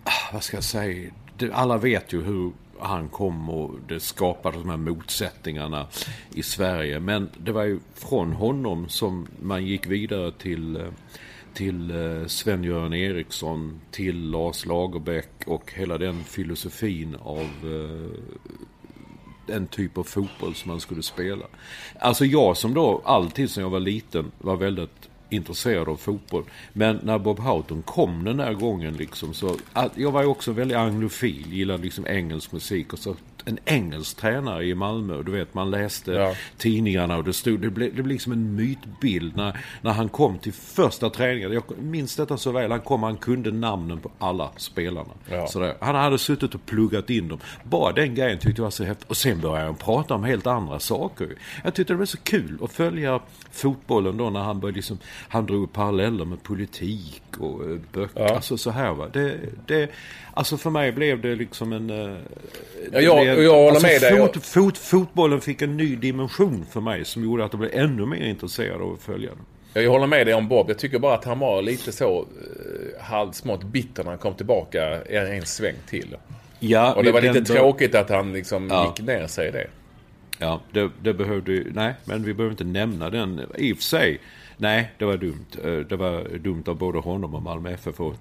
ah, 0.03 0.33
vad 0.33 0.43
ska 0.43 0.57
jag 0.57 0.63
säga, 0.63 1.11
alla 1.53 1.77
vet 1.77 2.13
ju 2.13 2.23
hur 2.23 2.51
han 2.79 3.09
kom 3.09 3.49
och 3.49 3.71
det 3.87 3.99
skapade 3.99 4.57
de 4.57 4.69
här 4.69 4.77
motsättningarna 4.77 5.87
i 6.33 6.43
Sverige. 6.43 6.99
Men 6.99 7.29
det 7.37 7.51
var 7.51 7.63
ju 7.63 7.79
från 7.93 8.33
honom 8.33 8.89
som 8.89 9.27
man 9.41 9.65
gick 9.65 9.87
vidare 9.87 10.31
till 10.31 10.79
till 11.53 11.93
Sven-Göran 12.27 12.93
Eriksson, 12.93 13.81
till 13.91 14.29
Lars 14.29 14.65
Lagerbäck 14.65 15.29
och 15.45 15.73
hela 15.73 15.97
den 15.97 16.23
filosofin 16.23 17.15
av 17.15 17.49
en 19.49 19.67
typ 19.67 19.97
av 19.97 20.03
fotboll 20.03 20.55
som 20.55 20.71
man 20.71 20.79
skulle 20.79 21.03
spela. 21.03 21.45
Alltså 21.99 22.25
jag 22.25 22.57
som 22.57 22.73
då 22.73 23.01
alltid 23.05 23.49
sen 23.49 23.63
jag 23.63 23.69
var 23.69 23.79
liten 23.79 24.31
var 24.37 24.55
väldigt 24.55 25.09
intresserad 25.29 25.89
av 25.89 25.97
fotboll. 25.97 26.43
Men 26.73 26.99
när 27.03 27.19
Bob 27.19 27.39
Houghton 27.39 27.81
kom 27.81 28.23
den 28.23 28.37
där 28.37 28.53
gången 28.53 28.93
liksom 28.93 29.33
så, 29.33 29.55
jag 29.95 30.11
var 30.11 30.21
ju 30.21 30.27
också 30.27 30.51
väldigt 30.51 30.77
anglofil, 30.77 31.53
gillade 31.53 31.83
liksom 31.83 32.07
engelsk 32.07 32.51
musik 32.51 32.93
och 32.93 32.99
så 32.99 33.15
en 33.49 33.59
engelsk 33.65 34.17
tränare 34.17 34.65
i 34.65 34.75
Malmö. 34.75 35.23
Du 35.23 35.31
vet, 35.31 35.53
man 35.53 35.71
läste 35.71 36.11
ja. 36.11 36.33
tidningarna 36.57 37.17
och 37.17 37.23
det 37.23 37.33
stod, 37.33 37.59
det 37.59 37.69
blev, 37.69 37.95
det 37.95 38.03
blev 38.03 38.07
liksom 38.07 38.31
en 38.31 38.55
mytbild 38.55 39.35
när, 39.35 39.57
när 39.81 39.91
han 39.91 40.09
kom 40.09 40.37
till 40.37 40.53
första 40.53 41.09
träningen. 41.09 41.51
Jag 41.51 41.63
minns 41.79 42.15
detta 42.15 42.37
så 42.37 42.51
väl. 42.51 42.71
Han 42.71 42.81
kom, 42.81 43.03
han 43.03 43.17
kunde 43.17 43.51
namnen 43.51 43.99
på 43.99 44.11
alla 44.19 44.49
spelarna. 44.57 45.13
Ja. 45.29 45.47
Sådär. 45.47 45.75
Han 45.79 45.95
hade 45.95 46.17
suttit 46.17 46.55
och 46.55 46.65
pluggat 46.65 47.09
in 47.09 47.27
dem. 47.27 47.39
Bara 47.63 47.93
den 47.93 48.15
grejen 48.15 48.39
tyckte 48.39 48.59
jag 48.59 48.63
var 48.63 48.71
så 48.71 48.83
häftigt. 48.83 49.09
Och 49.09 49.17
sen 49.17 49.41
började 49.41 49.65
han 49.65 49.75
prata 49.75 50.13
om 50.13 50.23
helt 50.23 50.47
andra 50.47 50.79
saker. 50.79 51.35
Jag 51.63 51.73
tyckte 51.73 51.93
det 51.93 51.97
var 51.97 52.05
så 52.05 52.17
kul 52.17 52.59
att 52.63 52.71
följa 52.71 53.19
fotbollen 53.51 54.17
då 54.17 54.29
när 54.29 54.39
han 54.39 54.59
började 54.59 54.75
liksom, 54.75 54.97
han 55.29 55.45
drog 55.45 55.73
paralleller 55.73 56.25
med 56.25 56.43
politik 56.43 57.23
och 57.39 57.63
eh, 57.63 57.77
böcker. 57.93 58.21
Ja. 58.21 58.35
Alltså 58.35 58.57
så 58.57 58.71
här 58.71 58.93
va. 58.93 59.07
Det, 59.13 59.37
det, 59.65 59.91
alltså 60.33 60.57
för 60.57 60.69
mig 60.69 60.91
blev 60.91 61.21
det 61.21 61.35
liksom 61.35 61.73
en... 61.73 61.89
Uh, 61.89 62.17
ja, 62.91 62.99
jag, 62.99 63.38
blev, 63.39 63.51
jag 63.51 63.57
håller 63.57 63.69
alltså 63.69 63.87
med 63.87 64.01
dig. 64.01 64.17
Fot, 64.17 64.45
fot, 64.45 64.77
fotbollen 64.77 65.41
fick 65.41 65.61
en 65.61 65.77
ny 65.77 65.95
dimension 65.95 66.65
för 66.71 66.81
mig 66.81 67.05
som 67.05 67.23
gjorde 67.23 67.45
att 67.45 67.53
jag 67.53 67.59
blev 67.59 67.71
ännu 67.73 68.05
mer 68.05 68.25
intresserad 68.25 68.81
av 68.81 68.93
att 68.93 69.01
följa 69.01 69.29
den. 69.29 69.83
Jag 69.83 69.91
håller 69.91 70.07
med 70.07 70.27
dig 70.27 70.33
om 70.33 70.47
Bob. 70.47 70.69
Jag 70.69 70.79
tycker 70.79 70.99
bara 70.99 71.13
att 71.13 71.25
han 71.25 71.39
var 71.39 71.61
lite 71.61 71.91
så 71.91 72.21
uh, 72.21 72.25
halvsmått 73.01 73.63
bitter 73.63 74.03
när 74.03 74.11
han 74.11 74.19
kom 74.19 74.33
tillbaka 74.33 75.01
en, 75.03 75.27
en 75.27 75.45
sväng 75.45 75.75
till. 75.89 76.15
Ja, 76.59 76.93
och 76.93 77.03
det 77.03 77.11
var 77.11 77.21
lite 77.21 77.41
tråkigt 77.41 77.95
att 77.95 78.09
han 78.09 78.33
liksom 78.33 78.67
ja. 78.69 78.93
gick 78.97 79.07
ner 79.07 79.27
sig 79.27 79.47
i 79.47 79.51
det. 79.51 79.67
Ja, 80.39 80.61
det, 80.71 80.89
det 81.01 81.13
behövde 81.13 81.63
Nej, 81.73 81.93
men 82.05 82.23
vi 82.23 82.33
behöver 82.33 82.51
inte 82.51 82.63
nämna 82.63 83.09
den. 83.09 83.41
I 83.57 83.73
och 83.73 83.77
för 83.77 83.83
sig, 83.83 84.19
Nej, 84.61 84.91
det 84.97 85.05
var 85.05 85.17
dumt. 85.17 85.45
Eh, 85.63 85.79
det 85.79 85.95
var 85.95 86.37
dumt 86.37 86.63
av 86.67 86.77
både 86.77 86.99
honom 86.99 87.35
och 87.35 87.41
Malmö 87.41 87.71
FF 87.71 87.99
att, 87.99 88.19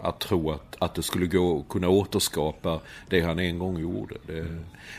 att 0.00 0.20
tro 0.20 0.50
att, 0.50 0.76
att 0.78 0.94
det 0.94 1.02
skulle 1.02 1.26
gå 1.26 1.60
att 1.60 1.68
kunna 1.68 1.88
återskapa 1.88 2.80
det 3.08 3.20
han 3.20 3.38
en 3.38 3.58
gång 3.58 3.78
gjorde. 3.78 4.14
Det... 4.26 4.46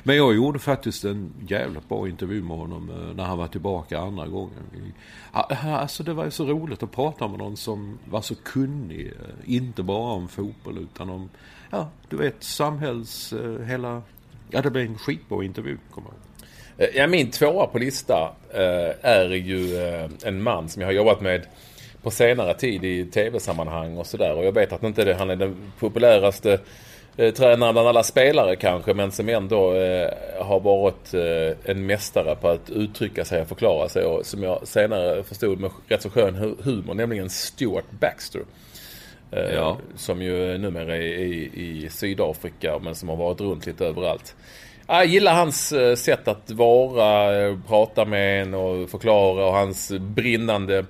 Men 0.04 0.16
jag 0.16 0.36
gjorde 0.36 0.60
faktiskt 0.60 1.06
en 1.06 1.34
jävligt 1.48 1.90
bra 1.90 2.08
intervju 2.08 2.44
med 2.44 2.58
honom 2.58 2.90
eh, 2.90 3.16
när 3.16 3.24
han 3.24 3.38
var 3.38 3.48
tillbaka 3.48 4.00
andra 4.00 4.28
gången. 4.28 4.94
Alltså 5.32 6.04
det 6.04 6.14
var 6.14 6.30
så 6.30 6.46
roligt 6.46 6.84
att 6.84 6.92
prata 6.92 7.28
med 7.28 7.40
någon 7.40 7.58
som 7.58 8.00
var 8.10 8.22
så 8.22 8.36
kunnig. 8.36 9.08
Eh, 9.08 9.54
inte 9.56 9.84
bara 9.84 10.14
om 10.14 10.28
fotboll 10.28 10.78
utan 10.78 11.10
om, 11.10 11.30
ja, 11.70 11.90
du 12.10 12.18
vet, 12.18 12.44
samhälls, 12.44 13.34
hela... 13.66 14.02
Ja, 14.50 14.62
det 14.62 14.72
blev 14.72 14.86
en 14.86 14.98
skitbra 14.98 15.44
intervju, 15.44 15.78
kommer 15.92 16.08
jag 16.08 16.16
ihåg. 16.16 16.29
Eh, 16.80 16.88
ja, 16.94 17.08
min 17.08 17.32
tvåa 17.32 17.68
på 17.68 17.80
lista 17.80 18.32
eh, 18.54 18.92
är 19.02 19.30
ju 19.30 19.78
eh, 19.78 20.10
en 20.24 20.42
man 20.44 20.70
som 20.70 20.82
jag 20.82 20.88
har 20.88 20.94
jobbat 20.94 21.22
med 21.22 21.42
på 22.02 22.12
senare 22.12 22.54
tid 22.54 22.84
i 22.84 23.06
tv-sammanhang 23.06 23.98
och 23.98 24.08
sådär. 24.08 24.34
Och 24.34 24.46
jag 24.46 24.52
vet 24.52 24.74
att 24.74 24.84
inte 24.84 25.06
det, 25.06 25.14
han 25.14 25.30
är 25.30 25.36
den 25.36 25.72
populäraste 25.80 26.60
eh, 27.18 27.34
tränaren 27.34 27.74
bland 27.74 27.88
alla 27.88 28.04
spelare 28.04 28.56
kanske, 28.56 28.94
men 28.94 29.12
som 29.12 29.30
ändå 29.30 29.74
eh, 29.74 30.10
har 30.40 30.60
varit 30.60 31.14
eh, 31.14 31.72
en 31.72 31.86
mästare 31.86 32.36
på 32.36 32.48
att 32.48 32.70
uttrycka 32.70 33.26
sig 33.26 33.42
och 33.42 33.48
förklara 33.48 33.90
sig. 33.90 34.06
Och 34.06 34.26
som 34.26 34.44
jag 34.44 34.68
senare 34.68 35.24
förstod 35.24 35.60
med 35.60 35.72
rätt 35.88 36.02
så 36.02 36.10
skön 36.10 36.56
humor, 36.64 36.94
nämligen 36.94 37.30
Stuart 37.30 37.92
Baxter. 38.00 38.42
Ja. 39.32 39.78
Som 39.96 40.22
ju 40.22 40.58
numera 40.58 40.98
är 40.98 41.02
i, 41.02 41.52
i 41.54 41.90
Sydafrika 41.90 42.80
men 42.80 42.96
som 42.96 43.10
har 43.10 43.16
varit 43.16 43.42
runt 43.42 43.66
lite 43.66 43.86
överallt. 43.86 44.36
Jag 44.92 45.06
gillar 45.06 45.34
hans 45.34 45.72
eh, 45.72 45.96
sätt 45.96 46.28
att 46.28 46.52
vara, 46.52 47.40
eh, 47.42 47.58
prata 47.68 48.06
med 48.06 48.42
en 48.42 48.54
och 48.54 48.90
förklara 48.90 49.46
och 49.46 49.54
hans 49.54 49.92
brinnande 50.00 50.86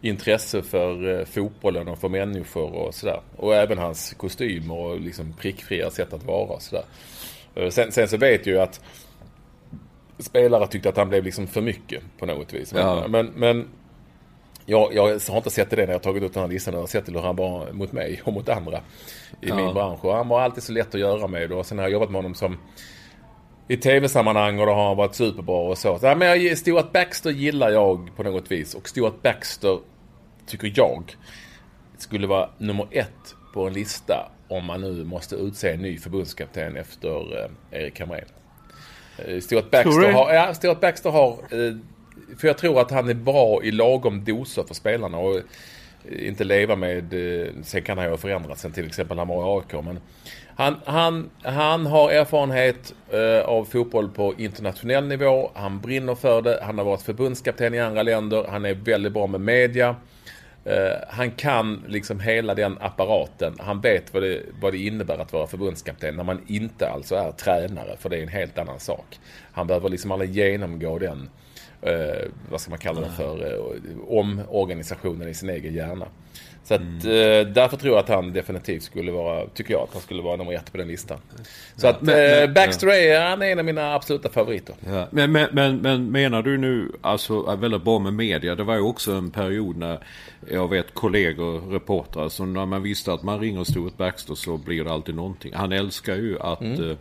intresse 0.00 0.62
för 0.62 1.18
eh, 1.18 1.24
fotbollen 1.24 1.88
och 1.88 1.98
för 1.98 2.08
människor 2.08 2.74
och 2.74 2.94
sådär. 2.94 3.20
Och 3.36 3.54
även 3.54 3.78
hans 3.78 4.14
kostym 4.14 4.70
och 4.70 5.00
liksom 5.00 5.32
prickfria 5.32 5.90
sätt 5.90 6.12
att 6.12 6.24
vara 6.24 6.46
och 6.46 6.62
sådär. 6.62 6.84
Sen, 7.70 7.92
sen 7.92 8.08
så 8.08 8.16
vet 8.16 8.46
jag 8.46 8.54
ju 8.54 8.60
att 8.60 8.80
spelare 10.18 10.66
tyckte 10.66 10.88
att 10.88 10.96
han 10.96 11.08
blev 11.08 11.24
liksom 11.24 11.46
för 11.46 11.60
mycket 11.60 12.02
på 12.18 12.26
något 12.26 12.52
vis. 12.52 12.72
Men, 12.72 12.82
ja. 12.82 13.08
men, 13.08 13.26
men 13.26 13.68
jag, 14.66 14.94
jag, 14.94 15.02
har 15.02 15.36
inte 15.36 15.50
sett 15.50 15.70
det 15.70 15.86
när 15.86 15.92
jag 15.92 16.02
tagit 16.02 16.22
ut 16.22 16.34
den 16.34 16.42
här 16.42 16.48
listan. 16.50 16.74
Jag 16.74 16.80
har 16.80 16.86
sett 16.86 17.06
det 17.06 17.12
hur 17.12 17.20
han 17.20 17.36
var 17.36 17.72
mot 17.72 17.92
mig 17.92 18.20
och 18.24 18.32
mot 18.32 18.48
andra 18.48 18.78
i 19.40 19.48
ja. 19.48 19.56
min 19.56 19.74
bransch. 19.74 20.04
Och 20.04 20.14
han 20.14 20.28
var 20.28 20.40
alltid 20.40 20.62
så 20.62 20.72
lätt 20.72 20.94
att 20.94 21.00
göra 21.00 21.26
med. 21.26 21.52
Och 21.52 21.66
sen 21.66 21.78
har 21.78 21.84
jag 21.84 21.92
jobbat 21.92 22.10
med 22.10 22.18
honom 22.18 22.34
som 22.34 22.56
i 23.70 23.76
tv-sammanhang 23.76 24.58
och 24.58 24.66
då 24.66 24.72
har 24.72 24.86
han 24.86 24.96
varit 24.96 25.14
superbra 25.14 25.56
och 25.56 25.78
så. 25.78 25.98
så 25.98 26.14
men 26.14 26.42
jag, 26.42 26.58
Stuart 26.58 26.92
Baxter 26.92 27.30
gillar 27.30 27.70
jag 27.70 28.16
på 28.16 28.22
något 28.22 28.52
vis. 28.52 28.74
Och 28.74 28.88
Stuart 28.88 29.22
Baxter 29.22 29.78
tycker 30.46 30.72
jag 30.76 31.16
skulle 31.98 32.26
vara 32.26 32.50
nummer 32.58 32.86
ett 32.90 33.34
på 33.54 33.66
en 33.66 33.72
lista 33.72 34.30
om 34.48 34.64
man 34.64 34.80
nu 34.80 35.04
måste 35.04 35.36
utse 35.36 35.70
en 35.70 35.82
ny 35.82 35.98
förbundskapten 35.98 36.76
efter 36.76 37.44
eh, 37.44 37.80
Erik 37.80 38.00
Hamrén. 38.00 38.24
Eh, 39.18 39.40
Stuart 39.40 39.70
Baxter 39.70 40.12
har, 40.12 40.34
ja, 40.34 40.54
Stuart 40.54 40.80
Baxter 40.80 41.10
har 41.10 41.30
eh, 41.30 41.76
för 42.38 42.48
jag 42.48 42.58
tror 42.58 42.80
att 42.80 42.90
han 42.90 43.08
är 43.08 43.14
bra 43.14 43.62
i 43.62 43.70
lagom 43.70 44.24
doser 44.24 44.64
för 44.68 44.74
spelarna 44.74 45.18
och 45.18 45.36
eh, 45.36 46.28
inte 46.28 46.44
leva 46.44 46.76
med, 46.76 47.14
eh, 47.14 47.48
sen 47.62 47.82
kan 47.82 47.98
han 47.98 48.06
ju 48.06 48.10
ha 48.10 48.18
förändrats 48.18 48.62
sen 48.62 48.72
till 48.72 48.86
exempel 48.86 49.18
han 49.18 49.28
var 49.28 49.58
i 49.58 49.60
AIK 49.60 49.84
men 49.84 50.00
han, 50.60 50.76
han, 50.84 51.30
han 51.42 51.86
har 51.86 52.10
erfarenhet 52.10 52.94
eh, 53.10 53.48
av 53.48 53.64
fotboll 53.64 54.08
på 54.08 54.34
internationell 54.38 55.06
nivå. 55.06 55.50
Han 55.54 55.80
brinner 55.80 56.14
för 56.14 56.42
det. 56.42 56.60
Han 56.62 56.78
har 56.78 56.84
varit 56.84 57.02
förbundskapten 57.02 57.74
i 57.74 57.80
andra 57.80 58.02
länder. 58.02 58.46
Han 58.48 58.64
är 58.64 58.74
väldigt 58.74 59.12
bra 59.12 59.26
med 59.26 59.40
media. 59.40 59.96
Eh, 60.64 60.96
han 61.08 61.30
kan 61.30 61.84
liksom 61.88 62.20
hela 62.20 62.54
den 62.54 62.78
apparaten. 62.80 63.54
Han 63.58 63.80
vet 63.80 64.14
vad 64.14 64.22
det, 64.22 64.42
vad 64.60 64.72
det 64.72 64.78
innebär 64.78 65.18
att 65.18 65.32
vara 65.32 65.46
förbundskapten 65.46 66.16
när 66.16 66.24
man 66.24 66.40
inte 66.46 66.88
alltså 66.88 67.14
är 67.14 67.32
tränare. 67.32 67.96
För 67.98 68.08
det 68.08 68.18
är 68.18 68.22
en 68.22 68.28
helt 68.28 68.58
annan 68.58 68.80
sak. 68.80 69.18
Han 69.52 69.66
behöver 69.66 69.88
liksom 69.88 70.12
aldrig 70.12 70.30
genomgå 70.30 70.98
den, 70.98 71.30
eh, 71.82 72.28
vad 72.50 72.60
ska 72.60 72.70
man 72.70 72.78
kalla 72.78 73.00
det 73.00 73.12
för, 73.16 73.52
eh, 73.52 73.60
omorganisationen 74.08 75.28
i 75.28 75.34
sin 75.34 75.50
egen 75.50 75.74
hjärna. 75.74 76.06
Så 76.64 76.74
att, 76.74 76.80
mm. 76.80 77.06
eh, 77.06 77.52
därför 77.52 77.76
tror 77.76 77.94
jag 77.94 78.02
att 78.02 78.08
han 78.08 78.32
definitivt 78.32 78.82
skulle 78.82 79.12
vara, 79.12 79.46
tycker 79.46 79.74
jag, 79.74 79.82
att 79.82 79.92
han 79.92 80.02
skulle 80.02 80.22
vara 80.22 80.36
nummer 80.36 80.52
ett 80.52 80.72
på 80.72 80.78
den 80.78 80.88
listan. 80.88 81.18
Så 81.76 81.86
ja, 81.86 81.90
att 81.90 82.02
men, 82.02 82.42
eh, 82.42 82.50
Baxter 82.50 82.88
är, 82.88 83.28
han 83.28 83.42
är 83.42 83.46
en 83.46 83.58
av 83.58 83.64
mina 83.64 83.94
absoluta 83.94 84.28
favoriter. 84.28 84.74
Ja. 84.86 85.06
Men, 85.10 85.32
men, 85.32 85.48
men, 85.52 85.76
men, 85.76 86.10
menar 86.10 86.42
du 86.42 86.58
nu, 86.58 86.92
alltså 87.00 87.56
väldigt 87.56 87.84
bra 87.84 87.98
med 87.98 88.14
media. 88.14 88.54
Det 88.54 88.64
var 88.64 88.74
ju 88.74 88.80
också 88.80 89.12
en 89.12 89.30
period 89.30 89.76
när 89.76 89.98
jag 90.50 90.68
vet 90.68 90.94
kollegor, 90.94 91.60
reportrar, 91.60 92.28
så 92.28 92.44
när 92.44 92.66
man 92.66 92.82
visste 92.82 93.12
att 93.12 93.22
man 93.22 93.40
ringer 93.40 93.64
Stuart 93.64 93.96
Baxter 93.96 94.34
så 94.34 94.56
blir 94.56 94.84
det 94.84 94.92
alltid 94.92 95.14
någonting. 95.14 95.52
Han 95.54 95.72
älskar 95.72 96.16
ju 96.16 96.40
att 96.40 96.60
mm. 96.60 96.96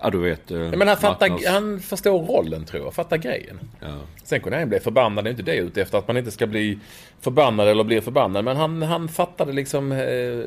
Eh, 0.00 0.04
Ja, 0.04 0.10
du 0.10 0.18
vet. 0.18 0.50
Eh, 0.50 0.58
men 0.58 0.88
han, 0.88 0.96
fattar, 0.96 1.52
han 1.52 1.80
förstår 1.80 2.22
rollen 2.22 2.64
tror 2.64 2.84
jag. 2.84 2.94
Fattar 2.94 3.16
grejen. 3.16 3.60
Ja. 3.80 3.96
Sen 4.24 4.40
kunde 4.40 4.58
han 4.58 4.68
bli 4.68 4.80
förbannad. 4.80 5.24
Det 5.24 5.28
är 5.28 5.32
inte 5.32 5.42
det 5.42 5.56
ute 5.56 5.82
efter 5.82 5.98
att 5.98 6.08
man 6.08 6.16
inte 6.16 6.30
ska 6.30 6.46
bli 6.46 6.78
förbannad 7.20 7.68
eller 7.68 7.84
bli 7.84 8.00
förbannad. 8.00 8.44
Men 8.44 8.56
han, 8.56 8.82
han 8.82 9.08
fattade 9.08 9.52
liksom 9.52 9.92
eh, 9.92 10.44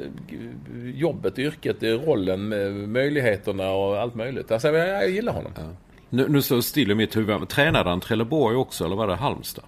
jobbet, 0.83 1.39
yrket, 1.39 1.83
rollen, 1.83 2.49
möjligheterna 2.91 3.71
och 3.71 3.97
allt 3.97 4.15
möjligt. 4.15 4.51
Alltså, 4.51 4.67
jag, 4.67 4.87
jag 4.87 5.09
gillar 5.09 5.33
honom. 5.33 5.51
Ja. 5.55 5.63
Nu, 6.09 6.27
nu 6.29 6.41
står 6.41 6.61
still 6.61 6.91
i 6.91 6.95
mitt 6.95 7.17
huvud. 7.17 7.49
Tränade 7.49 7.89
han 7.89 7.99
Trelleborg 7.99 8.55
också 8.55 8.85
eller 8.85 8.95
var 8.95 9.07
det 9.07 9.15
Halmstad? 9.15 9.65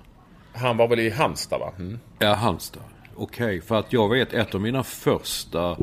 Han 0.53 0.77
var 0.77 0.87
väl 0.87 0.99
i 0.99 1.09
Halmstad 1.09 1.59
va? 1.59 1.71
Mm. 1.79 1.99
Ja, 2.19 2.33
Halmstad. 2.33 2.83
Okej, 3.15 3.45
okay, 3.45 3.61
för 3.61 3.75
att 3.75 3.93
jag 3.93 4.09
vet 4.09 4.33
ett 4.33 4.55
av 4.55 4.61
mina 4.61 4.83
första 4.83 5.77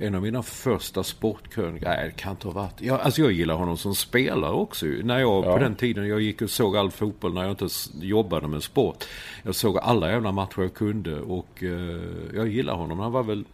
en 0.00 0.14
av 0.14 0.22
mina 0.22 0.42
första 0.42 1.02
sportkrönikor, 1.02 1.88
nej 1.88 2.06
det 2.06 2.22
kan 2.22 2.30
inte 2.30 2.46
ha 2.48 2.54
varit. 2.54 2.80
Jag, 2.80 3.00
alltså 3.00 3.20
jag 3.20 3.32
gillar 3.32 3.54
honom 3.54 3.76
som 3.76 3.94
spelare 3.94 4.52
också 4.52 4.86
När 4.86 5.18
jag, 5.18 5.44
ja. 5.44 5.52
på 5.52 5.58
den 5.58 5.74
tiden 5.74 6.08
jag 6.08 6.20
gick 6.20 6.42
och 6.42 6.50
såg 6.50 6.76
all 6.76 6.90
fotboll 6.90 7.34
när 7.34 7.42
jag 7.42 7.50
inte 7.50 7.68
jobbade 8.00 8.48
med 8.48 8.62
sport. 8.62 9.04
Jag 9.42 9.54
såg 9.54 9.78
alla 9.78 10.10
jävla 10.10 10.32
matcher 10.32 10.62
jag 10.62 10.74
kunde 10.74 11.20
och 11.20 11.62
eh, 11.62 12.00
jag 12.34 12.48
gillar 12.48 12.74
honom. 12.74 12.98
Han 12.98 13.12
var 13.12 13.22
väl, 13.22 13.44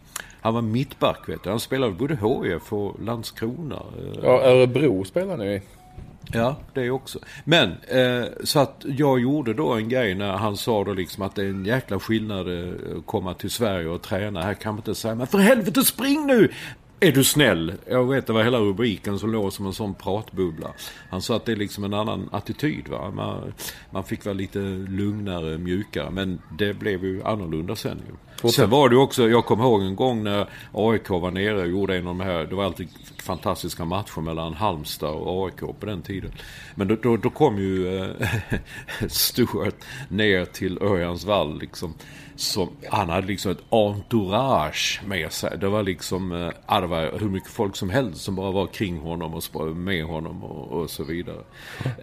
han 0.41 0.53
var 0.53 0.61
mittback 0.61 1.29
vet 1.29 1.43
du. 1.43 1.49
Han 1.49 1.59
spelade 1.59 1.93
både 1.93 2.15
HIF 2.15 2.73
och 2.73 3.03
Landskrona. 3.03 3.75
Eh. 3.75 4.19
Ja, 4.23 4.41
Örebro 4.41 5.05
spelade 5.05 5.43
ni 5.43 5.53
i. 5.53 5.61
Ja, 6.33 6.55
det 6.73 6.89
också. 6.91 7.19
Men 7.43 7.71
eh, 7.87 8.25
så 8.43 8.59
att 8.59 8.85
jag 8.87 9.19
gjorde 9.19 9.53
då 9.53 9.73
en 9.73 9.89
grej 9.89 10.15
när 10.15 10.31
han 10.31 10.57
sa 10.57 10.83
då 10.83 10.93
liksom 10.93 11.23
att 11.23 11.35
det 11.35 11.43
är 11.43 11.49
en 11.49 11.65
jäkla 11.65 11.99
skillnad 11.99 12.47
eh, 12.47 12.73
att 12.97 13.05
komma 13.05 13.33
till 13.33 13.51
Sverige 13.51 13.87
och 13.87 14.01
träna. 14.01 14.41
Här 14.41 14.53
kan 14.53 14.73
man 14.73 14.79
inte 14.79 14.95
säga, 14.95 15.15
men 15.15 15.27
för 15.27 15.37
helvete 15.37 15.85
spring 15.85 16.27
nu! 16.27 16.51
Är 17.05 17.11
du 17.11 17.23
snäll? 17.23 17.73
Jag 17.87 18.05
vet, 18.09 18.27
det 18.27 18.33
var 18.33 18.43
hela 18.43 18.59
rubriken 18.59 19.19
som 19.19 19.31
låg 19.31 19.53
som 19.53 19.65
en 19.65 19.73
sån 19.73 19.93
pratbubbla. 19.93 20.73
Han 21.09 21.21
sa 21.21 21.35
att 21.35 21.45
det 21.45 21.51
är 21.51 21.55
liksom 21.55 21.83
en 21.83 21.93
annan 21.93 22.29
attityd. 22.31 22.87
Va? 22.87 23.11
Man, 23.11 23.53
man 23.89 24.03
fick 24.03 24.25
vara 24.25 24.33
lite 24.33 24.59
lugnare, 24.89 25.57
mjukare. 25.57 26.09
Men 26.09 26.41
det 26.57 26.73
blev 26.73 27.03
ju 27.03 27.23
annorlunda 27.23 27.75
sen 27.75 28.01
ju. 28.07 28.49
Sen 28.49 28.69
var 28.69 28.89
det 28.89 28.97
också, 28.97 29.29
jag 29.29 29.45
kommer 29.45 29.63
ihåg 29.63 29.81
en 29.81 29.95
gång 29.95 30.23
när 30.23 30.49
AIK 30.71 31.09
var 31.09 31.31
nere 31.31 31.61
och 31.61 31.67
gjorde 31.67 31.97
en 31.97 32.07
av 32.07 32.17
de 32.17 32.23
här, 32.23 32.45
det 32.45 32.55
var 32.55 32.63
alltid 32.63 32.87
fantastiska 33.23 33.85
matcher 33.85 34.21
mellan 34.21 34.53
Halmstad 34.53 35.15
och 35.15 35.45
AIK 35.45 35.59
på 35.79 35.85
den 35.85 36.01
tiden. 36.01 36.31
Men 36.75 36.87
då, 36.87 36.95
då, 37.03 37.17
då 37.17 37.29
kom 37.29 37.57
ju 37.57 38.03
äh, 38.03 38.09
Stuart 39.07 39.75
ner 40.09 40.45
till 40.45 40.77
Örjans 40.81 41.25
vall 41.25 41.59
liksom 41.59 41.93
som, 42.35 42.69
han 42.89 43.09
hade 43.09 43.27
liksom 43.27 43.51
ett 43.51 43.63
entourage 43.69 45.01
med 45.05 45.31
sig. 45.31 45.57
Det 45.57 45.67
var 45.67 45.83
liksom, 45.83 46.29
det 46.67 46.87
var 46.87 47.19
hur 47.19 47.29
mycket 47.29 47.49
folk 47.49 47.75
som 47.75 47.89
helst 47.89 48.21
som 48.21 48.35
bara 48.35 48.51
var 48.51 48.67
kring 48.67 48.97
honom 48.97 49.33
och 49.33 49.77
med 49.77 50.05
honom 50.05 50.43
och, 50.43 50.81
och 50.81 50.89
så 50.89 51.03
vidare. 51.03 51.43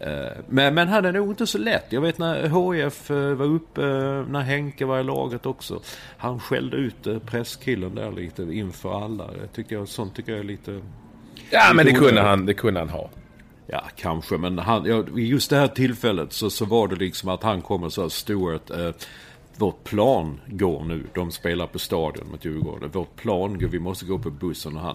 Äh, 0.00 0.42
men, 0.48 0.74
men 0.74 0.88
hade 0.88 1.12
nog 1.12 1.28
inte 1.28 1.46
så 1.46 1.58
lätt. 1.58 1.86
Jag 1.88 2.00
vet 2.00 2.18
när 2.18 2.48
HF 2.48 3.10
äh, 3.10 3.16
var 3.16 3.46
uppe, 3.46 3.82
när 4.28 4.40
Henke 4.40 4.84
var 4.84 5.00
i 5.00 5.04
laget 5.04 5.46
också. 5.46 5.80
Han 6.16 6.40
skällde 6.40 6.76
ut 6.76 7.26
presskillen 7.26 7.94
där 7.94 8.12
lite 8.12 8.42
inför 8.42 9.04
alla. 9.04 9.26
Det 9.26 9.46
tycker 9.46 9.76
jag, 9.76 9.88
sånt 9.88 10.14
tycker 10.14 10.32
jag 10.32 10.38
är 10.40 10.44
lite... 10.44 10.80
Ja, 11.50 11.72
men 11.74 11.86
det 11.86 11.92
kunde, 11.92 12.20
han, 12.20 12.46
det 12.46 12.54
kunde 12.54 12.80
han 12.80 12.88
ha. 12.88 13.10
Ja, 13.66 13.82
kanske. 13.96 14.38
Men 14.38 14.58
han, 14.58 14.84
ja, 14.84 15.04
just 15.16 15.50
det 15.50 15.56
här 15.56 15.68
tillfället 15.68 16.32
så, 16.32 16.50
så 16.50 16.64
var 16.64 16.88
det 16.88 16.96
liksom 16.96 17.28
att 17.28 17.42
han 17.42 17.62
kom 17.62 17.82
och 17.82 17.92
sa 17.92 18.10
Stuart, 18.10 18.70
eh, 18.70 18.90
vårt 19.56 19.84
plan 19.84 20.40
går 20.46 20.84
nu. 20.84 21.06
De 21.14 21.30
spelar 21.32 21.66
på 21.66 21.78
stadion 21.78 22.30
mot 22.30 22.44
Djurgården. 22.44 22.90
Vårt 22.90 23.16
plan 23.16 23.58
går, 23.58 23.68
vi 23.68 23.78
måste 23.78 24.04
gå 24.04 24.18
på 24.18 24.30
bussen 24.30 24.76
och 24.76 24.82
han. 24.82 24.94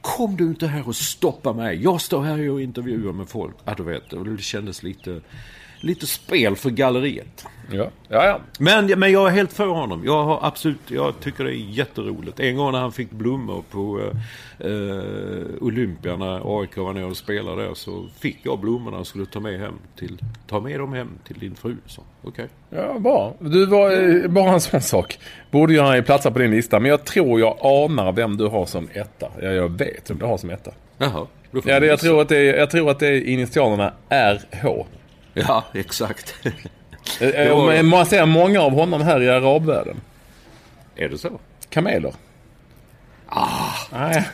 Kom 0.00 0.36
du 0.36 0.44
inte 0.44 0.66
här 0.66 0.88
och 0.88 0.96
stoppa 0.96 1.52
mig. 1.52 1.82
Jag 1.82 2.00
står 2.00 2.22
här 2.22 2.50
och 2.50 2.62
intervjuar 2.62 3.12
med 3.12 3.28
folk. 3.28 3.54
Ja, 3.64 3.74
du 3.76 3.82
vet, 3.82 4.10
det 4.10 4.42
kändes 4.42 4.82
lite, 4.82 5.20
lite 5.80 6.06
spel 6.06 6.56
för 6.56 6.70
galleriet. 6.70 7.46
Ja, 7.72 7.90
ja, 8.08 8.24
ja. 8.26 8.40
Men, 8.58 8.86
men 9.00 9.12
jag 9.12 9.26
är 9.28 9.30
helt 9.30 9.52
för 9.52 9.66
honom. 9.66 10.02
Jag 10.04 10.24
har 10.24 10.38
absolut, 10.42 10.78
jag 10.86 11.20
tycker 11.20 11.44
det 11.44 11.50
är 11.50 11.70
jätteroligt. 11.70 12.40
En 12.40 12.56
gång 12.56 12.72
när 12.72 12.78
han 12.78 12.92
fick 12.92 13.10
blommor 13.10 13.64
på 13.70 14.00
eh, 14.00 14.70
eh 14.70 15.44
Olympia 15.60 16.16
när 16.16 16.60
AIK 16.60 16.76
var 16.76 16.92
nere 16.92 17.04
och 17.04 17.16
spelade 17.16 17.62
där 17.62 17.74
så 17.74 18.06
fick 18.20 18.38
jag 18.42 18.58
blommorna 18.58 18.98
och 18.98 19.06
skulle 19.06 19.26
ta 19.26 19.40
med 19.40 19.60
hem 19.60 19.74
till, 19.98 20.18
ta 20.46 20.60
med 20.60 20.80
dem 20.80 20.92
hem 20.92 21.08
till 21.26 21.38
din 21.38 21.54
fru. 21.54 21.76
Så, 21.86 22.02
okay. 22.22 22.46
Ja, 22.70 22.98
bra. 22.98 23.34
Du 23.38 23.66
var 23.66 23.90
eh, 23.90 24.28
bara 24.28 24.52
en 24.52 24.60
sån 24.60 24.80
sak. 24.80 25.18
Borde 25.50 25.72
ju 25.72 25.80
ha 25.80 26.02
platsa 26.02 26.30
på 26.30 26.38
din 26.38 26.50
lista. 26.50 26.80
Men 26.80 26.90
jag 26.90 27.04
tror 27.04 27.40
jag 27.40 27.58
anar 27.60 28.12
vem 28.12 28.36
du 28.36 28.46
har 28.46 28.66
som 28.66 28.88
etta. 28.92 29.28
Ja, 29.42 29.48
jag 29.48 29.68
vet 29.68 30.10
vem 30.10 30.18
du 30.18 30.24
har 30.24 30.38
som 30.38 30.50
etta. 30.50 30.70
Jaha. 30.98 31.26
Ja, 31.64 31.80
det, 31.80 31.86
jag, 31.86 31.98
tror 31.98 32.20
att 32.20 32.28
det 32.28 32.36
är, 32.36 32.58
jag 32.58 32.70
tror 32.70 32.90
att 32.90 32.98
det 32.98 33.08
är 33.08 33.24
initialerna 33.24 33.92
RH. 34.08 34.86
Ja, 35.48 35.64
exakt. 35.74 36.34
Var... 37.20 37.82
Man 37.82 38.06
ser 38.06 38.26
många 38.26 38.60
av 38.60 38.72
honom 38.72 39.00
här 39.00 39.22
i 39.22 39.30
arabvärlden. 39.30 40.00
Är 40.96 41.08
det 41.08 41.18
så? 41.18 41.40
Kameler. 41.70 42.14
Ah, 43.32 43.72
Nej. 43.92 44.28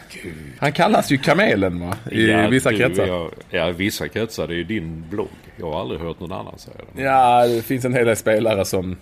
Han 0.58 0.72
kallas 0.72 1.10
ju 1.10 1.18
Kamelen 1.18 1.80
va? 1.80 1.96
I 2.10 2.30
ja, 2.30 2.48
vissa 2.48 2.70
du, 2.70 2.76
kretsar. 2.76 3.06
Ja, 3.06 3.30
ja, 3.50 3.70
vissa 3.70 4.08
kretsar. 4.08 4.46
Det 4.46 4.54
är 4.54 4.56
ju 4.56 4.64
din 4.64 5.04
blogg. 5.10 5.28
Jag 5.56 5.72
har 5.72 5.80
aldrig 5.80 6.00
hört 6.00 6.20
någon 6.20 6.32
annan 6.32 6.58
säga 6.58 6.76
det. 6.92 7.02
Ja, 7.02 7.46
det 7.46 7.62
finns 7.62 7.84
en 7.84 7.94
hel 7.94 8.06
del 8.06 8.16
spelare 8.16 8.64
som... 8.64 8.96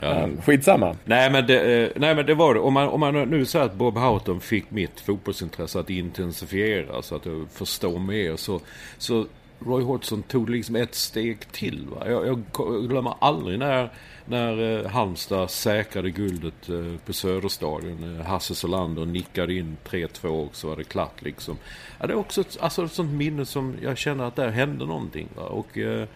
Ja. 0.00 0.28
Skitsamma. 0.44 0.96
Nej 1.04 1.30
men, 1.30 1.46
det, 1.46 1.82
eh, 1.82 1.88
nej 1.96 2.14
men 2.14 2.26
det 2.26 2.34
var 2.34 2.54
det. 2.54 2.60
Om 2.60 2.74
man, 2.74 2.88
om 2.88 3.00
man 3.00 3.14
nu 3.14 3.44
säger 3.44 3.64
att 3.64 3.74
Bob 3.74 3.98
Houghton 3.98 4.40
fick 4.40 4.70
mitt 4.70 5.00
fotbollsintresse 5.00 5.80
att 5.80 5.90
intensifiera 5.90 7.02
så 7.02 7.16
att 7.16 7.26
jag 7.26 7.46
förstår 7.52 7.98
mer. 7.98 8.36
Så, 8.36 8.60
så 8.98 9.26
Roy 9.66 9.82
Hodgson 9.82 10.22
tog 10.22 10.50
liksom 10.50 10.76
ett 10.76 10.94
steg 10.94 11.52
till. 11.52 11.86
Va? 11.86 12.10
Jag, 12.10 12.26
jag 12.26 12.42
glömmer 12.88 13.14
aldrig 13.18 13.58
när, 13.58 13.92
när 14.24 14.78
eh, 14.84 14.90
Halmstad 14.90 15.50
säkrade 15.50 16.10
guldet 16.10 16.68
eh, 16.68 16.96
på 17.06 17.12
Söderstadion. 17.12 18.20
Hasse 18.26 18.54
Solander 18.54 19.04
nickade 19.06 19.54
in 19.54 19.76
3-2 19.84 20.26
och 20.26 20.56
så 20.56 20.68
var 20.68 20.76
det 20.76 20.84
klart 20.84 21.22
liksom. 21.22 21.56
Ja, 22.00 22.06
det 22.06 22.12
är 22.12 22.18
också 22.18 22.40
ett, 22.40 22.58
alltså 22.60 22.84
ett 22.84 22.92
sånt 22.92 23.12
minne 23.12 23.46
som 23.46 23.76
jag 23.82 23.98
känner 23.98 24.24
att 24.24 24.36
där 24.36 24.50
hände 24.50 24.86
någonting. 24.86 25.28
Va? 25.36 25.42
Och 25.42 25.78
eh, 25.78 26.08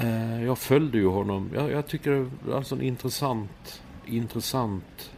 eh 0.00 0.44
jag 0.44 0.58
följde 0.58 0.98
ju 0.98 1.06
honom. 1.06 1.50
Jag, 1.54 1.70
jag 1.70 1.86
tycker 1.86 2.10
det 2.10 2.30
var 2.46 2.56
alltså 2.56 2.74
en 2.74 2.82
intressant, 2.82 3.82
intressant 4.06 5.10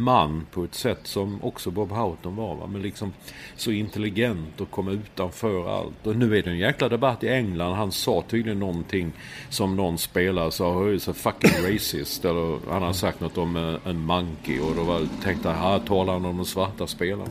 man 0.00 0.46
på 0.50 0.64
ett 0.64 0.74
sätt 0.74 1.00
som 1.02 1.44
också 1.44 1.70
Bob 1.70 1.90
Houghton 1.90 2.36
var. 2.36 2.54
Va? 2.54 2.66
Men 2.66 2.82
liksom 2.82 3.12
så 3.56 3.72
intelligent 3.72 4.60
och 4.60 4.70
komma 4.70 4.90
utanför 4.90 5.78
allt. 5.78 6.06
Och 6.06 6.16
nu 6.16 6.38
är 6.38 6.42
det 6.42 6.50
en 6.50 6.58
jäkla 6.58 6.88
debatt 6.88 7.24
i 7.24 7.28
England. 7.28 7.74
Han 7.74 7.92
sa 7.92 8.24
tydligen 8.28 8.58
någonting 8.58 9.12
som 9.48 9.76
någon 9.76 9.98
spelare 9.98 10.50
sa. 10.50 10.98
så 10.98 11.12
fucking 11.12 11.72
racist. 11.72 12.24
Eller 12.24 12.70
han 12.70 12.82
har 12.82 12.92
sagt 12.92 13.20
något 13.20 13.38
om 13.38 13.56
en, 13.56 13.78
en 13.84 14.00
monkey. 14.00 14.60
Och 14.60 14.76
då 14.76 14.82
var, 14.82 15.08
tänkte 15.22 15.48
han, 15.48 15.58
här 15.58 15.78
talar 15.78 16.12
han 16.12 16.24
om 16.24 16.36
de 16.36 16.46
svarta 16.46 16.86
spelarna. 16.86 17.30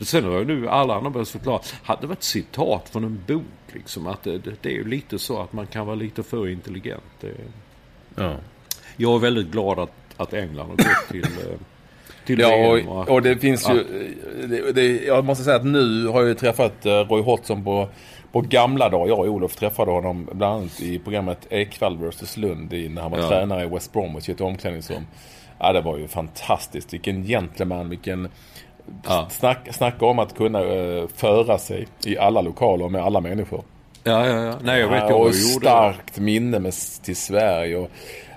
Sen 0.00 0.24
har 0.24 0.44
nu 0.44 0.68
alla 0.68 0.94
andra 0.94 1.10
börjat 1.10 1.28
förklara. 1.28 1.60
Hade 1.82 2.00
det 2.00 2.06
varit 2.06 2.22
citat 2.22 2.88
från 2.88 3.04
en 3.04 3.20
bok. 3.26 3.42
Liksom, 3.72 4.06
att 4.06 4.22
det, 4.22 4.38
det, 4.38 4.62
det 4.62 4.68
är 4.68 4.74
ju 4.74 4.88
lite 4.88 5.18
så 5.18 5.42
att 5.42 5.52
man 5.52 5.66
kan 5.66 5.86
vara 5.86 5.96
lite 5.96 6.22
för 6.22 6.48
intelligent. 6.48 7.02
Det, 7.20 7.34
ja. 8.14 8.36
Jag 8.96 9.14
är 9.14 9.18
väldigt 9.18 9.50
glad 9.50 9.78
att, 9.78 9.92
att 10.16 10.34
England 10.34 10.68
har 10.68 10.76
gått 10.76 11.08
till 11.10 11.24
eh, 11.24 11.58
till 12.26 12.38
ja, 12.38 12.78
och, 12.88 13.08
och, 13.08 13.22
det 13.22 13.36
finns 13.36 13.68
ja. 13.68 13.74
ju... 13.74 14.16
Det, 14.46 14.72
det, 14.72 15.04
jag 15.04 15.24
måste 15.24 15.44
säga 15.44 15.56
att 15.56 15.66
nu 15.66 16.06
har 16.06 16.20
jag 16.20 16.28
ju 16.28 16.34
träffat 16.34 16.86
eh, 16.86 16.92
Roy 16.92 17.22
Hodgson 17.22 17.64
på, 17.64 17.88
på 18.32 18.40
gamla 18.40 18.88
dagar. 18.88 19.08
Jag 19.08 19.18
och 19.18 19.26
Olof 19.26 19.56
träffade 19.56 19.90
honom 19.90 20.28
bland 20.32 20.54
annat 20.54 20.80
i 20.80 20.98
programmet 20.98 21.46
Ekvall 21.50 21.96
vs 21.96 22.36
Lund 22.36 22.72
i, 22.72 22.88
när 22.88 23.02
han 23.02 23.10
var 23.10 23.18
ja. 23.18 23.28
tränare 23.28 23.64
i 23.64 23.66
West 23.66 23.92
Bromwich 23.92 24.28
i 24.28 24.32
ett 24.32 24.40
omklädningsrum. 24.40 25.06
Ja, 25.58 25.72
det 25.72 25.80
var 25.80 25.98
ju 25.98 26.08
fantastiskt. 26.08 26.92
Vilken 26.92 27.24
gentleman, 27.24 27.88
vilken... 27.88 28.28
Ja. 29.04 29.26
Snack, 29.30 29.68
snacka 29.70 30.06
om 30.06 30.18
att 30.18 30.34
kunna 30.34 30.64
uh, 30.64 31.08
föra 31.16 31.58
sig 31.58 31.86
i 32.04 32.18
alla 32.18 32.40
lokaler 32.40 32.88
med 32.88 33.02
alla 33.02 33.20
människor. 33.20 33.62
Ja, 34.04 34.26
ja, 34.26 34.44
ja. 34.44 34.54
Nej, 34.62 34.80
jag 34.80 34.88
vet 34.88 35.04
ja, 35.08 35.14
Och 35.14 35.34
starkt 35.34 36.18
minne 36.18 36.58
med, 36.58 36.72
till 37.02 37.16
Sverige. 37.16 37.76
Och, 37.76 37.90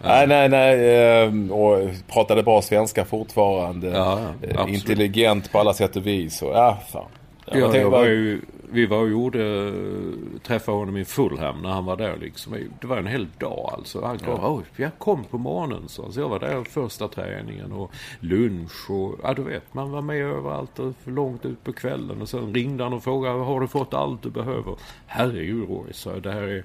Nej, 0.03 0.27
nej, 0.27 0.49
nej. 0.49 0.97
Ehm, 1.23 1.51
och 1.51 1.89
pratade 2.07 2.43
bra 2.43 2.61
svenska 2.61 3.05
fortfarande. 3.05 3.87
Ja, 3.87 4.19
ja, 4.53 4.67
Intelligent 4.69 5.51
på 5.51 5.59
alla 5.59 5.73
sätt 5.73 5.95
och 5.95 6.07
vis. 6.07 6.41
Och, 6.41 6.51
ja, 6.53 6.77
fan. 6.91 7.05
Ja, 7.45 7.57
jag, 7.57 7.75
jag 7.75 7.89
var 7.89 8.05
ju, 8.05 8.41
vi 8.71 8.85
var 8.85 8.97
och 8.97 9.09
gjorde, 9.09 9.73
träffade 10.43 10.77
honom 10.77 10.97
i 10.97 11.05
Fulham 11.05 11.61
när 11.61 11.69
han 11.69 11.85
var 11.85 11.97
där 11.97 12.17
liksom. 12.17 12.53
Det 12.81 12.87
var 12.87 12.97
en 12.97 13.07
hel 13.07 13.27
dag 13.37 13.69
alltså. 13.77 14.05
Han 14.05 14.19
kom, 14.19 14.39
ja. 14.41 14.61
jag 14.75 14.97
kom 14.97 15.23
på 15.23 15.37
morgonen 15.37 15.87
så. 15.87 16.11
så 16.11 16.19
jag 16.19 16.29
var 16.29 16.39
där 16.39 16.63
första 16.63 17.07
träningen 17.07 17.71
och 17.71 17.91
lunch 18.19 18.89
och, 18.89 19.19
ja 19.23 19.33
du 19.33 19.43
vet, 19.43 19.73
man 19.73 19.91
var 19.91 20.01
med 20.01 20.21
överallt 20.21 20.79
och 20.79 20.93
långt 21.03 21.45
ut 21.45 21.63
på 21.63 21.73
kvällen. 21.73 22.21
Och 22.21 22.29
sen 22.29 22.53
ringde 22.53 22.83
han 22.83 22.93
och 22.93 23.03
frågade, 23.03 23.39
har 23.39 23.61
du 23.61 23.67
fått 23.67 23.93
allt 23.93 24.23
du 24.23 24.29
behöver? 24.29 24.75
Herregud 25.05 25.69
Roy, 25.69 25.93
så 25.93 26.19
det 26.19 26.31
här 26.31 26.41
är 26.41 26.63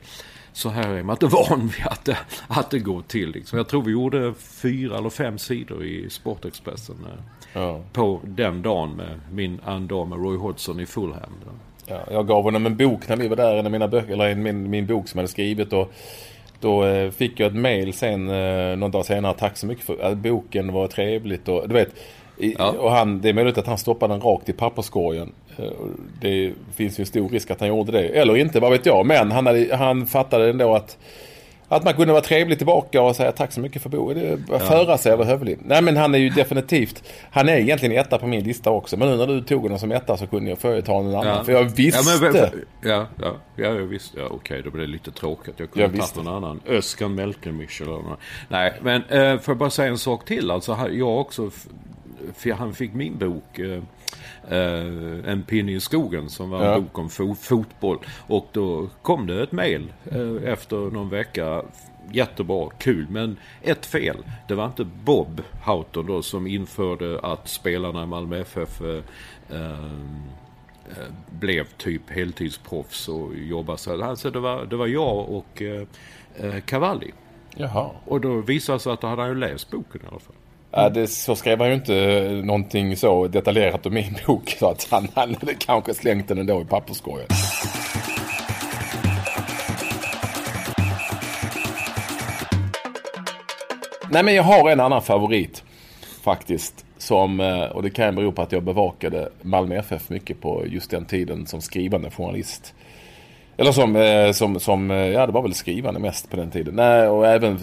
så 0.52 0.68
här 0.68 0.88
är 0.88 1.02
man 1.02 1.14
inte 1.14 1.26
van 1.48 1.60
vid 1.60 1.86
att 1.86 2.04
det, 2.04 2.18
att 2.48 2.70
det 2.70 2.78
går 2.78 3.02
till. 3.02 3.30
Liksom. 3.30 3.56
Jag 3.56 3.68
tror 3.68 3.82
vi 3.82 3.92
gjorde 3.92 4.34
fyra 4.34 4.98
eller 4.98 5.10
fem 5.10 5.38
sidor 5.38 5.84
i 5.84 6.10
Sportexpressen 6.10 6.96
eh, 7.06 7.22
ja. 7.62 7.80
på 7.92 8.20
den 8.24 8.62
dagen 8.62 8.96
med 8.96 9.20
min 9.32 9.60
dag 9.88 10.08
med 10.08 10.18
Roy 10.18 10.36
Hodgson 10.36 10.80
i 10.80 10.86
Fulham. 10.86 11.32
Ja, 11.90 12.00
jag 12.10 12.26
gav 12.26 12.42
honom 12.42 12.66
en 12.66 12.76
bok 12.76 13.08
när 13.08 13.16
vi 13.16 13.28
var 13.28 13.36
där, 13.36 13.56
en 13.56 13.66
av 13.66 13.72
mina 13.72 13.88
böcker, 13.88 14.12
eller 14.12 14.34
min, 14.34 14.70
min 14.70 14.86
bok 14.86 15.08
som 15.08 15.18
jag 15.18 15.22
hade 15.22 15.32
skrivit. 15.32 15.72
Och 15.72 15.92
då 16.60 16.84
eh, 16.84 17.10
fick 17.10 17.40
jag 17.40 17.46
ett 17.46 17.56
mail 17.56 17.92
sen 17.92 18.28
eh, 18.30 18.76
någon 18.76 18.90
dag 18.90 19.06
senare. 19.06 19.34
Tack 19.38 19.56
så 19.56 19.66
mycket 19.66 19.84
för 19.84 20.02
att 20.02 20.16
boken 20.18 20.72
var 20.72 20.86
trevligt. 20.86 21.48
Och, 21.48 21.68
du 21.68 21.74
vet, 21.74 21.88
ja. 22.36 22.74
och 22.78 22.90
han, 22.90 23.20
det 23.20 23.28
är 23.28 23.32
möjligt 23.32 23.58
att 23.58 23.66
han 23.66 23.78
stoppade 23.78 24.14
den 24.14 24.20
rakt 24.20 24.48
i 24.48 24.52
papperskorgen. 24.52 25.32
Eh, 25.56 25.64
det 26.20 26.52
finns 26.74 26.98
ju 26.98 27.02
en 27.02 27.06
stor 27.06 27.28
risk 27.28 27.50
att 27.50 27.60
han 27.60 27.68
gjorde 27.68 27.92
det. 27.92 28.08
Eller 28.08 28.36
inte, 28.36 28.60
vad 28.60 28.70
vet 28.70 28.86
jag. 28.86 29.06
Men 29.06 29.32
han, 29.32 29.46
hade, 29.46 29.76
han 29.76 30.06
fattade 30.06 30.50
ändå 30.50 30.74
att 30.74 30.98
att 31.76 31.84
man 31.84 31.94
kunde 31.94 32.12
vara 32.12 32.22
trevlig 32.22 32.58
tillbaka 32.58 33.02
och 33.02 33.16
säga 33.16 33.32
tack 33.32 33.52
så 33.52 33.60
mycket 33.60 33.82
för 33.82 33.88
boet. 33.88 34.40
Ja. 34.48 34.58
Föra 34.58 34.98
sig 34.98 35.12
över 35.12 35.24
hövlig. 35.24 35.58
Nej 35.64 35.82
men 35.82 35.96
han 35.96 36.14
är 36.14 36.18
ju 36.18 36.30
definitivt, 36.30 37.02
han 37.30 37.48
är 37.48 37.56
egentligen 37.56 37.98
etta 37.98 38.18
på 38.18 38.26
min 38.26 38.44
lista 38.44 38.70
också. 38.70 38.96
Men 38.96 39.08
nu 39.08 39.16
när 39.16 39.26
du 39.26 39.40
tog 39.40 39.62
honom 39.62 39.78
som 39.78 39.92
etta 39.92 40.16
så 40.16 40.26
kunde 40.26 40.50
jag 40.50 40.58
få 40.58 40.82
ta 40.82 40.92
någon 40.92 41.14
annan. 41.14 41.26
Ja. 41.26 41.44
För 41.44 41.52
jag 41.52 41.64
visste. 41.64 42.26
Ja, 42.26 42.30
men, 42.32 42.34
ja, 42.82 43.06
ja, 43.22 43.36
ja, 43.56 43.64
jag 43.64 43.74
visste. 43.74 44.20
Ja, 44.20 44.26
okej, 44.30 44.62
då 44.64 44.70
blev 44.70 44.86
det 44.86 44.92
lite 44.92 45.10
tråkigt. 45.10 45.54
Jag 45.56 45.70
kunde 45.70 45.98
ha 45.98 46.06
tagit 46.06 46.24
någon 46.24 46.34
annan. 46.34 46.60
Öskan 46.66 47.14
Melkenmich 47.14 47.80
eller 47.80 47.92
någon. 47.92 48.16
Nej, 48.48 48.72
men 48.82 49.02
eh, 49.02 49.38
får 49.38 49.52
jag 49.52 49.58
bara 49.58 49.70
säga 49.70 49.88
en 49.88 49.98
sak 49.98 50.24
till. 50.24 50.50
Alltså 50.50 50.88
jag 50.90 51.20
också, 51.20 51.50
han 52.56 52.74
fick 52.74 52.94
min 52.94 53.18
bok. 53.18 53.58
Eh, 53.58 53.82
eh, 54.50 55.30
En 55.32 55.42
pinne 55.42 55.72
i 55.72 55.80
skogen 55.80 56.30
som 56.30 56.50
var 56.50 56.60
en 56.60 56.66
ja. 56.66 56.80
bok 56.80 56.98
om 56.98 57.10
fo 57.10 57.34
fotboll. 57.34 57.98
Och 58.26 58.46
då 58.52 58.88
kom 59.02 59.26
det 59.26 59.42
ett 59.42 59.52
mail 59.52 59.92
eh, 60.10 60.52
efter 60.52 60.76
någon 60.76 61.08
vecka. 61.08 61.62
Jättebra, 62.12 62.70
kul, 62.78 63.06
men 63.10 63.36
ett 63.62 63.86
fel. 63.86 64.16
Det 64.48 64.54
var 64.54 64.66
inte 64.66 64.84
Bob 64.84 65.42
Houghton 65.64 66.06
då 66.06 66.22
som 66.22 66.46
införde 66.46 67.20
att 67.20 67.48
spelarna 67.48 68.02
i 68.02 68.06
Malmö 68.06 68.38
FF 68.40 68.80
eh, 68.80 69.02
eh, 69.48 69.76
blev 71.30 71.64
typ 71.64 72.10
heltidsproffs 72.10 73.08
och 73.08 73.34
jobbade 73.34 73.78
så. 73.78 74.04
Alltså 74.04 74.30
det 74.30 74.40
var, 74.40 74.64
det 74.64 74.76
var 74.76 74.86
jag 74.86 75.28
och 75.28 75.62
eh, 75.62 75.86
eh 76.36 76.60
Cavalli. 76.60 77.12
Jaha. 77.56 77.90
Och 78.04 78.20
då 78.20 78.40
visade 78.40 78.76
det 78.76 78.80
sig 78.80 78.92
att 78.92 79.00
då 79.00 79.06
hade 79.06 79.22
han 79.22 79.30
ju 79.30 79.36
läst 79.36 79.70
boken 79.70 80.00
i 80.04 80.06
alla 80.08 80.18
fall. 80.18 80.36
Ja, 80.72 80.88
det, 80.88 81.06
så 81.06 81.36
skrev 81.36 81.58
han 81.58 81.68
ju 81.68 81.74
inte 81.74 81.96
eh, 81.96 82.44
någonting 82.44 82.96
så 82.96 83.28
detaljerat 83.28 83.86
om 83.86 83.94
min 83.94 84.16
bok. 84.26 84.56
Så 84.58 84.70
att 84.70 84.88
han, 84.90 85.08
han 85.14 85.34
hade 85.34 85.54
kanske 85.54 85.94
slängt 85.94 86.28
den 86.28 86.38
ändå 86.38 86.60
i 86.60 86.64
papperskorgen. 86.64 87.26
Nej 94.10 94.22
men 94.22 94.34
jag 94.34 94.42
har 94.42 94.70
en 94.70 94.80
annan 94.80 95.02
favorit 95.02 95.64
faktiskt. 96.22 96.84
Som, 96.98 97.40
eh, 97.40 97.62
och 97.62 97.82
det 97.82 97.90
kan 97.90 98.14
bero 98.14 98.32
på 98.32 98.42
att 98.42 98.52
jag 98.52 98.62
bevakade 98.62 99.28
Malmö 99.42 99.76
FF 99.76 100.10
mycket 100.10 100.40
på 100.40 100.64
just 100.66 100.90
den 100.90 101.04
tiden 101.04 101.46
som 101.46 101.60
skrivande 101.60 102.10
journalist. 102.10 102.74
Eller 103.60 103.72
som, 103.72 103.96
eh, 103.96 104.32
som, 104.32 104.60
som, 104.60 104.90
eh, 104.90 104.96
ja 104.96 105.26
det 105.26 105.32
var 105.32 105.42
väl 105.42 105.54
skrivande 105.54 106.00
mest 106.00 106.30
på 106.30 106.36
den 106.36 106.50
tiden. 106.50 106.74
Nej, 106.74 107.08
och 107.08 107.26
även, 107.26 107.58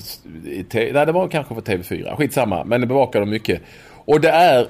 nej 0.71 0.91
det 0.91 1.11
var 1.11 1.27
kanske 1.27 1.55
för 1.55 1.61
TV4. 1.61 2.15
Skitsamma, 2.15 2.63
men 2.63 2.81
det 2.81 2.87
bevakade 2.87 3.25
de 3.25 3.29
mycket. 3.29 3.61
Och 4.05 4.21
det 4.21 4.29
är 4.29 4.67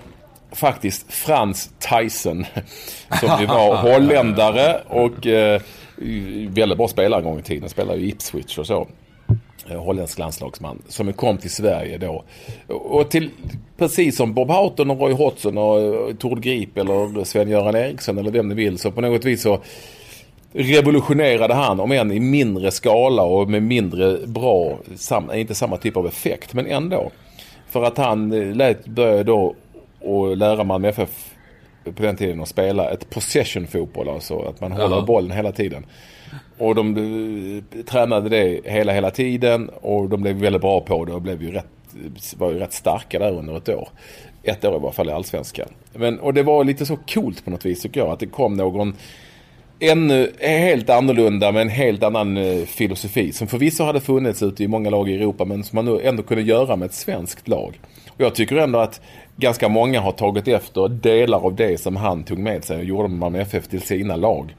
faktiskt 0.51 1.13
Frans 1.13 1.69
Tyson. 1.79 2.45
Som 3.19 3.39
ju 3.39 3.45
var 3.45 3.75
holländare 3.93 4.81
och 4.87 5.27
eh, 5.27 5.61
väldigt 6.49 6.77
bra 6.77 6.87
spelare 6.87 7.19
en 7.19 7.25
gång 7.25 7.39
i 7.39 7.43
tiden. 7.43 7.69
Spelade 7.69 7.99
i 7.99 8.09
Ipswich 8.09 8.57
och 8.57 8.67
så. 8.67 8.87
Eh, 9.69 9.83
holländsk 9.83 10.19
landslagsman. 10.19 10.81
Som 10.87 11.13
kom 11.13 11.37
till 11.37 11.51
Sverige 11.51 11.97
då. 11.97 12.23
Och 12.67 13.09
till, 13.09 13.29
precis 13.77 14.17
som 14.17 14.33
Bob 14.33 14.49
Houghton 14.49 14.91
och 14.91 14.99
Roy 14.99 15.13
Hodgson 15.13 15.57
och 15.57 16.19
Tord 16.19 16.41
Grip 16.41 16.77
eller 16.77 17.23
Sven-Göran 17.23 17.75
Eriksson 17.75 18.17
eller 18.17 18.31
vem 18.31 18.47
ni 18.47 18.55
vill. 18.55 18.77
Så 18.77 18.91
på 18.91 19.01
något 19.01 19.25
vis 19.25 19.41
så 19.41 19.59
revolutionerade 20.53 21.53
han, 21.53 21.79
om 21.79 21.91
än 21.91 22.11
i 22.11 22.19
mindre 22.19 22.71
skala 22.71 23.23
och 23.23 23.49
med 23.49 23.63
mindre 23.63 24.27
bra, 24.27 24.79
inte 25.33 25.55
samma 25.55 25.77
typ 25.77 25.97
av 25.97 26.07
effekt, 26.07 26.53
men 26.53 26.67
ändå. 26.67 27.11
För 27.69 27.83
att 27.83 27.97
han 27.97 28.33
eh, 28.33 28.55
lät 28.55 28.85
börja 28.85 29.23
då 29.23 29.55
och 29.99 30.37
lära 30.37 30.63
Malmö 30.63 30.87
FF 30.87 31.33
på 31.83 32.03
den 32.03 32.15
tiden 32.17 32.41
att 32.41 32.47
spela 32.47 32.89
ett 32.89 33.09
possession-fotboll, 33.09 34.09
alltså 34.09 34.39
att 34.39 34.61
man 34.61 34.71
håller 34.71 35.01
bollen 35.01 35.31
hela 35.31 35.51
tiden. 35.51 35.85
Och 36.57 36.75
de 36.75 36.97
eh, 36.97 37.83
tränade 37.83 38.29
det 38.29 38.71
hela, 38.71 38.93
hela 38.93 39.11
tiden 39.11 39.69
och 39.69 40.09
de 40.09 40.21
blev 40.21 40.35
väldigt 40.35 40.61
bra 40.61 40.81
på 40.81 41.05
det 41.05 41.13
och 41.13 41.21
blev 41.21 41.43
ju 41.43 41.51
rätt, 41.51 41.95
var 42.37 42.51
ju 42.51 42.59
rätt 42.59 42.73
starka 42.73 43.19
där 43.19 43.31
under 43.31 43.57
ett 43.57 43.69
år. 43.69 43.89
Ett 44.43 44.65
år 44.65 44.75
i 44.75 44.79
varje 44.79 44.93
fall 44.93 45.09
i 45.09 45.11
Allsvenskan. 45.11 45.67
Men, 45.93 46.19
och 46.19 46.33
det 46.33 46.43
var 46.43 46.63
lite 46.63 46.85
så 46.85 46.97
coolt 47.07 47.45
på 47.45 47.51
något 47.51 47.65
vis 47.65 47.81
tycker 47.81 47.99
jag, 47.99 48.09
att 48.09 48.19
det 48.19 48.27
kom 48.27 48.53
någon 48.53 48.95
ännu 49.79 50.31
helt 50.39 50.89
annorlunda 50.89 51.51
med 51.51 51.61
en 51.61 51.69
helt 51.69 52.03
annan 52.03 52.37
eh, 52.37 52.65
filosofi 52.65 53.31
som 53.31 53.47
förvisso 53.47 53.83
hade 53.83 54.01
funnits 54.01 54.43
ute 54.43 54.63
i 54.63 54.67
många 54.67 54.89
lag 54.89 55.09
i 55.09 55.15
Europa 55.15 55.45
men 55.45 55.63
som 55.63 55.75
man 55.75 55.85
nu 55.85 56.01
ändå 56.01 56.23
kunde 56.23 56.43
göra 56.43 56.75
med 56.75 56.85
ett 56.85 56.93
svenskt 56.93 57.47
lag. 57.47 57.79
Och 58.09 58.21
jag 58.21 58.35
tycker 58.35 58.55
ändå 58.55 58.79
att 58.79 59.01
ganska 59.37 59.69
många 59.69 60.01
har 60.01 60.11
tagit 60.11 60.47
efter 60.47 60.87
delar 60.89 61.45
av 61.45 61.55
det 61.55 61.81
som 61.81 61.95
han 61.95 62.23
tog 62.23 62.37
med 62.37 62.63
sig 62.63 62.77
och 62.77 62.83
gjorde 62.83 63.07
med 63.07 63.19
Malmö 63.19 63.39
FF 63.39 63.67
till 63.67 63.81
sina 63.81 64.15
lag 64.15 64.55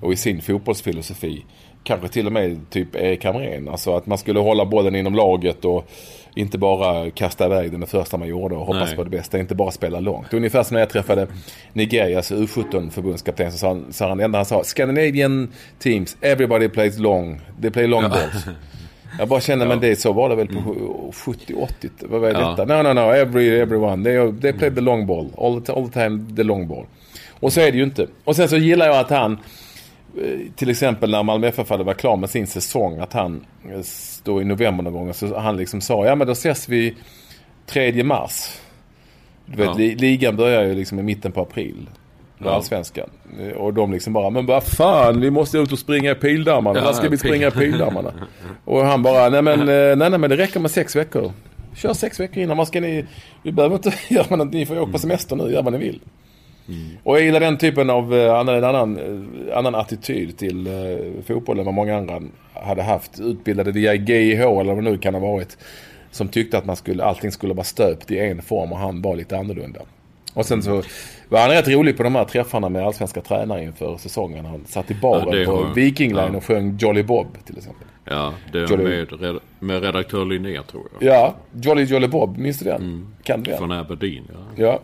och 0.00 0.12
i 0.12 0.16
sin 0.16 0.42
fotbollsfilosofi. 0.42 1.44
Kanske 1.84 2.08
till 2.08 2.26
och 2.26 2.32
med 2.32 2.70
typ 2.70 2.96
Erik 2.96 3.24
Hamrén. 3.24 3.68
Alltså 3.68 3.96
att 3.96 4.06
man 4.06 4.18
skulle 4.18 4.40
hålla 4.40 4.64
bollen 4.64 4.96
inom 4.96 5.14
laget 5.14 5.64
och 5.64 5.90
inte 6.34 6.58
bara 6.58 7.10
kasta 7.10 7.46
iväg 7.46 7.70
den 7.70 7.80
det 7.80 7.86
första 7.86 8.16
man 8.16 8.28
gjorde 8.28 8.54
och 8.54 8.66
hoppas 8.66 8.88
Nej. 8.88 8.96
på 8.96 9.04
det 9.04 9.10
bästa. 9.10 9.38
Inte 9.38 9.54
bara 9.54 9.70
spela 9.70 10.00
långt. 10.00 10.34
Ungefär 10.34 10.62
som 10.62 10.74
när 10.74 10.80
jag 10.80 10.90
träffade 10.90 11.26
Nigerias 11.72 12.32
U17 12.32 12.90
förbundskapten 12.90 13.52
så 13.52 13.58
sa 13.58 13.68
han, 13.68 13.92
sa 13.92 14.08
han, 14.08 14.20
enda 14.20 14.38
han 14.38 14.46
sa 14.46 14.64
Scandinavian 14.64 15.52
teams, 15.78 16.16
everybody 16.20 16.68
plays 16.68 16.98
long. 16.98 17.40
They 17.62 17.70
play 17.70 17.86
long 17.86 18.02
balls. 18.02 18.46
Jag 19.18 19.28
bara 19.28 19.40
känner, 19.40 19.64
ja. 19.64 19.68
men 19.68 19.80
det 19.80 19.96
så 19.96 20.12
var 20.12 20.28
det 20.28 20.34
väl 20.34 20.48
på 20.48 20.60
70-80. 21.12 21.66
Vad 22.00 22.20
var 22.20 22.28
ja. 22.28 22.50
detta? 22.50 22.64
No, 22.64 22.82
no, 22.82 22.92
no. 22.92 23.12
Every, 23.12 23.48
everyone. 23.48 24.04
They, 24.04 24.40
they 24.40 24.52
play 24.52 24.74
the 24.74 24.80
long 24.80 25.06
ball. 25.06 25.30
All 25.38 25.62
the, 25.62 25.72
all 25.72 25.88
the 25.88 25.92
time 25.92 26.36
the 26.36 26.42
long 26.42 26.68
ball. 26.68 26.86
Och 27.40 27.52
så 27.52 27.60
är 27.60 27.72
det 27.72 27.78
ju 27.78 27.84
inte. 27.84 28.06
Och 28.24 28.36
sen 28.36 28.48
så 28.48 28.56
gillar 28.56 28.86
jag 28.86 28.96
att 28.96 29.10
han, 29.10 29.38
till 30.56 30.70
exempel 30.70 31.10
när 31.10 31.22
Malmö 31.22 31.46
FF 31.46 31.70
hade 31.70 31.84
varit 31.84 31.98
klar 31.98 32.16
med 32.16 32.30
sin 32.30 32.46
säsong, 32.46 32.98
att 32.98 33.12
han 33.12 33.46
eh, 33.64 33.80
då 34.22 34.42
i 34.42 34.44
november 34.44 34.84
någon 34.84 34.92
gång, 34.92 35.14
så 35.14 35.38
han 35.38 35.56
liksom 35.56 35.80
sa, 35.80 36.06
ja 36.06 36.14
men 36.14 36.26
då 36.26 36.32
ses 36.32 36.68
vi 36.68 36.94
3 37.66 38.04
mars. 38.04 38.60
Du 39.46 39.56
vet, 39.56 39.78
ja. 39.78 39.94
ligan 39.98 40.36
börjar 40.36 40.64
ju 40.64 40.74
liksom 40.74 40.98
i 40.98 41.02
mitten 41.02 41.32
på 41.32 41.40
april. 41.40 41.88
Ja. 42.38 42.50
Allsvenskan. 42.50 43.10
Och 43.56 43.74
de 43.74 43.92
liksom 43.92 44.12
bara, 44.12 44.30
men 44.30 44.46
vad 44.46 44.64
fan, 44.64 45.20
vi 45.20 45.30
måste 45.30 45.58
ut 45.58 45.72
och 45.72 45.78
springa 45.78 46.10
i 46.10 46.14
pildammarna. 46.14 46.78
Ja, 46.78 46.84
När 46.84 46.92
ska 46.92 47.08
vi 47.08 47.18
springa 47.18 47.48
i 47.48 47.50
pildammarna? 47.50 48.12
och 48.64 48.84
han 48.84 49.02
bara, 49.02 49.28
nej 49.28 49.42
men, 49.42 49.60
eh, 49.60 49.96
nej, 49.96 50.10
nej 50.10 50.18
men 50.18 50.30
det 50.30 50.36
räcker 50.36 50.60
med 50.60 50.70
sex 50.70 50.96
veckor. 50.96 51.32
Kör 51.74 51.92
sex 51.92 52.20
veckor 52.20 52.42
innan. 52.42 52.56
Vad 52.56 52.68
ska 52.68 52.80
ni, 52.80 53.04
vi 53.42 53.52
behöver 53.52 53.76
inte 53.76 53.94
göra 54.14 54.36
något. 54.36 54.52
Ni 54.52 54.66
får 54.66 54.80
åka 54.80 54.92
på 54.92 54.98
semester 54.98 55.36
nu, 55.36 55.52
gör 55.52 55.62
vad 55.62 55.72
ni 55.72 55.78
vill. 55.78 56.00
Mm. 56.68 56.98
Och 57.02 57.16
jag 57.16 57.24
gillar 57.24 57.40
den 57.40 57.58
typen 57.58 57.90
av, 57.90 58.14
uh, 58.14 58.34
annan, 58.34 58.64
annan, 58.64 58.98
uh, 58.98 59.58
annan 59.58 59.74
attityd 59.74 60.38
till 60.38 60.66
uh, 60.66 61.22
fotbollen 61.26 61.64
vad 61.64 61.74
många 61.74 61.96
andra 61.96 62.22
hade 62.52 62.82
haft. 62.82 63.20
Utbildade 63.20 63.72
via 63.72 63.94
GIH 63.94 64.40
eller 64.40 64.74
vad 64.74 64.84
det 64.84 64.90
nu 64.90 64.98
kan 64.98 65.14
ha 65.14 65.20
varit. 65.20 65.58
Som 66.10 66.28
tyckte 66.28 66.58
att 66.58 66.66
man 66.66 66.76
skulle, 66.76 67.04
allting 67.04 67.32
skulle 67.32 67.54
vara 67.54 67.64
stöpt 67.64 68.10
i 68.10 68.18
en 68.18 68.42
form 68.42 68.72
och 68.72 68.78
han 68.78 69.02
var 69.02 69.16
lite 69.16 69.38
annorlunda. 69.38 69.80
Och 70.34 70.46
sen 70.46 70.62
så 70.62 70.82
var 71.28 71.40
han 71.40 71.50
rätt 71.50 71.68
rolig 71.68 71.96
på 71.96 72.02
de 72.02 72.14
här 72.14 72.24
träffarna 72.24 72.68
med 72.68 72.86
allsvenska 72.86 73.20
tränare 73.20 73.62
inför 73.62 73.96
säsongen. 73.96 74.44
Han 74.44 74.64
satt 74.66 74.90
i 74.90 74.94
baren 74.94 75.40
ja, 75.40 75.46
på 75.46 75.72
Viking 75.74 76.10
Line 76.10 76.32
ja. 76.32 76.36
och 76.36 76.44
sjöng 76.44 76.76
Jolly 76.80 77.02
Bob 77.02 77.26
till 77.44 77.58
exempel. 77.58 77.86
Ja, 78.04 78.34
det 78.52 78.58
är 78.58 78.76
med, 78.76 79.38
med 79.58 79.82
redaktör 79.82 80.24
Linné 80.24 80.62
tror 80.62 80.82
jag. 80.92 81.12
Ja, 81.12 81.34
Jolly 81.62 81.84
Jolly 81.84 82.08
Bob, 82.08 82.38
minns 82.38 82.58
du 82.58 82.64
den? 82.64 82.82
Mm. 82.82 83.06
Kan 83.22 83.42
du 83.42 83.50
den? 83.50 83.58
Från 83.58 83.72
Aberdeen, 83.72 84.24
ja. 84.28 84.64
ja. 84.64 84.80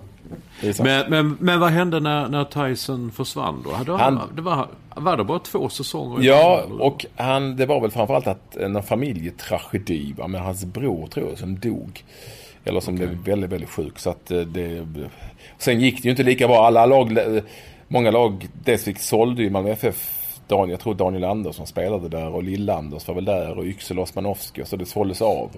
Men, 0.78 1.10
men, 1.10 1.36
men 1.40 1.60
vad 1.60 1.70
hände 1.70 2.00
när, 2.00 2.28
när 2.28 2.44
Tyson 2.44 3.12
försvann 3.12 3.62
då? 3.64 3.96
Han, 3.96 4.20
det 4.36 4.42
var, 4.42 4.68
var 4.94 5.16
det 5.16 5.24
bara 5.24 5.38
två 5.38 5.68
säsonger? 5.68 6.22
Ja, 6.22 6.64
och 6.78 7.06
han, 7.16 7.56
det 7.56 7.66
var 7.66 7.80
väl 7.80 7.90
framförallt 7.90 8.26
att 8.26 8.56
en 8.56 8.82
familjetragedi 8.82 10.12
va, 10.12 10.28
med 10.28 10.40
hans 10.40 10.64
bror 10.64 11.06
tror 11.06 11.28
jag 11.28 11.38
som 11.38 11.58
dog. 11.58 12.04
Eller 12.64 12.80
som 12.80 12.94
okay. 12.94 13.06
blev 13.06 13.18
väldigt, 13.24 13.50
väldigt 13.50 13.70
sjuk. 13.70 13.98
Så 13.98 14.10
att 14.10 14.30
eh, 14.30 14.40
det, 14.40 14.86
sen 15.58 15.80
gick 15.80 16.02
det 16.02 16.04
ju 16.04 16.10
inte 16.10 16.22
lika 16.22 16.48
bra. 16.48 16.66
Alla 16.66 16.86
lag, 16.86 17.18
många 17.88 18.10
lag, 18.10 18.48
dels 18.64 19.06
sålde 19.08 19.42
ju 19.42 19.50
Malmö 19.50 19.70
FF 19.70 20.20
Daniel, 20.50 20.70
jag 20.70 20.80
tror 20.80 20.94
Daniel 20.94 21.24
Andersson 21.24 21.66
spelade 21.66 22.08
där 22.08 22.28
och 22.28 22.42
Lill-Anders 22.42 23.08
var 23.08 23.14
väl 23.14 23.24
där 23.24 23.58
och 23.58 23.64
Yxel 23.64 23.98
Osmanowski. 23.98 24.64
Så 24.64 24.76
det 24.76 24.86
såldes 24.86 25.22
av. 25.22 25.50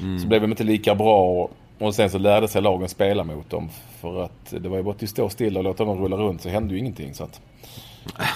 Mm. 0.00 0.18
Så 0.18 0.26
blev 0.26 0.40
de 0.40 0.50
inte 0.50 0.64
lika 0.64 0.94
bra. 0.94 1.24
Och 1.24 1.50
sen 1.90 2.10
så 2.10 2.18
lärde 2.18 2.48
sig 2.48 2.62
lagen 2.62 2.88
spela 2.88 3.24
mot 3.24 3.50
dem. 3.50 3.68
För 4.00 4.24
att 4.24 4.54
det 4.60 4.68
var 4.68 4.76
ju 4.76 4.82
bara 4.82 4.94
att 4.94 5.08
stå 5.08 5.28
still 5.28 5.56
och 5.56 5.64
låta 5.64 5.84
dem 5.84 6.02
rulla 6.02 6.16
runt 6.16 6.42
så 6.42 6.48
hände 6.48 6.74
ju 6.74 6.80
ingenting. 6.80 7.14
Så 7.14 7.24
att 7.24 7.40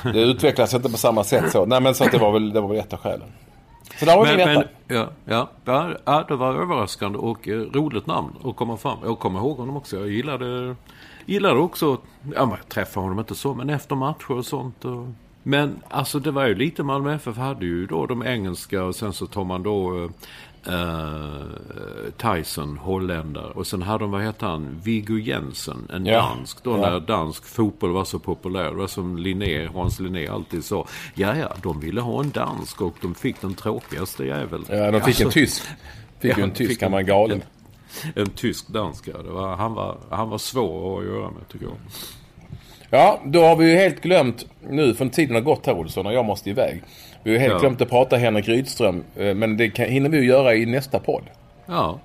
det 0.13 0.21
utvecklades 0.21 0.75
inte 0.75 0.91
på 0.91 0.97
samma 0.97 1.25
sätt 1.25 1.53
så. 1.53 1.67
Nej 1.67 1.81
men 1.81 1.95
så 1.95 2.05
att 2.05 2.13
det 2.13 2.19
var 2.19 2.33
väl, 2.33 2.53
det 2.53 2.61
var 2.61 2.69
väl 2.69 2.79
ett 2.79 2.93
av 2.93 2.99
skälen. 2.99 3.29
Så 3.99 4.05
där 4.05 4.17
har 4.17 4.27
vi 4.27 4.37
men, 4.37 4.55
men, 4.55 4.65
ja, 4.97 5.11
ja, 5.25 5.49
ja, 6.05 6.25
det 6.29 6.37
var 6.37 6.55
överraskande 6.55 7.19
och 7.19 7.49
eh, 7.49 7.53
roligt 7.53 8.07
namn 8.07 8.37
att 8.45 8.57
komma 8.57 8.77
fram. 8.77 8.99
Jag 9.05 9.19
kommer 9.19 9.41
ihåg 9.41 9.57
honom 9.57 9.77
också. 9.77 9.97
Jag 9.97 10.09
gillade, 10.09 10.77
gillade 11.27 11.61
också, 11.61 11.99
ja, 12.35 12.47
man 12.47 12.59
träffade 12.69 13.05
honom 13.05 13.19
inte 13.19 13.35
så, 13.35 13.55
men 13.55 13.71
efter 13.71 13.95
matcher 13.95 14.31
och 14.31 14.47
sånt. 14.47 14.85
Och, 14.85 15.07
men 15.43 15.83
alltså 15.89 16.19
det 16.19 16.31
var 16.31 16.47
ju 16.47 16.55
lite 16.55 16.83
Malmö 16.83 17.15
FF 17.15 17.37
hade 17.37 17.67
ju 17.67 17.87
då 17.87 18.07
de 18.07 18.23
engelska 18.23 18.85
och 18.85 18.95
sen 18.95 19.13
så 19.13 19.27
tar 19.27 19.45
man 19.45 19.63
då 19.63 20.05
eh, 20.05 20.11
Tyson, 22.17 22.79
holländare. 22.79 23.51
Och 23.51 23.67
sen 23.67 23.83
hade 23.83 24.05
de, 24.05 24.11
vad 24.11 24.23
hette 24.23 24.47
han, 24.47 24.81
Viggo 24.83 25.19
Jensen, 25.19 25.89
en 25.93 26.07
ja. 26.07 26.19
dansk. 26.19 26.63
Då 26.63 26.71
ja. 26.71 26.77
när 26.77 27.01
dansk 27.01 27.45
fotboll 27.45 27.91
var 27.91 28.05
så 28.05 28.19
populär. 28.19 28.65
Det 28.65 28.77
var 28.77 28.87
som 28.87 29.17
Linné, 29.17 29.67
Hans 29.67 30.01
Linné 30.01 30.29
alltid 30.29 30.65
sa. 30.65 30.87
Ja, 31.15 31.37
ja, 31.37 31.57
de 31.63 31.81
ville 31.81 32.01
ha 32.01 32.21
en 32.21 32.31
dansk 32.31 32.81
och 32.81 32.95
de 33.03 33.15
fick 33.15 33.41
den 33.41 33.55
tråkigaste 33.55 34.25
jäveln. 34.25 34.65
Ja, 34.69 34.91
de 34.91 35.01
fick 35.01 35.09
alltså, 35.09 35.25
en 35.25 35.31
tysk. 35.31 35.63
Fick 36.21 36.33
ja, 36.33 36.37
ju 36.37 36.43
en 36.43 36.51
tysk, 36.55 36.83
han 36.83 36.93
var 36.93 37.03
galen. 37.03 37.43
En, 38.03 38.23
en 38.23 38.31
tysk 38.31 38.69
dansk, 38.69 39.09
ja. 39.09 39.33
Var, 39.33 39.57
han, 39.57 39.75
var, 39.75 39.99
han 40.11 40.29
var 40.29 40.39
svår 40.39 41.01
att 41.01 41.07
göra 41.07 41.31
med, 41.31 41.49
tycker 41.49 41.67
jag. 41.67 41.77
Ja, 42.91 43.21
då 43.25 43.43
har 43.43 43.57
vi 43.57 43.71
ju 43.71 43.77
helt 43.77 44.03
glömt 44.03 44.47
nu, 44.69 44.95
för 44.95 45.07
tiden 45.07 45.35
har 45.35 45.43
gått 45.43 45.67
här 45.67 45.75
Olsson 45.75 46.07
och 46.07 46.13
jag 46.13 46.25
måste 46.25 46.51
iväg. 46.51 46.83
Vi 47.27 47.33
har 47.33 47.39
helt 47.39 47.53
ja. 47.53 47.59
glömt 47.59 47.81
att 47.81 47.91
prata 47.91 48.17
Henrik 48.17 48.49
Rydström. 48.49 49.05
Eh, 49.17 49.35
men 49.35 49.57
det 49.57 49.69
kan, 49.69 49.87
hinner 49.87 50.11
vi 50.11 50.19
ju 50.19 50.27
göra 50.27 50.55
i 50.55 50.67
nästa 50.67 50.99
podd. 50.99 51.23
Ja. 51.67 51.99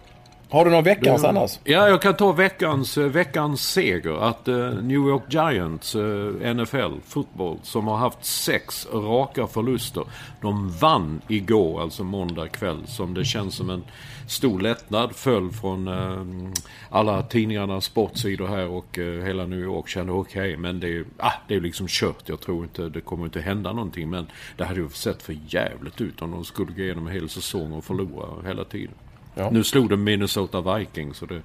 Har 0.52 0.66
du 0.66 0.72
någon 0.72 0.84
veckans 0.84 1.22
du, 1.22 1.28
annars? 1.28 1.60
Ja, 1.64 1.89
jag 1.89 2.02
kan 2.02 2.16
ta 2.16 2.32
veckans, 2.32 2.97
eh, 2.97 3.06
veckans 3.06 3.72
seger. 3.72 4.24
Att 4.24 4.47
uh, 4.47 4.74
New 4.74 5.08
York 5.08 5.24
Giants, 5.30 5.95
uh, 5.95 6.54
NFL, 6.54 6.99
fotboll, 7.08 7.58
som 7.64 7.88
har 7.88 7.97
haft 7.97 8.26
sex 8.26 8.88
raka 8.93 9.47
förluster. 9.47 10.04
De 10.41 10.70
vann 10.70 11.22
igår, 11.28 11.82
alltså 11.82 12.04
måndag 12.04 12.47
kväll, 12.47 12.88
som 12.88 13.14
det 13.14 13.26
känns 13.26 13.56
som 13.56 13.70
en 13.70 13.84
stor 14.28 14.60
lättnad. 14.60 15.16
Föll 15.16 15.52
från 15.52 15.88
uh, 15.88 16.52
alla 16.89 17.24
tidningarnas 17.24 17.86
sportsidor 17.86 18.47
här 18.47 18.68
och 18.68 18.97
hela 19.26 19.45
New 19.45 19.60
York 19.60 19.88
kände 19.88 20.12
okej, 20.12 20.41
okay, 20.41 20.58
men 20.58 20.80
det 20.80 20.97
är, 20.97 21.06
ah, 21.18 21.34
det 21.47 21.56
är 21.56 21.62
liksom 21.62 21.88
kört. 21.89 22.30
Jag 22.30 22.39
tror 22.39 22.64
inte 22.64 22.89
det 22.89 23.02
kommer 23.02 23.26
inte 23.26 23.41
hända 23.41 23.74
någonting, 23.74 24.10
men 24.10 24.28
det 24.58 24.66
hade 24.66 24.80
ju 24.80 24.89
sett 24.89 25.24
för 25.24 25.38
jävligt 25.47 26.02
ut 26.02 26.22
om 26.22 26.32
de 26.32 26.45
skulle 26.45 26.72
gå 26.72 26.82
igenom 26.82 27.08
en 27.08 27.14
hel 27.14 27.30
säsong 27.30 27.74
och 27.74 27.84
förlora 27.84 28.47
hela 28.47 28.64
tiden. 28.64 28.95
Ja. 29.36 29.49
Nu 29.49 29.63
slog 29.63 29.89
de 29.89 30.03
Minnesota 30.03 30.77
Vikings 30.77 31.21
och 31.21 31.27
det 31.27 31.41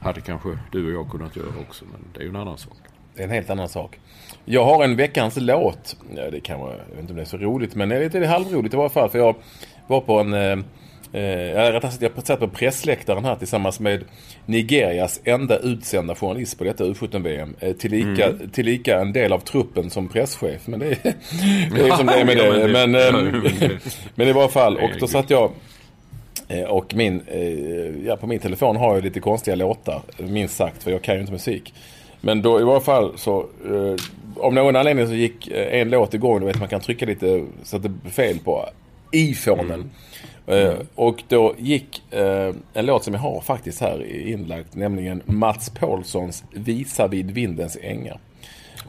hade 0.00 0.20
kanske 0.20 0.48
du 0.72 0.86
och 0.86 0.92
jag 0.92 1.10
kunnat 1.10 1.36
göra 1.36 1.48
också. 1.68 1.84
Men 1.84 2.00
det 2.14 2.20
är 2.20 2.24
ju 2.24 2.28
en 2.28 2.36
annan 2.36 2.58
sak. 2.58 2.76
Det 3.14 3.22
är 3.22 3.24
en 3.24 3.32
helt 3.32 3.50
annan 3.50 3.68
sak. 3.68 3.98
Jag 4.44 4.64
har 4.64 4.84
en 4.84 4.96
veckans 4.96 5.36
låt. 5.36 5.96
Ja, 6.16 6.30
det 6.30 6.40
kan 6.40 6.60
vara, 6.60 6.72
jag 6.72 6.90
vet 6.90 7.00
inte 7.00 7.12
om 7.12 7.16
det 7.16 7.22
är 7.22 7.26
så 7.26 7.36
roligt 7.36 7.74
men 7.74 7.88
det 7.88 7.96
är 7.96 8.00
lite 8.00 8.26
halvroligt 8.26 8.74
i 8.74 8.76
varje 8.76 8.90
fall. 8.90 9.10
För 9.10 9.18
jag 9.18 9.36
var 9.86 10.00
på 10.00 10.18
en... 10.20 10.34
Eh, 10.34 10.58
eh 11.12 11.22
jag 11.22 11.82
satt 12.24 12.40
på 12.40 12.48
pressläktaren 12.48 13.24
här 13.24 13.36
tillsammans 13.36 13.80
med 13.80 14.04
Nigerias 14.46 15.20
enda 15.24 15.58
utsända 15.58 16.14
journalist 16.14 16.58
på 16.58 16.64
detta 16.64 16.84
U17-VM. 16.84 17.56
Eh, 17.60 17.72
tillika, 17.72 18.26
mm. 18.26 18.50
tillika 18.50 19.00
en 19.00 19.12
del 19.12 19.32
av 19.32 19.38
truppen 19.38 19.90
som 19.90 20.08
presschef. 20.08 20.66
Men 20.66 20.80
det 20.80 20.86
är, 20.86 21.14
det 21.74 21.88
är 21.88 21.96
som 21.96 22.06
det 22.06 22.20
är 22.20 22.24
med 22.24 22.36
det. 22.36 22.68
Men, 22.68 22.90
men, 22.90 23.42
men 24.14 24.28
i 24.28 24.32
varje 24.32 24.48
fall. 24.48 24.76
Och 24.76 24.90
då 25.00 25.06
satt 25.06 25.30
jag 25.30 25.50
Eh, 25.50 25.77
och 26.68 26.94
min, 26.94 27.22
eh, 27.26 28.06
ja, 28.06 28.16
på 28.16 28.26
min 28.26 28.38
telefon 28.38 28.76
har 28.76 28.94
jag 28.94 29.04
lite 29.04 29.20
konstiga 29.20 29.54
låtar, 29.54 30.02
minst 30.18 30.56
sagt, 30.56 30.82
för 30.82 30.90
jag 30.90 31.02
kan 31.02 31.14
ju 31.14 31.20
inte 31.20 31.32
musik. 31.32 31.74
Men 32.20 32.42
då 32.42 32.60
i 32.60 32.64
varje 32.64 32.80
fall 32.80 33.12
så, 33.18 33.38
eh, 33.40 33.96
om 34.36 34.54
någon 34.54 34.76
anledning 34.76 35.06
så 35.06 35.14
gick 35.14 35.48
en 35.52 35.90
låt 35.90 36.14
igång, 36.14 36.40
du 36.40 36.46
vet 36.46 36.58
man 36.58 36.68
kan 36.68 36.80
trycka 36.80 37.06
lite 37.06 37.44
så 37.62 37.76
att 37.76 37.82
det 37.82 37.88
blir 37.88 38.12
fel 38.12 38.38
på 38.38 38.64
iPhonen. 39.12 39.90
Mm. 40.46 40.66
Mm. 40.66 40.86
och 40.94 41.22
då 41.28 41.54
gick 41.58 42.02
en 42.72 42.86
låt 42.86 43.04
som 43.04 43.14
jag 43.14 43.20
har 43.20 43.40
faktiskt 43.40 43.80
här 43.80 44.26
inlagt, 44.26 44.74
nämligen 44.74 45.22
Mats 45.24 45.70
Paulssons 45.70 46.44
Visa 46.52 47.06
vid 47.06 47.30
vindens 47.30 47.78
ängar. 47.82 48.18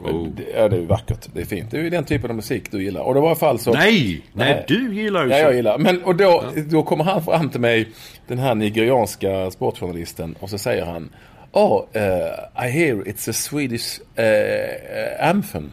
Oh. 0.04 0.28
Det, 0.28 0.42
ja, 0.56 0.68
det 0.68 0.76
är 0.76 0.80
vackert. 0.80 1.28
Det 1.32 1.40
är 1.40 1.44
fint. 1.44 1.70
Det 1.70 1.78
är 1.78 1.82
ju 1.82 1.90
den 1.90 2.04
typen 2.04 2.30
av 2.30 2.36
musik 2.36 2.70
du 2.70 2.82
gillar. 2.82 3.00
Och 3.00 3.14
det 3.14 3.20
var 3.20 3.32
i 3.32 3.34
fall 3.34 3.58
så... 3.58 3.72
Nej! 3.72 4.22
Nej, 4.32 4.54
nej 4.54 4.64
du 4.68 4.94
gillar 4.94 5.24
ju 5.24 5.30
ja, 5.30 5.38
jag 5.38 5.54
gillar. 5.54 5.78
Men 5.78 6.02
och 6.04 6.16
då, 6.16 6.44
ja. 6.56 6.62
då 6.62 6.82
kommer 6.82 7.04
han 7.04 7.24
fram 7.24 7.48
till 7.48 7.60
mig, 7.60 7.88
den 8.26 8.38
här 8.38 8.54
nigerianska 8.54 9.50
sportjournalisten. 9.50 10.34
Och 10.40 10.50
så 10.50 10.58
säger 10.58 10.84
han 10.84 11.10
Oh, 11.52 11.84
uh, 11.96 12.66
I 12.66 12.70
hear 12.70 12.96
it's 13.04 13.30
a 13.30 13.32
Swedish 13.32 14.00
uh, 14.18 15.28
anthem. 15.28 15.72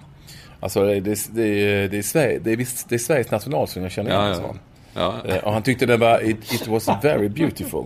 Alltså 0.60 0.86
det, 0.86 1.00
det, 1.00 1.28
det, 1.34 1.88
det, 1.88 1.98
är, 1.98 2.02
Sverige, 2.02 2.40
det, 2.40 2.52
är, 2.52 2.58
det 2.90 2.96
är 2.96 3.00
Sveriges 3.00 3.32
nationalsång 3.32 3.84
jag 3.84 3.92
känner 3.92 4.10
igen, 4.10 4.42
ja, 4.44 4.56
ja. 4.94 5.24
ja. 5.26 5.36
Uh, 5.36 5.44
och 5.44 5.54
han 5.54 5.64
tyckte 5.64 5.86
det 5.86 5.98
var, 5.98 6.30
it, 6.30 6.54
it 6.54 6.68
was 6.68 6.90
very 7.04 7.30
beautiful. 7.30 7.86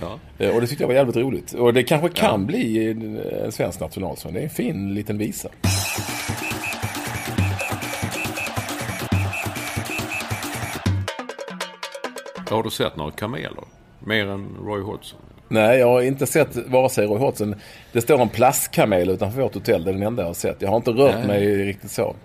Ja. 0.00 0.52
Och 0.52 0.60
det 0.60 0.66
tyckte 0.66 0.82
jag 0.82 0.88
var 0.88 0.94
jävligt 0.94 1.16
roligt. 1.16 1.52
Och 1.52 1.74
det 1.74 1.82
kanske 1.82 2.08
kan 2.08 2.40
ja. 2.40 2.46
bli 2.46 2.90
en 2.90 3.52
svensk 3.52 3.80
nationalsång. 3.80 4.32
Det 4.32 4.40
är 4.40 4.44
en 4.44 4.50
fin 4.50 4.94
liten 4.94 5.18
visa. 5.18 5.48
Har 12.50 12.62
du 12.62 12.70
sett 12.70 12.96
några 12.96 13.10
kameler? 13.10 13.64
Mer 13.98 14.26
än 14.26 14.48
Roy 14.64 14.82
Hodgson? 14.82 15.18
Nej, 15.48 15.78
jag 15.78 15.86
har 15.86 16.02
inte 16.02 16.26
sett 16.26 16.56
vare 16.56 16.88
sig 16.88 17.06
Roy 17.06 17.18
Hodgson. 17.18 17.54
Det 17.92 18.00
står 18.00 18.20
en 18.20 18.28
plastkamel 18.28 19.10
utanför 19.10 19.42
vårt 19.42 19.54
hotell. 19.54 19.84
Det 19.84 19.90
är 19.90 19.92
den 19.92 20.02
enda 20.02 20.22
jag 20.22 20.28
har 20.28 20.34
sett. 20.34 20.62
Jag 20.62 20.68
har 20.68 20.76
inte 20.76 20.90
rört 20.90 21.14
Nej. 21.14 21.26
mig 21.26 21.64
riktigt 21.64 21.90
så. 21.90 22.16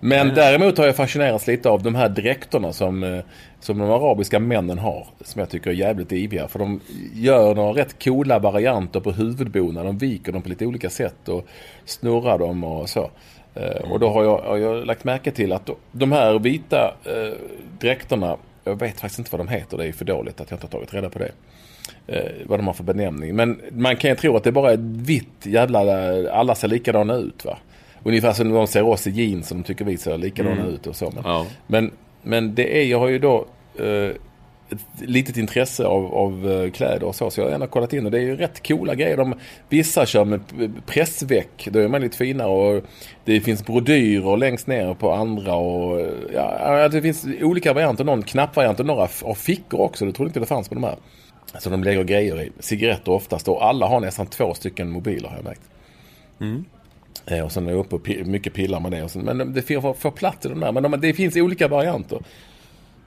Men 0.00 0.26
Nej. 0.26 0.36
däremot 0.36 0.78
har 0.78 0.86
jag 0.86 0.96
fascinerats 0.96 1.46
lite 1.46 1.68
av 1.68 1.82
de 1.82 1.94
här 1.94 2.08
dräkterna 2.08 2.72
som, 2.72 3.02
eh, 3.02 3.20
som 3.60 3.78
de 3.78 3.90
arabiska 3.90 4.38
männen 4.38 4.78
har. 4.78 5.06
Som 5.20 5.40
jag 5.40 5.50
tycker 5.50 5.70
är 5.70 5.74
jävligt 5.74 6.12
iviga. 6.12 6.48
För 6.48 6.58
de 6.58 6.80
gör 7.14 7.54
några 7.54 7.80
rätt 7.80 8.04
coola 8.04 8.38
varianter 8.38 9.00
på 9.00 9.12
huvudbonader. 9.12 9.86
De 9.86 9.98
viker 9.98 10.32
dem 10.32 10.42
på 10.42 10.48
lite 10.48 10.66
olika 10.66 10.90
sätt 10.90 11.28
och 11.28 11.46
snurrar 11.84 12.38
dem 12.38 12.64
och 12.64 12.88
så. 12.88 13.10
Mm. 13.54 13.92
Och 13.92 14.00
då 14.00 14.08
har 14.08 14.24
jag, 14.24 14.38
har 14.38 14.56
jag, 14.56 14.86
lagt 14.86 15.04
märke 15.04 15.30
till 15.30 15.52
att 15.52 15.70
de 15.92 16.12
här 16.12 16.38
vita 16.38 16.94
eh, 17.04 17.38
dräkterna, 17.80 18.36
jag 18.64 18.78
vet 18.78 19.00
faktiskt 19.00 19.18
inte 19.18 19.30
vad 19.36 19.40
de 19.40 19.48
heter, 19.48 19.76
det 19.76 19.86
är 19.86 19.92
för 19.92 20.04
dåligt 20.04 20.40
att 20.40 20.50
jag 20.50 20.56
inte 20.56 20.66
har 20.66 20.70
tagit 20.70 20.94
reda 20.94 21.10
på 21.10 21.18
det. 21.18 21.30
Eh, 22.06 22.32
vad 22.46 22.58
de 22.58 22.66
har 22.66 22.74
för 22.74 22.84
benämning. 22.84 23.36
Men 23.36 23.60
man 23.70 23.96
kan 23.96 24.10
ju 24.10 24.16
tro 24.16 24.36
att 24.36 24.44
det 24.44 24.52
bara 24.52 24.72
är 24.72 24.78
vitt 25.04 25.46
jävla, 25.46 25.80
alla 26.32 26.54
ser 26.54 26.68
likadana 26.68 27.14
ut 27.14 27.44
va. 27.44 27.58
Ungefär 28.04 28.32
som 28.32 28.52
de 28.52 28.66
ser 28.66 28.82
oss 28.82 29.06
i 29.06 29.10
jeans 29.10 29.48
som 29.48 29.58
de 29.58 29.64
tycker 29.64 29.84
vi 29.84 29.96
ser 29.96 30.18
likadana 30.18 30.60
mm. 30.60 30.74
ut 30.74 30.86
och 30.86 30.96
så. 30.96 31.10
Men, 31.14 31.22
ja. 31.24 31.46
men, 31.66 31.90
men, 32.22 32.54
det 32.54 32.80
är, 32.80 32.84
jag 32.84 32.98
har 32.98 33.08
ju 33.08 33.18
då 33.18 33.46
eh, 33.78 34.10
ett 34.70 35.08
litet 35.08 35.36
intresse 35.36 35.84
av, 35.84 36.14
av 36.14 36.50
eh, 36.50 36.70
kläder 36.70 37.06
och 37.06 37.14
så. 37.14 37.30
Så 37.30 37.40
jag 37.40 37.46
har 37.46 37.50
gärna 37.50 37.66
kollat 37.66 37.92
in 37.92 38.04
och 38.04 38.10
det 38.10 38.18
är 38.18 38.22
ju 38.22 38.36
rätt 38.36 38.66
coola 38.68 38.94
grejer. 38.94 39.16
De, 39.16 39.34
vissa 39.68 40.06
kör 40.06 40.24
med 40.24 40.40
pressväck. 40.86 41.68
Då 41.70 41.78
är 41.78 41.88
man 41.88 42.00
lite 42.00 42.16
finare 42.16 42.48
och 42.48 42.84
det 43.24 43.40
finns 43.40 43.66
brodyrer 43.66 44.36
längst 44.36 44.66
ner 44.66 44.94
på 44.94 45.12
andra 45.12 45.54
och 45.54 46.06
ja, 46.34 46.88
det 46.88 47.02
finns 47.02 47.26
olika 47.42 47.72
varianter. 47.72 48.04
Någon 48.04 48.22
knappvariant 48.22 48.80
och 48.80 48.86
några 48.86 49.08
av 49.22 49.34
fickor 49.34 49.80
också. 49.80 50.04
Det 50.04 50.12
trodde 50.12 50.28
inte 50.28 50.40
det 50.40 50.46
fanns 50.46 50.68
på 50.68 50.74
de 50.74 50.84
här. 50.84 50.96
Alltså 51.52 51.70
de 51.70 51.84
lägger 51.84 52.04
grejer 52.04 52.42
i. 52.42 52.52
Cigaretter 52.60 53.12
oftast 53.12 53.48
och 53.48 53.64
alla 53.64 53.86
har 53.86 54.00
nästan 54.00 54.26
två 54.26 54.54
stycken 54.54 54.90
mobiler 54.90 55.28
har 55.28 55.36
jag 55.36 55.44
märkt. 55.44 55.70
Mm. 56.40 56.64
Eh, 57.26 57.44
och 57.44 57.52
sen 57.52 57.66
är 57.66 57.70
jag 57.70 57.80
uppe 57.80 57.96
och 57.96 58.26
mycket 58.26 58.54
pillar 58.54 58.80
med 58.80 58.92
det. 58.92 59.02
Och 59.02 59.10
sen, 59.10 59.22
men 59.22 59.52
det 59.52 59.62
får, 59.62 59.94
får 59.94 60.10
plats 60.10 60.46
i 60.46 60.48
de 60.48 60.60
där. 60.60 60.72
Men 60.72 60.82
de, 60.82 61.00
det 61.00 61.12
finns 61.12 61.36
olika 61.36 61.68
varianter. 61.68 62.18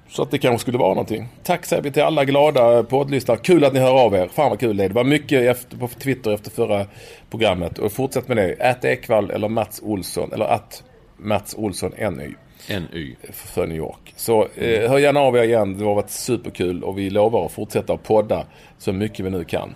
Så 0.10 0.22
att 0.22 0.32
det 0.32 0.38
kanske 0.38 0.62
skulle 0.62 0.78
vara 0.78 0.94
någonting. 0.94 1.28
Tack 1.44 1.66
säger 1.66 1.84
vi 1.84 1.92
till 1.92 2.04
alla 2.04 2.26
glada 2.26 2.84
poddlyssnare. 2.84 3.38
Kul 3.38 3.64
att 3.64 3.74
ni 3.74 3.80
hör 3.80 4.06
av 4.06 4.16
er. 4.16 4.28
Fan 4.28 4.50
vad 4.50 4.60
kul 4.60 4.78
det 4.78 4.84
är. 4.84 4.90
Det 4.90 4.96
var 4.96 5.04
mycket 5.04 5.44
efter, 5.44 5.78
på 5.78 5.88
Twitter 5.88 6.34
efter 6.34 6.52
förra 6.52 6.86
programmet. 7.30 7.80
Och 7.80 7.92
fortsätt 7.92 8.28
med 8.28 8.38
det. 8.38 8.52
Ät 8.52 8.86
Ekvall 8.86 9.32
eller 9.32 9.50
Mats 9.50 9.82
Olsson. 9.84 10.34
Eller 10.34 10.46
att 10.46 10.84
Mats 11.18 11.56
Olsson 11.58 11.92
NY. 11.98 12.36
NY. 12.70 13.16
För 13.32 13.68
New 13.68 13.78
York. 13.78 14.14
Så 14.16 14.48
eh, 14.56 14.90
hör 14.90 14.98
gärna 14.98 15.20
av 15.20 15.38
er 15.38 15.44
igen. 15.44 15.78
Det 15.78 15.86
har 15.86 15.96
varit 15.96 16.10
superkul. 16.10 16.84
Och 16.84 16.98
vi 16.98 17.10
lovar 17.10 17.46
att 17.46 17.52
fortsätta 17.52 17.98
podda 17.98 18.46
så 18.78 18.94
mycket 18.94 19.26
vi 19.26 19.30
nu 19.30 19.44
kan. 19.44 19.76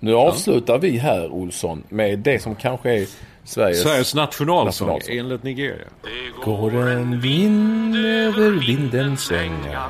Nu 0.00 0.14
avslutar 0.14 0.74
ja. 0.74 0.78
vi 0.78 0.98
här 0.98 1.32
Olsson 1.32 1.82
med 1.88 2.18
det 2.18 2.38
som 2.38 2.54
kanske 2.54 2.94
är 2.94 3.06
Sveriges, 3.44 3.82
Sveriges 3.82 4.14
nationalsång, 4.14 4.88
nationalsång 4.88 5.16
enligt 5.16 5.42
Nigeria. 5.42 5.88
Det 6.02 6.44
går 6.44 6.88
en 6.88 7.20
vind 7.20 7.96
över 7.96 8.50
vindens 8.50 9.30
ängar. 9.30 9.88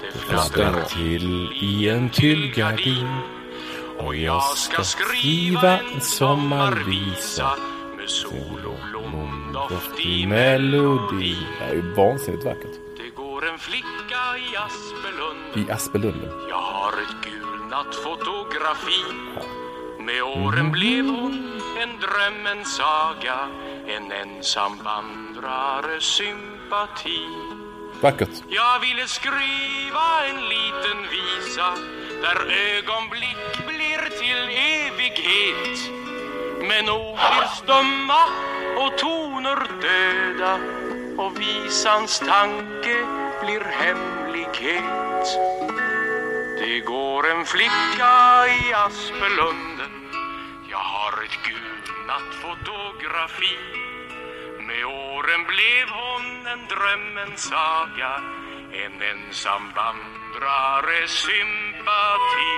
Det 0.00 0.18
fladdrar 0.18 0.82
till 0.82 1.48
i 1.62 1.88
en 1.88 2.10
tyllgardin. 2.10 3.08
Och 3.98 4.16
jag 4.16 4.42
ska 4.42 4.82
skriva 4.82 5.78
en 5.78 6.00
sommarvisa 6.00 7.50
med 7.96 8.08
sol 8.08 8.60
och 8.66 8.78
blomdoft 8.90 10.00
i 10.00 10.26
melodi. 10.26 11.36
Det 11.58 11.64
är 11.64 11.74
ju 11.74 11.94
vansinnigt 11.94 12.44
vackert. 12.44 12.76
Det 12.96 13.22
går 13.22 13.48
en 13.48 13.58
flicka 13.58 14.22
i 14.38 14.56
Aspelunden. 14.56 15.68
I 15.68 15.72
Aspelunden. 15.72 16.30
Jag 16.48 16.56
har 16.56 16.92
ett 16.92 17.24
gulnat 17.24 17.94
fotografi. 17.94 19.02
Ja. 19.36 19.65
Med 20.06 20.22
åren 20.22 20.72
blev 20.72 21.04
hon 21.06 21.60
en 21.82 22.00
dröm, 22.00 22.46
en 22.46 22.64
saga 22.64 23.38
En 23.88 24.12
ensam 24.12 24.78
vandrare 24.84 26.00
sympati. 26.00 27.26
Vackert. 28.00 28.28
Jag 28.48 28.80
ville 28.80 29.06
skriva 29.06 30.26
en 30.28 30.40
liten 30.48 30.98
visa 31.10 31.74
Där 32.22 32.38
ögonblick 32.76 33.66
blir 33.66 34.18
till 34.20 34.42
evighet. 34.78 35.78
Men 36.68 36.90
ord 36.90 37.18
blir 37.32 37.48
stumma 37.62 38.22
och 38.76 38.98
toner 38.98 39.60
döda 39.82 40.54
Och 41.18 41.40
visans 41.40 42.18
tanke 42.18 42.96
blir 43.42 43.60
hemlighet. 43.60 45.26
Det 46.58 46.80
går 46.80 47.30
en 47.30 47.44
flicka 47.44 48.46
i 48.46 48.72
Aspelunden 48.72 49.75
jag 50.76 50.82
har 50.98 51.24
ett 51.24 51.38
gulnat 51.48 52.30
fotografi 52.44 53.58
Med 54.68 54.84
åren 54.84 55.42
blev 55.52 55.86
hon 56.00 56.46
en 56.52 56.62
drömmens 56.72 57.40
saga 57.50 58.12
En 58.84 58.94
ensam 59.12 59.62
vandrare 59.76 61.08
sympati 61.08 62.56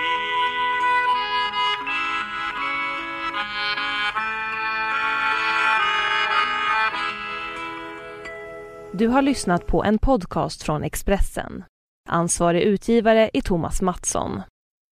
Du 8.93 9.07
har 9.07 9.21
lyssnat 9.21 9.67
på 9.67 9.83
en 9.83 9.99
podcast 9.99 10.63
från 10.63 10.83
Expressen. 10.83 11.63
Ansvarig 12.09 12.61
utgivare 12.61 13.29
är 13.33 13.41
Thomas 13.41 13.81
Mattsson. 13.81 14.41